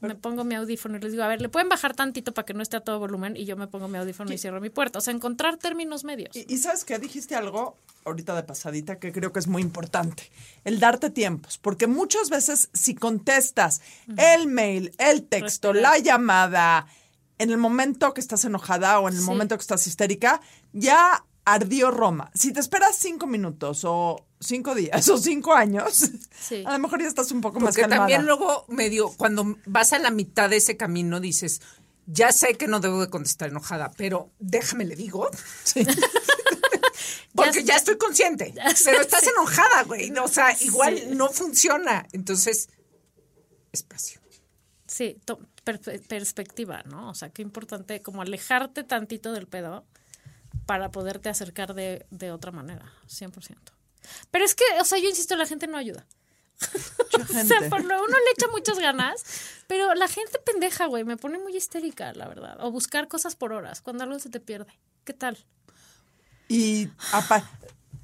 me 0.00 0.14
pongo 0.14 0.44
mi 0.44 0.54
audífono 0.54 0.96
y 0.96 1.00
les 1.00 1.12
digo, 1.12 1.22
a 1.24 1.28
ver, 1.28 1.42
le 1.42 1.50
pueden 1.50 1.68
bajar 1.68 1.94
tantito 1.94 2.32
para 2.32 2.46
que 2.46 2.54
no 2.54 2.62
esté 2.62 2.78
a 2.78 2.80
todo 2.80 2.98
volumen 2.98 3.36
y 3.36 3.44
yo 3.44 3.54
me 3.56 3.66
pongo 3.66 3.86
mi 3.86 3.98
audífono 3.98 4.32
y 4.32 4.38
cierro 4.38 4.60
mi 4.62 4.70
puerta. 4.70 4.98
O 4.98 5.02
sea, 5.02 5.12
encontrar 5.12 5.58
términos 5.58 6.02
medios. 6.04 6.34
Y, 6.34 6.46
y 6.52 6.56
sabes 6.58 6.84
qué, 6.86 6.98
dijiste 6.98 7.34
algo 7.36 7.76
ahorita 8.06 8.34
de 8.34 8.42
pasadita 8.44 8.98
que 8.98 9.12
creo 9.12 9.30
que 9.30 9.40
es 9.40 9.46
muy 9.46 9.60
importante, 9.60 10.30
el 10.64 10.80
darte 10.80 11.10
tiempos, 11.10 11.58
porque 11.58 11.86
muchas 11.86 12.30
veces 12.30 12.70
si 12.72 12.94
contestas 12.94 13.82
el 14.16 14.46
mail, 14.46 14.92
el 14.96 15.24
texto, 15.24 15.74
Respirar. 15.74 15.92
la 15.98 15.98
llamada, 16.02 16.86
en 17.38 17.50
el 17.50 17.58
momento 17.58 18.14
que 18.14 18.22
estás 18.22 18.44
enojada 18.46 18.98
o 19.00 19.08
en 19.08 19.14
el 19.16 19.20
Sí. 19.20 19.26
momento 19.26 19.54
que 19.56 19.60
estás 19.62 19.86
histérica, 19.86 20.40
ya 20.72 21.24
ardió 21.44 21.90
Roma. 21.90 22.30
Si 22.34 22.52
te 22.52 22.60
esperas 22.60 22.96
cinco 22.96 23.26
minutos 23.26 23.82
o 23.84 24.26
cinco 24.40 24.74
días 24.74 25.08
o 25.08 25.18
cinco 25.18 25.54
años, 25.54 26.10
Sí. 26.38 26.62
a 26.66 26.72
lo 26.72 26.78
mejor 26.78 27.00
ya 27.02 27.08
estás 27.08 27.30
un 27.32 27.40
poco 27.40 27.60
más 27.60 27.70
Porque 27.74 27.82
calmada. 27.82 28.00
también 28.02 28.24
luego 28.26 28.64
medio, 28.68 29.10
cuando 29.16 29.56
vas 29.66 29.92
a 29.92 29.98
la 29.98 30.10
mitad 30.10 30.48
de 30.50 30.56
ese 30.56 30.76
camino, 30.76 31.20
dices, 31.20 31.60
ya 32.06 32.32
sé 32.32 32.54
que 32.56 32.66
no 32.66 32.80
debo 32.80 33.00
de 33.00 33.08
contestar 33.10 33.50
enojada, 33.50 33.90
pero 33.96 34.30
déjame 34.38 34.84
le 34.84 34.96
digo. 34.96 35.30
Porque 37.34 37.60
Ya 37.62 37.74
ya, 37.74 37.76
estoy 37.76 37.96
consciente. 37.96 38.52
pero 38.84 39.00
estás 39.00 39.20
sí. 39.22 39.30
enojada, 39.34 39.84
güey. 39.84 40.10
O 40.18 40.28
sea, 40.28 40.56
igual 40.62 40.98
Sí. 40.98 41.04
no 41.14 41.28
funciona. 41.28 42.06
Entonces, 42.12 42.68
espacio. 43.72 44.20
Sí, 44.86 45.16
to- 45.24 45.38
per- 45.62 45.80
perspectiva, 46.08 46.82
¿no? 46.84 47.10
O 47.10 47.14
sea, 47.14 47.30
qué 47.30 47.42
importante 47.42 48.02
como 48.02 48.22
alejarte 48.22 48.82
tantito 48.82 49.32
del 49.32 49.46
pedo 49.46 49.86
para 50.70 50.92
poderte 50.92 51.28
acercar 51.28 51.74
de, 51.74 52.06
de 52.12 52.30
otra 52.30 52.52
manera, 52.52 52.92
100%. 53.08 53.56
Pero 54.30 54.44
es 54.44 54.54
que, 54.54 54.62
o 54.80 54.84
sea, 54.84 55.00
yo 55.00 55.08
insisto, 55.08 55.34
la 55.34 55.44
gente 55.44 55.66
no 55.66 55.76
ayuda. 55.76 56.06
O 57.12 57.26
sea, 57.26 57.68
por 57.68 57.80
uno 57.80 57.96
le 57.96 58.30
echa 58.36 58.46
muchas 58.52 58.78
ganas, 58.78 59.24
pero 59.66 59.94
la 59.96 60.06
gente 60.06 60.38
pendeja, 60.38 60.86
güey, 60.86 61.02
me 61.02 61.16
pone 61.16 61.40
muy 61.40 61.56
histérica, 61.56 62.12
la 62.12 62.28
verdad. 62.28 62.56
O 62.60 62.70
buscar 62.70 63.08
cosas 63.08 63.34
por 63.34 63.52
horas, 63.52 63.80
cuando 63.80 64.04
algo 64.04 64.16
se 64.20 64.30
te 64.30 64.38
pierde. 64.38 64.72
¿Qué 65.04 65.12
tal? 65.12 65.44
Y 66.48 66.88
apa- 67.12 67.50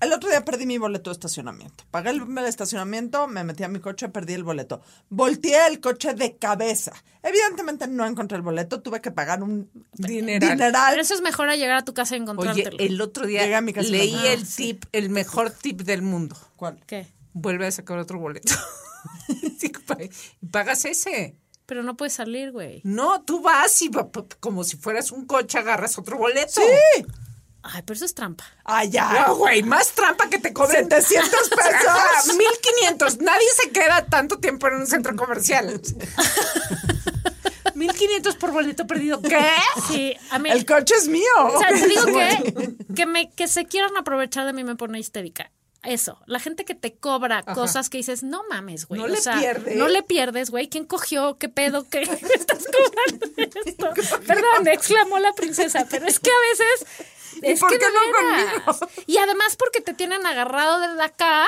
el 0.01 0.13
otro 0.13 0.29
día 0.29 0.45
perdí 0.45 0.67
mi 0.67 0.79
boleto 0.79 1.11
de 1.11 1.15
estacionamiento. 1.15 1.85
Pagué 1.91 2.11
el, 2.11 2.23
el 2.23 2.47
estacionamiento, 2.47 3.27
me 3.29 3.45
metí 3.45 3.63
a 3.65 3.69
mi 3.69 3.81
coche, 3.81 4.09
perdí 4.09 4.35
el 4.35 4.45
boleto. 4.45 4.81
Volteé 5.09 5.67
el 5.69 5.81
coche 5.81 6.15
de 6.15 6.37
cabeza. 6.37 6.93
Evidentemente 7.23 7.87
no 7.89 8.05
encontré 8.07 8.37
el 8.37 8.43
boleto, 8.43 8.81
tuve 8.83 9.01
que 9.01 9.11
pagar 9.11 9.43
un 9.43 9.71
Dineral. 9.95 10.51
dineral. 10.57 10.91
Pero 10.91 11.03
eso 11.03 11.15
es 11.15 11.23
mejor 11.23 11.49
a 11.49 11.57
llegar 11.57 11.77
a 11.79 11.85
tu 11.85 11.95
casa 11.95 12.15
y 12.17 12.21
Oye, 12.21 12.23
encontrártelo. 12.31 12.77
el 12.79 13.01
otro 13.01 13.27
día 13.27 13.57
a 13.57 13.61
mi 13.61 13.73
casa 13.73 13.89
y 13.89 13.93
leí 13.93 14.13
lo- 14.13 14.19
Ah, 14.19 14.33
el 14.33 14.47
tip, 14.49 14.85
el 14.93 15.11
mejor 15.11 15.51
tip 15.51 15.81
del 15.83 16.03
mundo. 16.03 16.37
¿Cuál? 16.57 16.79
¿Qué? 16.87 17.07
Vuelve 17.33 17.67
a 17.67 17.71
sacar 17.71 17.99
otro 17.99 18.19
boleto. 18.19 18.53
Sí, 19.59 19.71
pa- 19.71 19.97
Pagas 20.51 20.85
ese. 20.85 21.37
Pero 21.65 21.83
no 21.83 21.97
puedes 21.97 22.13
salir, 22.13 22.53
güey. 22.53 22.81
No, 22.85 23.23
tú 23.23 23.41
vas 23.41 23.81
y 23.83 23.91
como 24.41 24.63
si 24.65 24.77
fueras 24.77 25.11
un 25.11 25.27
coche 25.27 25.59
agarras 25.59 25.99
otro 25.99 26.19
boleto. 26.19 26.61
Sí. 26.61 27.05
Ay, 27.73 27.83
pero 27.85 27.97
eso 27.97 28.05
es 28.05 28.15
trampa. 28.15 28.45
¡Ay, 28.65 28.91
ya! 28.91 29.27
No, 29.27 29.37
güey, 29.37 29.63
más 29.63 29.91
trampa 29.93 30.29
que 30.29 30.39
te 30.39 30.53
cobren 30.53 30.89
700 30.89 31.33
Ajá, 31.53 32.09
pesos. 32.23 32.37
1500. 32.83 33.19
Nadie 33.19 33.47
se 33.61 33.71
queda 33.71 34.07
tanto 34.07 34.39
tiempo 34.39 34.69
en 34.69 34.75
un 34.75 34.87
centro 34.87 35.17
comercial. 35.17 35.81
1500 37.75 38.37
por 38.37 38.53
boleto 38.53 38.87
perdido. 38.87 39.21
¿Qué? 39.21 39.45
Sí, 39.89 40.17
a 40.31 40.39
mí... 40.39 40.51
El 40.51 40.65
coche 40.65 40.95
es 40.95 41.09
mío. 41.09 41.25
O 41.45 41.59
sea, 41.59 41.69
te 41.69 41.87
digo 41.87 42.07
que, 42.07 42.77
que, 42.95 43.07
me, 43.07 43.31
que 43.31 43.49
se 43.49 43.67
quieran 43.67 43.97
apropechar 43.97 44.47
de 44.47 44.53
mí 44.53 44.65
me 44.65 44.77
pone 44.77 44.99
histérica. 44.99 45.51
Eso, 45.87 46.19
la 46.27 46.41
gente 46.41 46.65
que 46.65 46.75
te 46.75 46.97
cobra 46.97 47.43
cosas 47.43 47.89
que 47.89 47.99
dices, 47.99 48.25
no 48.25 48.43
mames, 48.51 48.87
güey. 48.87 49.01
No 49.01 49.05
o 49.05 49.09
le 49.09 49.19
sea, 49.19 49.39
pierdes. 49.39 49.77
No 49.77 49.87
le 49.87 50.03
pierdes, 50.03 50.51
güey. 50.51 50.69
¿Quién 50.69 50.85
cogió? 50.85 51.39
¿Qué 51.39 51.49
pedo? 51.49 51.89
¿Qué 51.89 52.01
me 52.01 52.35
estás 52.35 52.67
cobrando 52.67 53.27
esto? 53.65 54.21
Perdón, 54.27 54.67
exclamó 54.67 55.21
la 55.21 55.33
princesa, 55.35 55.87
pero 55.89 56.07
es 56.07 56.19
que 56.19 56.31
a 56.31 56.41
veces. 56.51 56.87
Es 57.43 57.61
por 57.61 57.71
que 57.71 57.79
qué 57.79 57.87
no 57.87 58.19
conmigo? 58.19 58.93
Y 59.07 59.19
además 59.19 59.57
porque 59.57 59.81
te 59.81 59.95
tienen 59.95 60.25
agarrado 60.27 60.81
desde 60.81 61.03
acá. 61.03 61.47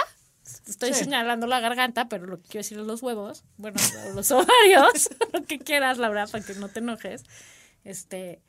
Estoy 0.66 0.94
Sí. 0.94 1.01
señalando 1.05 1.46
la 1.46 1.61
garganta, 1.61 2.09
pero 2.09 2.27
lo 2.27 2.37
que 2.40 2.48
quiero 2.48 2.59
decir 2.61 2.79
es 2.79 2.87
los 2.87 3.03
huevos. 3.03 3.44
Bueno, 3.57 3.77
los 4.14 4.31
ovarios, 4.31 5.11
lo 5.33 5.44
que 5.44 5.59
quieras, 5.59 5.98
Laura, 5.98 6.27
para 6.27 6.44
que 6.44 6.55
no 6.55 6.68
te 6.68 6.79
enojes. 6.81 7.24
Este. 7.85 8.40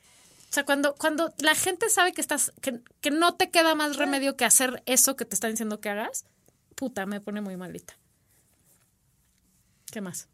O 0.50 0.54
sea, 0.54 0.66
cuando, 0.66 0.96
cuando 0.96 1.34
la 1.38 1.54
gente 1.56 1.90
sabe 1.90 2.12
que 2.14 2.22
estás, 2.22 2.52
que, 2.62 2.80
que 3.02 3.12
no 3.12 3.36
te 3.36 3.52
queda 3.52 3.76
más 3.76 3.98
remedio 3.98 4.36
que 4.36 4.46
hacer 4.46 4.82
eso 4.88 5.16
que 5.16 5.26
te 5.26 5.36
están 5.36 5.52
diciendo 5.52 5.80
que 5.80 5.90
hagas, 5.90 6.26
puta, 6.76 7.06
me 7.06 7.22
pone 7.22 7.42
muy 7.42 7.56
malita. 7.56 7.96
¿Qué 9.92 10.02
más? 10.02 10.28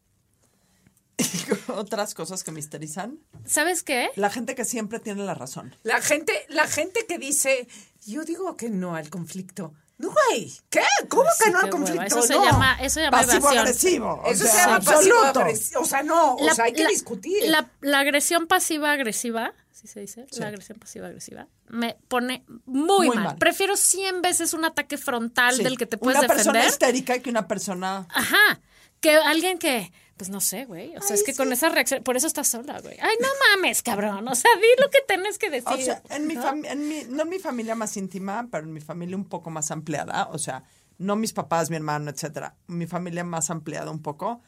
Otras 1.67 2.13
cosas 2.13 2.43
que 2.43 2.51
me 2.51 2.59
histerizan. 2.59 3.19
¿Sabes 3.45 3.83
qué? 3.83 4.09
La 4.15 4.29
gente 4.29 4.55
que 4.55 4.65
siempre 4.65 4.99
tiene 4.99 5.23
la 5.23 5.33
razón. 5.33 5.75
La 5.83 6.01
gente, 6.01 6.33
la 6.49 6.67
gente 6.67 7.05
que 7.07 7.17
dice, 7.17 7.67
yo 8.05 8.23
digo 8.23 8.57
que 8.57 8.69
no 8.69 8.95
al 8.95 9.09
conflicto. 9.09 9.73
No, 9.97 10.09
güey. 10.11 10.51
¿Qué? 10.69 10.81
¿Cómo 11.07 11.23
Sí, 11.37 11.45
que 11.45 11.51
no 11.51 11.59
al 11.59 11.69
conflicto? 11.69 12.03
Eso 12.05 12.21
se 12.23 12.33
No. 12.33 12.43
llama, 12.43 12.77
eso 12.81 12.95
se 12.95 13.01
llama 13.03 13.17
Pasivo 13.19 13.37
evasión. 13.37 13.57
agresivo. 13.59 14.13
o 14.25 14.31
Eso 14.31 14.43
sea, 14.43 14.51
se 14.51 14.57
llama 14.57 14.75
absoluto. 14.75 14.99
pasivo 15.33 15.41
agresivo. 15.41 15.81
O 15.81 15.85
sea, 15.85 16.03
no. 16.03 16.35
o 16.35 16.53
sea, 16.53 16.65
hay 16.65 16.73
que 16.73 16.83
la- 16.83 16.89
discutir. 16.89 17.43
La, 17.45 17.71
la 17.79 17.99
agresión 18.01 18.45
pasiva-agresiva, 18.47 19.53
¿sí 19.71 19.87
se 19.87 20.01
dice? 20.01 20.27
Sí. 20.31 20.41
La 20.41 20.47
agresión 20.47 20.79
pasiva-agresiva, 20.79 21.47
me 21.69 21.95
pone 22.09 22.43
muy, 22.65 23.07
Muy 23.07 23.15
mal. 23.15 23.23
mal. 23.23 23.37
Prefiero 23.37 23.77
100 23.77 24.21
veces 24.21 24.53
un 24.53 24.65
ataque 24.65 24.97
frontal 24.97 25.55
Sí. 25.55 25.63
del 25.63 25.77
que 25.77 25.85
te 25.85 25.97
puedes 25.97 26.19
Una 26.19 26.27
persona 26.27 26.59
defender. 26.59 26.73
histérica 26.73 27.19
que 27.19 27.29
una 27.29 27.47
persona... 27.47 28.05
Ajá. 28.09 28.59
Que 28.99 29.15
alguien 29.15 29.59
que, 29.59 29.93
pues 30.17 30.29
no 30.29 30.39
sé, 30.39 30.65
güey. 30.65 30.95
O 30.95 31.01
sea, 31.01 31.09
Ay, 31.11 31.15
es 31.15 31.23
que 31.23 31.33
sí. 31.33 31.37
con 31.37 31.51
esa 31.51 31.69
reacción, 31.69 32.03
por 32.03 32.15
eso 32.17 32.27
estás 32.27 32.47
sola, 32.47 32.79
güey. 32.79 32.97
Ay, 33.01 33.15
no 33.21 33.27
mames, 33.55 33.81
cabrón. 33.83 34.27
O 34.27 34.35
sea, 34.35 34.49
di 34.55 34.81
lo 34.81 34.89
que 34.89 34.99
tenés 35.07 35.37
que 35.37 35.49
decir. 35.49 35.67
O 35.73 35.77
sea, 35.77 36.01
en 36.09 36.27
mi 36.27 36.35
fami- 36.35 36.67
en 36.69 36.87
mi, 36.87 37.03
no 37.09 37.23
en 37.23 37.29
mi 37.29 37.39
familia 37.39 37.75
más 37.75 37.97
íntima, 37.97 38.47
pero 38.51 38.63
en 38.65 38.73
mi 38.73 38.79
familia 38.81 39.17
un 39.17 39.25
poco 39.25 39.49
más 39.49 39.71
ampliada, 39.71 40.29
o 40.31 40.37
sea, 40.37 40.63
no 40.97 41.15
mis 41.17 41.33
papás, 41.33 41.69
mi 41.69 41.75
hermano, 41.75 42.09
etcétera, 42.09 42.55
mi 42.67 42.87
familia 42.87 43.23
más 43.25 43.49
ampliada 43.49 43.91
un 43.91 44.01
poco, 44.01 44.41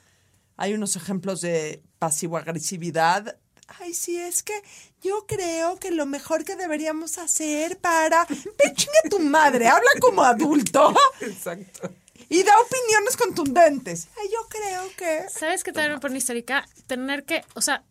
hay 0.55 0.73
unos 0.73 0.95
ejemplos 0.95 1.41
de 1.41 1.83
pasivo-agresividad. 1.99 3.37
Ay, 3.79 3.93
sí, 3.93 4.17
es 4.17 4.43
que 4.43 4.53
yo 5.01 5.25
creo 5.27 5.75
que 5.77 5.91
lo 5.91 6.05
mejor 6.05 6.45
que 6.45 6.55
deberíamos 6.55 7.17
hacer 7.17 7.77
para... 7.79 8.25
¡Ve, 8.29 8.73
chinga 8.73 8.99
tu 9.09 9.19
madre! 9.19 9.67
Habla 9.67 9.89
como 9.99 10.23
adulto 10.23 10.95
Exacto. 11.21 11.89
Y 12.29 12.43
da 12.43 12.51
opiniones 12.59 13.17
contundentes. 13.17 14.07
Ay, 14.19 14.27
yo 14.31 14.47
creo 14.49 14.83
que... 14.97 15.29
¿Sabes 15.29 15.63
qué 15.63 15.71
también 15.71 15.93
me 15.93 15.99
pone 15.99 16.17
histérica? 16.17 16.67
Tener 16.87 17.23
que, 17.25 17.43
o 17.55 17.61
sea, 17.61 17.83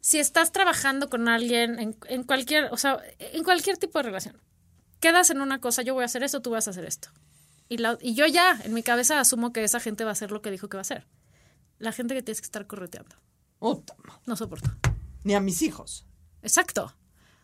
si 0.00 0.18
estás 0.18 0.52
trabajando 0.52 1.08
con 1.10 1.28
alguien 1.28 1.78
en, 1.78 1.96
en 2.08 2.22
cualquier, 2.24 2.72
o 2.72 2.76
sea, 2.76 3.00
en 3.18 3.42
cualquier 3.44 3.76
tipo 3.76 3.98
de 3.98 4.04
relación, 4.04 4.40
quedas 5.00 5.30
en 5.30 5.40
una 5.40 5.60
cosa, 5.60 5.82
yo 5.82 5.94
voy 5.94 6.02
a 6.02 6.06
hacer 6.06 6.22
esto, 6.22 6.42
tú 6.42 6.50
vas 6.50 6.66
a 6.68 6.70
hacer 6.70 6.84
esto. 6.84 7.08
Y, 7.68 7.78
la- 7.78 7.98
y 8.00 8.14
yo 8.14 8.26
ya, 8.26 8.58
en 8.64 8.72
mi 8.74 8.82
cabeza, 8.82 9.18
asumo 9.18 9.52
que 9.52 9.64
esa 9.64 9.80
gente 9.80 10.04
va 10.04 10.10
a 10.10 10.12
hacer 10.12 10.30
lo 10.30 10.40
que 10.42 10.50
dijo 10.50 10.68
que 10.68 10.76
va 10.76 10.80
a 10.80 10.82
hacer. 10.82 11.06
La 11.78 11.92
gente 11.92 12.14
que 12.14 12.22
tienes 12.22 12.40
que 12.40 12.46
estar 12.46 12.66
correteando. 12.66 13.16
Puta, 13.58 13.94
No 14.26 14.36
soporto. 14.36 14.70
Ni 15.24 15.34
a 15.34 15.40
mis 15.40 15.62
hijos. 15.62 16.06
Exacto. 16.42 16.94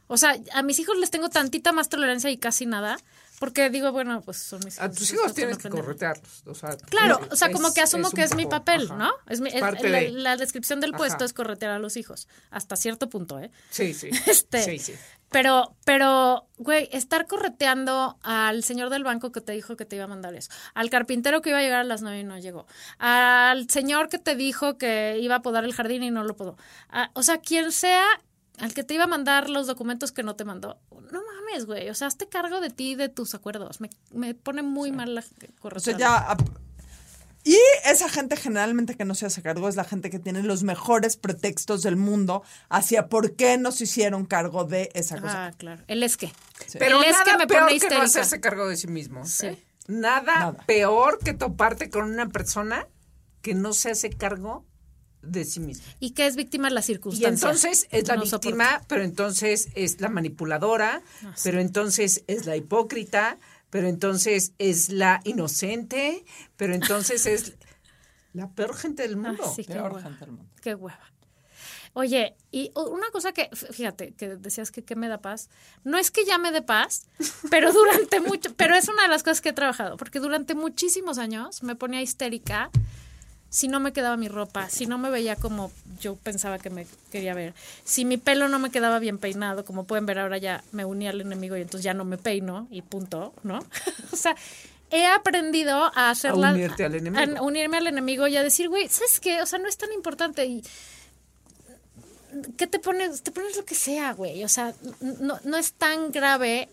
O 0.06 0.16
sea, 0.16 0.36
a 0.54 0.62
mis 0.62 0.78
hijos 0.78 0.96
les 0.98 1.10
tengo 1.10 1.28
tantita 1.30 1.72
más 1.72 1.88
tolerancia 1.88 2.30
y 2.30 2.36
casi 2.38 2.66
nada, 2.66 2.96
porque 3.42 3.70
digo, 3.70 3.90
bueno, 3.90 4.20
pues 4.22 4.36
son 4.36 4.60
mis 4.64 4.76
hijos. 4.76 4.84
A 4.88 4.92
tus 4.92 5.12
hijos 5.12 5.26
no 5.26 5.34
tienes 5.34 5.58
que 5.58 5.68
corretearlos. 5.68 6.44
O 6.46 6.54
sea, 6.54 6.76
Claro, 6.76 7.18
es- 7.26 7.32
o 7.32 7.36
sea, 7.36 7.50
como 7.50 7.74
que 7.74 7.80
asumo 7.80 8.06
es 8.06 8.14
que 8.14 8.22
es 8.22 8.36
mi 8.36 8.46
papel, 8.46 8.84
ajá. 8.84 8.94
¿no? 8.96 9.10
Es 9.28 9.40
mi, 9.40 9.48
es- 9.48 9.60
Parte 9.60 9.88
la, 9.88 9.98
de- 9.98 10.10
la 10.10 10.36
descripción 10.36 10.78
del 10.78 10.92
puesto 10.92 11.24
es 11.24 11.32
corretear 11.32 11.72
a 11.72 11.80
los 11.80 11.96
hijos, 11.96 12.28
hasta 12.52 12.76
cierto 12.76 13.08
punto, 13.08 13.40
¿eh? 13.40 13.50
Sí, 13.70 13.94
sí. 13.94 14.10
Este, 14.28 14.62
Sí, 14.62 14.78
sí. 14.78 14.94
Pero, 15.30 15.74
pero, 15.84 16.46
güey, 16.58 16.88
estar 16.92 17.26
correteando 17.26 18.16
al 18.22 18.62
señor 18.62 18.90
del 18.90 19.02
banco 19.02 19.32
que 19.32 19.40
te 19.40 19.50
dijo 19.52 19.76
que 19.76 19.84
te 19.86 19.96
iba 19.96 20.04
a 20.04 20.08
mandar 20.08 20.34
eso, 20.36 20.50
al 20.74 20.88
carpintero 20.88 21.42
que 21.42 21.48
iba 21.50 21.58
a 21.58 21.62
llegar 21.62 21.80
a 21.80 21.84
las 21.84 22.00
nueve 22.02 22.20
y 22.20 22.24
no 22.24 22.38
llegó, 22.38 22.66
al 22.98 23.68
señor 23.70 24.08
que 24.08 24.18
te 24.18 24.36
dijo 24.36 24.78
que 24.78 25.18
iba 25.20 25.34
a 25.36 25.42
podar 25.42 25.64
el 25.64 25.74
jardín 25.74 26.04
y 26.04 26.12
no 26.12 26.22
lo 26.22 26.36
podó, 26.36 26.56
a- 26.90 27.10
o 27.14 27.22
sea, 27.24 27.38
quien 27.38 27.72
sea, 27.72 28.04
al 28.62 28.72
que 28.72 28.82
te 28.84 28.94
iba 28.94 29.04
a 29.04 29.08
mandar 29.08 29.50
los 29.50 29.66
documentos 29.66 30.10
que 30.12 30.22
no 30.22 30.34
te 30.36 30.44
mandó, 30.44 30.78
no 31.10 31.20
mames, 31.22 31.66
güey, 31.66 31.90
o 31.90 31.94
sea, 31.94 32.06
hazte 32.08 32.28
cargo 32.28 32.60
de 32.62 32.70
ti 32.70 32.92
y 32.92 32.94
de 32.94 33.10
tus 33.10 33.34
acuerdos, 33.34 33.80
me, 33.82 33.90
me 34.12 34.34
pone 34.34 34.62
muy 34.62 34.90
mal 34.92 35.14
la 35.14 35.20
O 35.20 35.24
sea, 35.24 35.48
corrección. 35.60 35.98
ya... 35.98 36.16
ap- 36.16 36.40
Y 37.44 37.58
esa 37.84 38.08
gente 38.08 38.36
generalmente 38.36 38.94
que 38.96 39.04
no 39.04 39.14
se 39.16 39.26
hace 39.26 39.42
cargo 39.42 39.68
es 39.68 39.74
la 39.74 39.82
gente 39.82 40.10
que 40.10 40.20
tiene 40.20 40.42
los 40.44 40.62
mejores 40.62 41.16
pretextos 41.16 41.82
del 41.82 41.96
mundo 41.96 42.44
hacia 42.68 43.08
por 43.08 43.34
qué 43.34 43.58
no 43.58 43.72
se 43.72 43.84
hicieron 43.84 44.26
cargo 44.26 44.62
de 44.64 44.90
esa 44.94 45.20
cosa. 45.20 45.46
Ah, 45.46 45.52
claro, 45.52 45.82
el 45.88 46.04
es 46.04 46.16
que. 46.16 46.32
Pero 46.78 46.98
el 47.02 47.04
es 47.06 47.12
nada 47.18 47.24
que 47.24 47.38
me 47.38 47.46
peor 47.48 47.64
pone 47.64 47.80
que 47.80 47.90
no 47.90 48.02
hacerse 48.02 48.40
cargo 48.40 48.68
de 48.68 48.76
sí 48.76 48.86
mismo. 48.86 49.24
Sí. 49.26 49.46
¿eh? 49.48 49.62
Nada, 49.88 50.34
Nada. 50.38 50.64
peor 50.66 51.18
que 51.18 51.34
toparte 51.34 51.90
con 51.90 52.04
una 52.04 52.28
persona 52.28 52.86
que 53.42 53.54
no 53.54 53.72
se 53.72 53.90
hace 53.90 54.10
cargo 54.10 54.64
de 55.22 55.44
sí 55.44 55.60
misma. 55.60 55.84
Y 56.00 56.10
que 56.10 56.26
es 56.26 56.36
víctima 56.36 56.68
de 56.68 56.74
la 56.74 56.80
Y 56.80 56.84
circunstancia. 56.84 57.28
entonces 57.28 57.86
es 57.90 58.08
la 58.08 58.16
No 58.16 58.26
soporto. 58.26 58.48
víctima, 58.48 58.82
pero 58.88 59.02
entonces 59.04 59.68
es 59.74 60.00
la 60.00 60.08
manipuladora, 60.08 61.02
Ah, 61.24 61.32
sí. 61.36 61.42
pero 61.44 61.60
entonces 61.60 62.24
es 62.26 62.44
la 62.46 62.56
hipócrita, 62.56 63.38
pero 63.70 63.88
entonces 63.88 64.52
es 64.58 64.88
la 64.90 65.20
inocente, 65.24 66.24
pero 66.56 66.74
entonces 66.74 67.24
es 67.26 67.54
la 68.32 68.50
peor 68.50 68.74
gente 68.76 69.02
del 69.02 69.12
Ay, 69.12 69.16
mundo. 69.16 69.52
sí, 69.54 69.64
qué 69.64 69.74
Peor 69.74 69.92
hueva. 69.92 70.02
gente 70.02 70.24
del 70.24 70.34
mundo. 70.34 70.50
Qué 70.60 70.74
hueva. 70.74 71.00
Oye, 71.94 72.34
y 72.50 72.72
una 72.74 73.10
cosa 73.10 73.32
que, 73.32 73.50
fíjate, 73.52 74.12
que 74.14 74.36
decías 74.36 74.70
que, 74.70 74.82
que 74.82 74.96
me 74.96 75.08
da 75.08 75.18
paz, 75.20 75.50
no 75.84 75.98
es 75.98 76.10
que 76.10 76.24
ya 76.24 76.38
me 76.38 76.50
dé 76.50 76.62
paz, 76.62 77.06
pero 77.50 77.70
durante 77.72 78.20
mucho, 78.20 78.54
pero 78.56 78.74
es 78.74 78.88
una 78.88 79.02
de 79.02 79.08
las 79.08 79.22
cosas 79.22 79.42
que 79.42 79.50
he 79.50 79.52
trabajado, 79.52 79.98
porque 79.98 80.18
durante 80.18 80.54
muchísimos 80.54 81.18
años 81.18 81.62
me 81.62 81.76
ponía 81.76 82.00
histérica 82.00 82.70
si 83.52 83.68
no 83.68 83.80
me 83.80 83.92
quedaba 83.92 84.16
mi 84.16 84.28
ropa, 84.28 84.70
si 84.70 84.86
no 84.86 84.96
me 84.96 85.10
veía 85.10 85.36
como 85.36 85.70
yo 86.00 86.16
pensaba 86.16 86.58
que 86.58 86.70
me 86.70 86.86
quería 87.10 87.34
ver, 87.34 87.52
si 87.84 88.06
mi 88.06 88.16
pelo 88.16 88.48
no 88.48 88.58
me 88.58 88.70
quedaba 88.70 88.98
bien 88.98 89.18
peinado, 89.18 89.66
como 89.66 89.84
pueden 89.84 90.06
ver 90.06 90.20
ahora 90.20 90.38
ya 90.38 90.64
me 90.72 90.86
uní 90.86 91.06
al 91.06 91.20
enemigo 91.20 91.54
y 91.58 91.60
entonces 91.60 91.84
ya 91.84 91.92
no 91.92 92.06
me 92.06 92.16
peino 92.16 92.66
y 92.70 92.80
punto, 92.80 93.34
¿no? 93.42 93.58
o 94.12 94.16
sea, 94.16 94.34
he 94.90 95.04
aprendido 95.04 95.92
a 95.94 96.08
hacerla... 96.08 96.48
A 96.48 96.52
unirte 96.54 96.86
al 96.86 96.94
enemigo. 96.94 97.38
a 97.38 97.42
unirme 97.42 97.76
al 97.76 97.88
enemigo 97.88 98.26
y 98.26 98.38
a 98.38 98.42
decir, 98.42 98.70
güey, 98.70 98.88
¿sabes 98.88 99.20
qué? 99.20 99.42
O 99.42 99.46
sea, 99.46 99.58
no 99.58 99.68
es 99.68 99.76
tan 99.76 99.92
importante 99.92 100.46
y... 100.46 100.64
¿Qué 102.56 102.66
te 102.66 102.78
pones? 102.78 103.22
Te 103.22 103.32
pones 103.32 103.54
lo 103.58 103.66
que 103.66 103.74
sea, 103.74 104.14
güey. 104.14 104.42
O 104.44 104.48
sea, 104.48 104.72
no, 105.20 105.38
no 105.44 105.58
es 105.58 105.74
tan 105.74 106.10
grave 106.10 106.70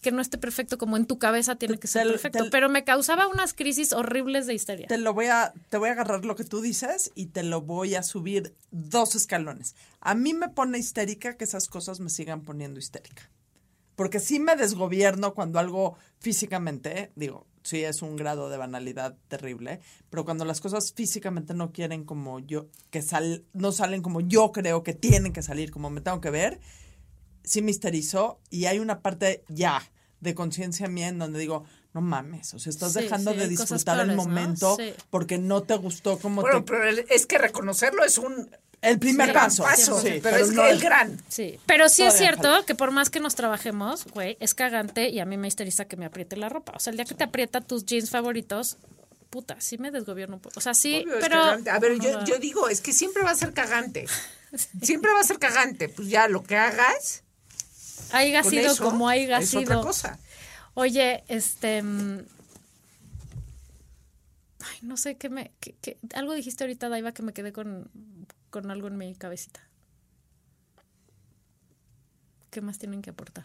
que 0.00 0.12
no 0.12 0.20
esté 0.22 0.38
perfecto 0.38 0.78
como 0.78 0.96
en 0.96 1.06
tu 1.06 1.18
cabeza 1.18 1.56
tiene 1.56 1.78
que 1.78 1.86
ser 1.88 2.04
Te- 2.04 2.10
perfecto. 2.10 2.44
te- 2.44 2.50
Pero 2.50 2.68
me 2.68 2.84
causaba 2.84 3.26
unas 3.26 3.52
crisis 3.54 3.92
horribles 3.92 4.46
de 4.46 4.54
histeria. 4.54 4.86
Te 4.86 4.98
lo 4.98 5.12
voy 5.14 5.26
a, 5.26 5.52
te 5.70 5.76
voy 5.76 5.88
a 5.88 5.92
agarrar 5.92 6.24
lo 6.24 6.36
que 6.36 6.44
tú 6.44 6.60
dices 6.60 7.10
y 7.14 7.26
te 7.26 7.42
lo 7.42 7.62
voy 7.62 7.94
a 7.94 8.02
subir 8.02 8.54
dos 8.70 9.14
escalones. 9.14 9.74
A 10.00 10.14
mí 10.14 10.34
me 10.34 10.48
pone 10.48 10.78
histérica 10.78 11.36
que 11.36 11.44
esas 11.44 11.68
cosas 11.68 12.00
me 12.00 12.10
sigan 12.10 12.42
poniendo 12.42 12.78
histérica. 12.78 13.30
Porque 13.96 14.20
sí 14.20 14.38
me 14.38 14.54
desgobierno 14.54 15.34
cuando 15.34 15.58
algo 15.58 15.96
físicamente, 16.20 17.10
digo, 17.16 17.46
sí 17.64 17.82
es 17.82 18.00
un 18.00 18.14
grado 18.14 18.48
de 18.48 18.56
banalidad 18.56 19.16
terrible, 19.26 19.80
pero 20.08 20.24
cuando 20.24 20.44
las 20.44 20.60
cosas 20.60 20.92
físicamente 20.92 21.52
no 21.52 21.72
quieren 21.72 22.04
como 22.04 22.38
yo, 22.38 22.68
que 22.90 23.02
sal, 23.02 23.44
no 23.54 23.72
salen 23.72 24.00
como 24.02 24.20
yo 24.20 24.52
creo 24.52 24.84
que 24.84 24.94
tienen 24.94 25.32
que 25.32 25.42
salir, 25.42 25.72
como 25.72 25.90
me 25.90 26.00
tengo 26.00 26.20
que 26.20 26.30
ver, 26.30 26.60
sí 27.48 27.62
me 27.62 27.70
histerizo 27.70 28.38
y 28.50 28.66
hay 28.66 28.78
una 28.78 29.00
parte 29.00 29.42
ya 29.48 29.82
de 30.20 30.34
conciencia 30.34 30.88
mía 30.88 31.08
en 31.08 31.18
donde 31.18 31.38
digo, 31.38 31.64
no 31.94 32.00
mames, 32.00 32.52
o 32.54 32.58
sea, 32.58 32.70
estás 32.70 32.92
Sí, 32.92 33.00
dejando 33.02 33.32
sí, 33.32 33.38
de 33.38 33.48
disfrutar 33.48 34.00
el 34.00 34.14
momento 34.16 34.76
Sí. 34.76 34.92
porque 35.10 35.38
no 35.38 35.62
te 35.62 35.74
gustó 35.76 36.18
como 36.18 36.42
Bueno, 36.42 36.64
te... 36.64 36.72
pero 36.72 37.02
es 37.08 37.26
que 37.26 37.38
reconocerlo 37.38 38.04
es 38.04 38.18
un 38.18 38.50
El 38.80 38.98
primer 38.98 39.28
sí, 39.28 39.32
paso. 39.34 39.62
paso, 39.64 40.00
sí, 40.00 40.20
pero, 40.22 40.36
es 40.36 40.52
no 40.52 40.62
que 40.62 40.70
el 40.70 40.80
gran. 40.80 41.20
Sí, 41.28 41.58
pero 41.66 41.88
sí 41.88 42.02
es 42.04 42.14
cierto 42.14 42.42
falta. 42.48 42.66
que 42.66 42.74
por 42.76 42.90
más 42.92 43.10
que 43.10 43.18
nos 43.20 43.34
trabajemos, 43.34 44.04
güey, 44.12 44.36
es 44.40 44.54
cagante 44.54 45.08
y 45.08 45.18
a 45.20 45.24
mí 45.24 45.36
me 45.36 45.48
histeriza 45.48 45.86
que 45.86 45.96
me 45.96 46.04
apriete 46.06 46.36
la 46.36 46.48
ropa. 46.48 46.72
O 46.76 46.78
sea, 46.80 46.90
el 46.92 46.96
día 46.96 47.04
que 47.04 47.14
te 47.14 47.24
aprieta 47.24 47.60
tus 47.60 47.84
jeans 47.86 48.10
favoritos, 48.10 48.76
puta, 49.30 49.60
sí 49.60 49.78
me 49.78 49.90
desgobierno 49.90 50.36
un 50.36 50.40
poco. 50.42 50.58
O 50.58 50.60
sea, 50.60 50.74
sí, 50.74 51.02
Obvio, 51.04 51.14
es 51.18 51.24
pero... 51.24 51.40
cagante. 51.40 51.70
A 51.70 51.78
ver, 51.80 51.98
yo, 51.98 52.24
yo 52.24 52.38
digo, 52.38 52.68
es 52.68 52.80
que 52.80 52.92
siempre 52.92 53.22
va 53.24 53.30
a 53.30 53.34
ser 53.34 53.52
cagante. 53.52 54.06
Siempre 54.82 55.12
va 55.12 55.20
a 55.20 55.24
ser 55.24 55.38
cagante. 55.38 55.88
Pues 55.90 56.08
ya 56.08 56.26
lo 56.28 56.42
que 56.42 56.56
hagas, 56.56 57.22
Con 58.42 58.50
sido 58.50 58.72
eso, 58.72 58.84
como 58.84 59.08
haiga 59.08 59.38
es 59.38 59.50
sido. 59.50 59.62
otra 59.62 59.80
cosa. 59.80 60.18
Oye, 60.74 61.24
este. 61.28 61.82
mm, 61.82 62.18
Ay, 64.60 64.78
no 64.82 64.96
sé 64.96 65.16
qué 65.16 65.28
me. 65.28 65.52
qué- 65.60 65.76
qué- 65.80 65.98
algo 66.14 66.34
dijiste 66.34 66.64
ahorita, 66.64 66.88
Daiva, 66.88 67.12
que 67.12 67.22
me 67.22 67.32
quedé 67.32 67.52
con, 67.52 67.90
con 68.50 68.70
algo 68.70 68.88
en 68.88 68.96
mi 68.98 69.14
cabecita. 69.14 69.60
¿Qué 72.50 72.60
más 72.60 72.78
tienen 72.78 73.02
que 73.02 73.10
aportar? 73.10 73.44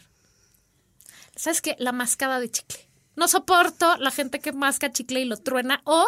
¿Sabes 1.36 1.60
qué? 1.60 1.76
La 1.78 1.92
mascada 1.92 2.40
de 2.40 2.50
chicle. 2.50 2.78
No 3.16 3.28
soporto 3.28 3.96
la 3.98 4.10
gente 4.10 4.40
que 4.40 4.52
masca 4.52 4.90
chicle 4.92 5.20
y 5.20 5.24
lo 5.24 5.36
truena 5.36 5.82
o 5.84 6.06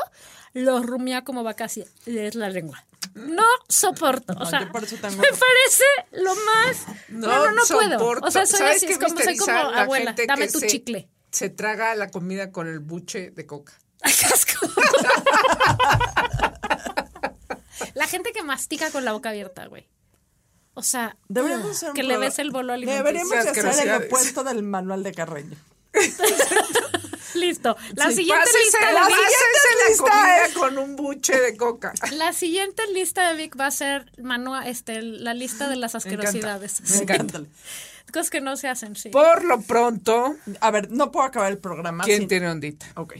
lo 0.54 0.82
rumía 0.82 1.22
como 1.24 1.42
vaca 1.44 1.64
así. 1.66 1.84
Es 2.06 2.34
la 2.34 2.48
lengua. 2.48 2.84
No 3.14 3.44
soporto. 3.68 4.32
O 4.34 4.36
No, 4.40 4.46
sea, 4.46 4.70
por 4.70 4.84
eso 4.84 4.96
me 4.96 5.00
parece 5.16 5.84
lo 6.12 6.34
más. 6.34 6.86
No, 7.08 7.26
no, 7.28 7.50
no, 7.52 7.62
puedo. 7.66 7.98
soporto. 7.98 8.26
O 8.26 8.30
sea, 8.30 8.46
soy 8.46 8.58
¿Sabes 8.58 8.76
así, 8.82 8.92
es 8.92 8.98
como, 8.98 9.18
soy 9.20 9.36
como 9.36 9.56
abuela. 9.58 10.06
gente 10.12 10.26
Dame 10.26 10.46
que 10.46 10.52
tu 10.52 10.60
se- 10.60 10.66
chicle. 10.66 11.08
Se 11.30 11.50
traga 11.50 11.94
la 11.94 12.08
comida 12.10 12.50
con 12.52 12.66
el 12.66 12.78
buche 12.80 13.30
de 13.30 13.46
coca. 13.46 13.72
Ay, 14.02 14.12
qué 14.18 14.26
asco. 14.26 14.66
La 17.94 18.06
gente 18.06 18.32
que 18.32 18.42
mastica 18.42 18.90
con 18.90 19.04
la 19.04 19.12
boca 19.12 19.30
abierta, 19.30 19.66
güey. 19.66 19.88
O 20.74 20.82
sea, 20.82 21.16
Deberíamos 21.28 21.82
un 21.82 21.94
que 21.94 22.02
le 22.02 22.16
ves 22.18 22.38
el 22.38 22.50
bolo 22.50 22.72
alimenticio. 22.72 23.02
Deberíamos 23.04 23.34
hacer 23.46 23.88
el 23.88 24.04
opuesto 24.04 24.44
del 24.44 24.62
manual 24.62 25.02
de 25.02 25.12
Carreño. 25.12 25.56
Listo. 27.36 27.76
La 27.94 28.08
Sí, 28.10 28.16
siguiente 28.16 28.40
pásese 28.44 28.58
lista 28.64 28.80
la 28.80 28.92
la 28.92 29.06
siguiente 29.06 29.34
la 29.82 29.88
lista 29.88 30.04
comida 30.10 30.44
es- 30.46 30.52
con 30.54 30.78
un 30.78 30.96
buche 30.96 31.38
de 31.40 31.56
coca. 31.56 31.92
La 32.12 32.32
siguiente 32.32 32.82
lista 32.92 33.28
de 33.30 33.36
Vic 33.36 33.58
va 33.58 33.66
a 33.66 33.70
ser 33.70 34.10
manua, 34.22 34.66
este, 34.68 35.02
la 35.02 35.34
lista 35.34 35.68
de 35.68 35.76
las 35.76 35.94
Me 35.94 35.98
encanta. 35.98 36.28
asquerosidades. 36.28 36.80
Me 36.90 36.96
encanta. 36.98 37.42
Cosas 38.12 38.30
que 38.30 38.40
no 38.40 38.56
se 38.56 38.68
hacen, 38.68 38.94
sí. 38.96 39.08
Por 39.10 39.44
lo 39.44 39.60
pronto, 39.62 40.34
A 40.60 40.70
ver, 40.70 40.90
no 40.90 41.10
puedo 41.12 41.26
acabar 41.26 41.50
el 41.52 41.58
programa. 41.58 42.04
¿quién 42.04 42.20
sin- 42.20 42.28
tiene 42.28 42.48
ondita? 42.48 42.86
Ok. 42.94 43.14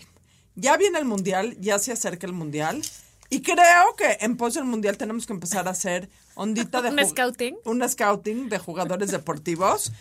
Ya 0.55 0.77
viene 0.77 0.99
el 0.99 1.05
mundial, 1.05 1.57
ya 1.61 1.79
se 1.79 1.93
acerca 1.93 2.27
el 2.27 2.33
mundial. 2.33 2.81
Y 3.29 3.43
creo 3.43 3.97
que 3.97 4.19
en 4.21 4.37
pos 4.37 4.55
del 4.55 4.65
mundial 4.65 4.97
tenemos 4.97 5.27
que 5.27 5.33
empezar 5.33 5.67
a 5.67 5.73
hacer 5.73 6.09
ondita 6.37 6.81
de 6.81 6.91
¿Un 6.91 7.05
scouting? 7.09 7.57
Un 7.65 7.87
scouting 7.89 8.49
de 8.49 8.59
jugadores 8.59 9.11
deportivos. 9.11 9.93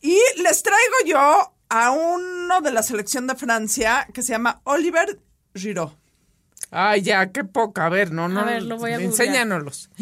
Y 0.00 0.16
les 0.36 0.62
traigo 0.62 0.94
yo 1.04 1.52
a 1.68 1.90
uno 1.90 2.60
de 2.60 2.70
la 2.72 2.82
selección 2.82 3.26
de 3.26 3.34
Francia 3.34 4.06
que 4.12 4.22
se 4.22 4.32
llama 4.32 4.60
Oliver 4.64 5.18
Giroud. 5.54 5.92
Ay, 6.70 7.02
ya, 7.02 7.30
qué 7.32 7.44
poca. 7.44 7.86
A 7.86 7.88
ver, 7.88 8.12
no, 8.12 8.28
no. 8.28 8.40
A 8.40 8.44
ver, 8.44 8.62
lo 8.62 8.76
voy 8.78 8.92
a. 8.92 8.96
Enséñanos. 8.96 9.90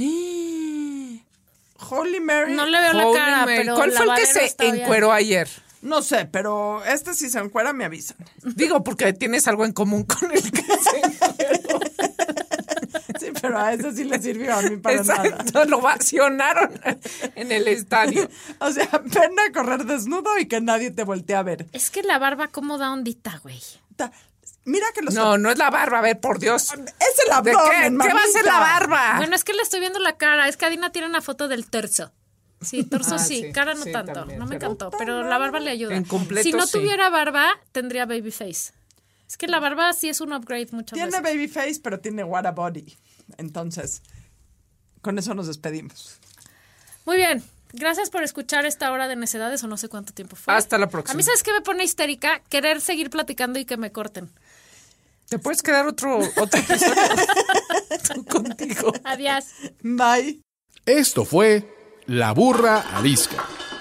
Holy 1.78 2.20
Mary. 2.20 2.54
No 2.54 2.66
le 2.66 2.80
veo 2.80 2.92
la 2.92 3.06
Holy 3.06 3.18
cara, 3.18 3.36
Mary. 3.46 3.54
pero 3.58 3.74
¿Cuál 3.76 3.92
fue 3.92 4.06
el 4.06 4.14
que 4.14 4.26
se 4.26 4.44
está 4.44 4.64
bien. 4.64 4.76
encueró 4.80 5.12
ayer? 5.12 5.48
No 5.82 6.02
sé, 6.02 6.24
pero 6.26 6.82
este 6.84 7.14
si 7.14 7.28
se 7.30 7.38
encuera 7.38 7.72
me 7.72 7.84
avisan. 7.84 8.16
Digo, 8.42 8.82
porque 8.82 9.12
tienes 9.12 9.46
algo 9.46 9.64
en 9.64 9.72
común 9.72 10.04
con 10.04 10.32
el 10.32 10.50
que 10.50 10.62
se 10.62 10.98
encueró. 11.04 11.80
Sí, 13.20 13.26
pero 13.40 13.58
a 13.58 13.72
eso 13.72 13.92
sí 13.92 14.04
le 14.04 14.20
sirvió 14.20 14.54
a 14.54 14.62
mí 14.62 14.76
para 14.76 15.02
nada. 15.02 15.26
Exacto, 15.26 15.64
lo 15.66 15.80
vacionaron 15.80 16.72
en 17.34 17.52
el 17.52 17.68
estadio. 17.68 18.28
O 18.60 18.70
sea, 18.72 18.88
pena 18.90 19.42
correr 19.54 19.84
desnudo 19.84 20.38
y 20.38 20.46
que 20.46 20.60
nadie 20.60 20.90
te 20.90 21.04
voltee 21.04 21.36
a 21.36 21.42
ver. 21.42 21.66
Es 21.72 21.90
que 21.90 22.02
la 22.02 22.18
barba, 22.18 22.48
¿cómo 22.48 22.78
da 22.78 22.92
ondita, 22.92 23.38
güey? 23.42 23.60
Ta- 23.96 24.12
Mira 24.64 24.86
que 24.94 25.02
los 25.02 25.14
No, 25.14 25.38
no 25.38 25.50
es 25.50 25.58
la 25.58 25.70
barba, 25.70 25.98
a 25.98 26.02
ver, 26.02 26.18
por 26.18 26.38
Dios. 26.40 26.64
Es 26.64 26.72
el 26.74 26.76
¿De 27.44 27.52
qué? 27.52 27.56
abdomen, 27.56 27.98
¿Qué 28.00 28.12
va 28.14 28.20
a 28.20 28.26
ser 28.32 28.44
la 28.44 28.58
barba? 28.58 29.14
Bueno, 29.18 29.36
es 29.36 29.44
que 29.44 29.52
le 29.54 29.62
estoy 29.62 29.78
viendo 29.80 30.00
la 30.00 30.16
cara. 30.16 30.48
Es 30.48 30.56
que 30.56 30.66
Adina 30.66 30.90
tiene 30.90 31.06
una 31.06 31.20
foto 31.22 31.46
del 31.46 31.66
torso. 31.70 32.12
Sí, 32.60 32.82
torso 32.82 33.14
Ah, 33.16 33.18
sí, 33.20 33.42
sí, 33.42 33.52
cara 33.52 33.74
no 33.74 33.84
sí, 33.84 33.92
tanto. 33.92 34.12
también, 34.12 34.38
no 34.40 34.46
me 34.46 34.56
pero- 34.58 34.72
encantó, 34.72 34.90
pero 34.98 35.22
la 35.22 35.38
barba 35.38 35.60
le 35.60 35.70
ayuda. 35.70 35.94
En 35.94 36.04
completo, 36.04 36.42
si 36.42 36.52
no 36.52 36.66
sí. 36.66 36.72
tuviera 36.78 37.10
barba, 37.10 37.48
tendría 37.70 38.06
baby 38.06 38.32
face. 38.32 38.72
Es 39.28 39.36
que 39.36 39.46
la 39.48 39.58
barba 39.60 39.92
sí 39.92 40.08
es 40.08 40.20
un 40.20 40.32
upgrade 40.32 40.68
muchas 40.72 40.94
Tiene 40.96 41.10
veces. 41.10 41.22
baby 41.22 41.48
face, 41.48 41.80
pero 41.82 41.98
tiene 42.00 42.22
what 42.24 42.46
a 42.46 42.52
body. 42.52 42.96
Entonces, 43.38 44.02
con 45.02 45.18
eso 45.18 45.34
nos 45.34 45.46
despedimos. 45.48 46.18
Muy 47.04 47.16
bien. 47.16 47.42
Gracias 47.72 48.10
por 48.10 48.22
escuchar 48.22 48.64
esta 48.64 48.90
hora 48.92 49.08
de 49.08 49.16
necedades 49.16 49.62
o 49.64 49.66
no 49.66 49.76
sé 49.76 49.88
cuánto 49.88 50.12
tiempo 50.14 50.36
fue. 50.36 50.54
Hasta 50.54 50.78
la 50.78 50.88
próxima. 50.88 51.12
A 51.12 51.16
mí, 51.16 51.22
¿sabes 51.22 51.42
qué 51.42 51.52
me 51.52 51.60
pone 51.60 51.82
histérica? 51.84 52.40
Querer 52.48 52.80
seguir 52.80 53.10
platicando 53.10 53.58
y 53.58 53.64
que 53.64 53.76
me 53.76 53.90
corten. 53.92 54.30
¿Te 55.28 55.40
puedes 55.40 55.60
quedar 55.62 55.86
otro, 55.88 56.18
otro 56.18 56.60
episodio 56.60 56.94
contigo? 58.30 58.92
Adiós. 59.04 59.46
Bye. 59.82 60.40
Esto 60.86 61.24
fue 61.24 61.68
La 62.06 62.32
Burra 62.32 62.96
Arisca. 62.96 63.44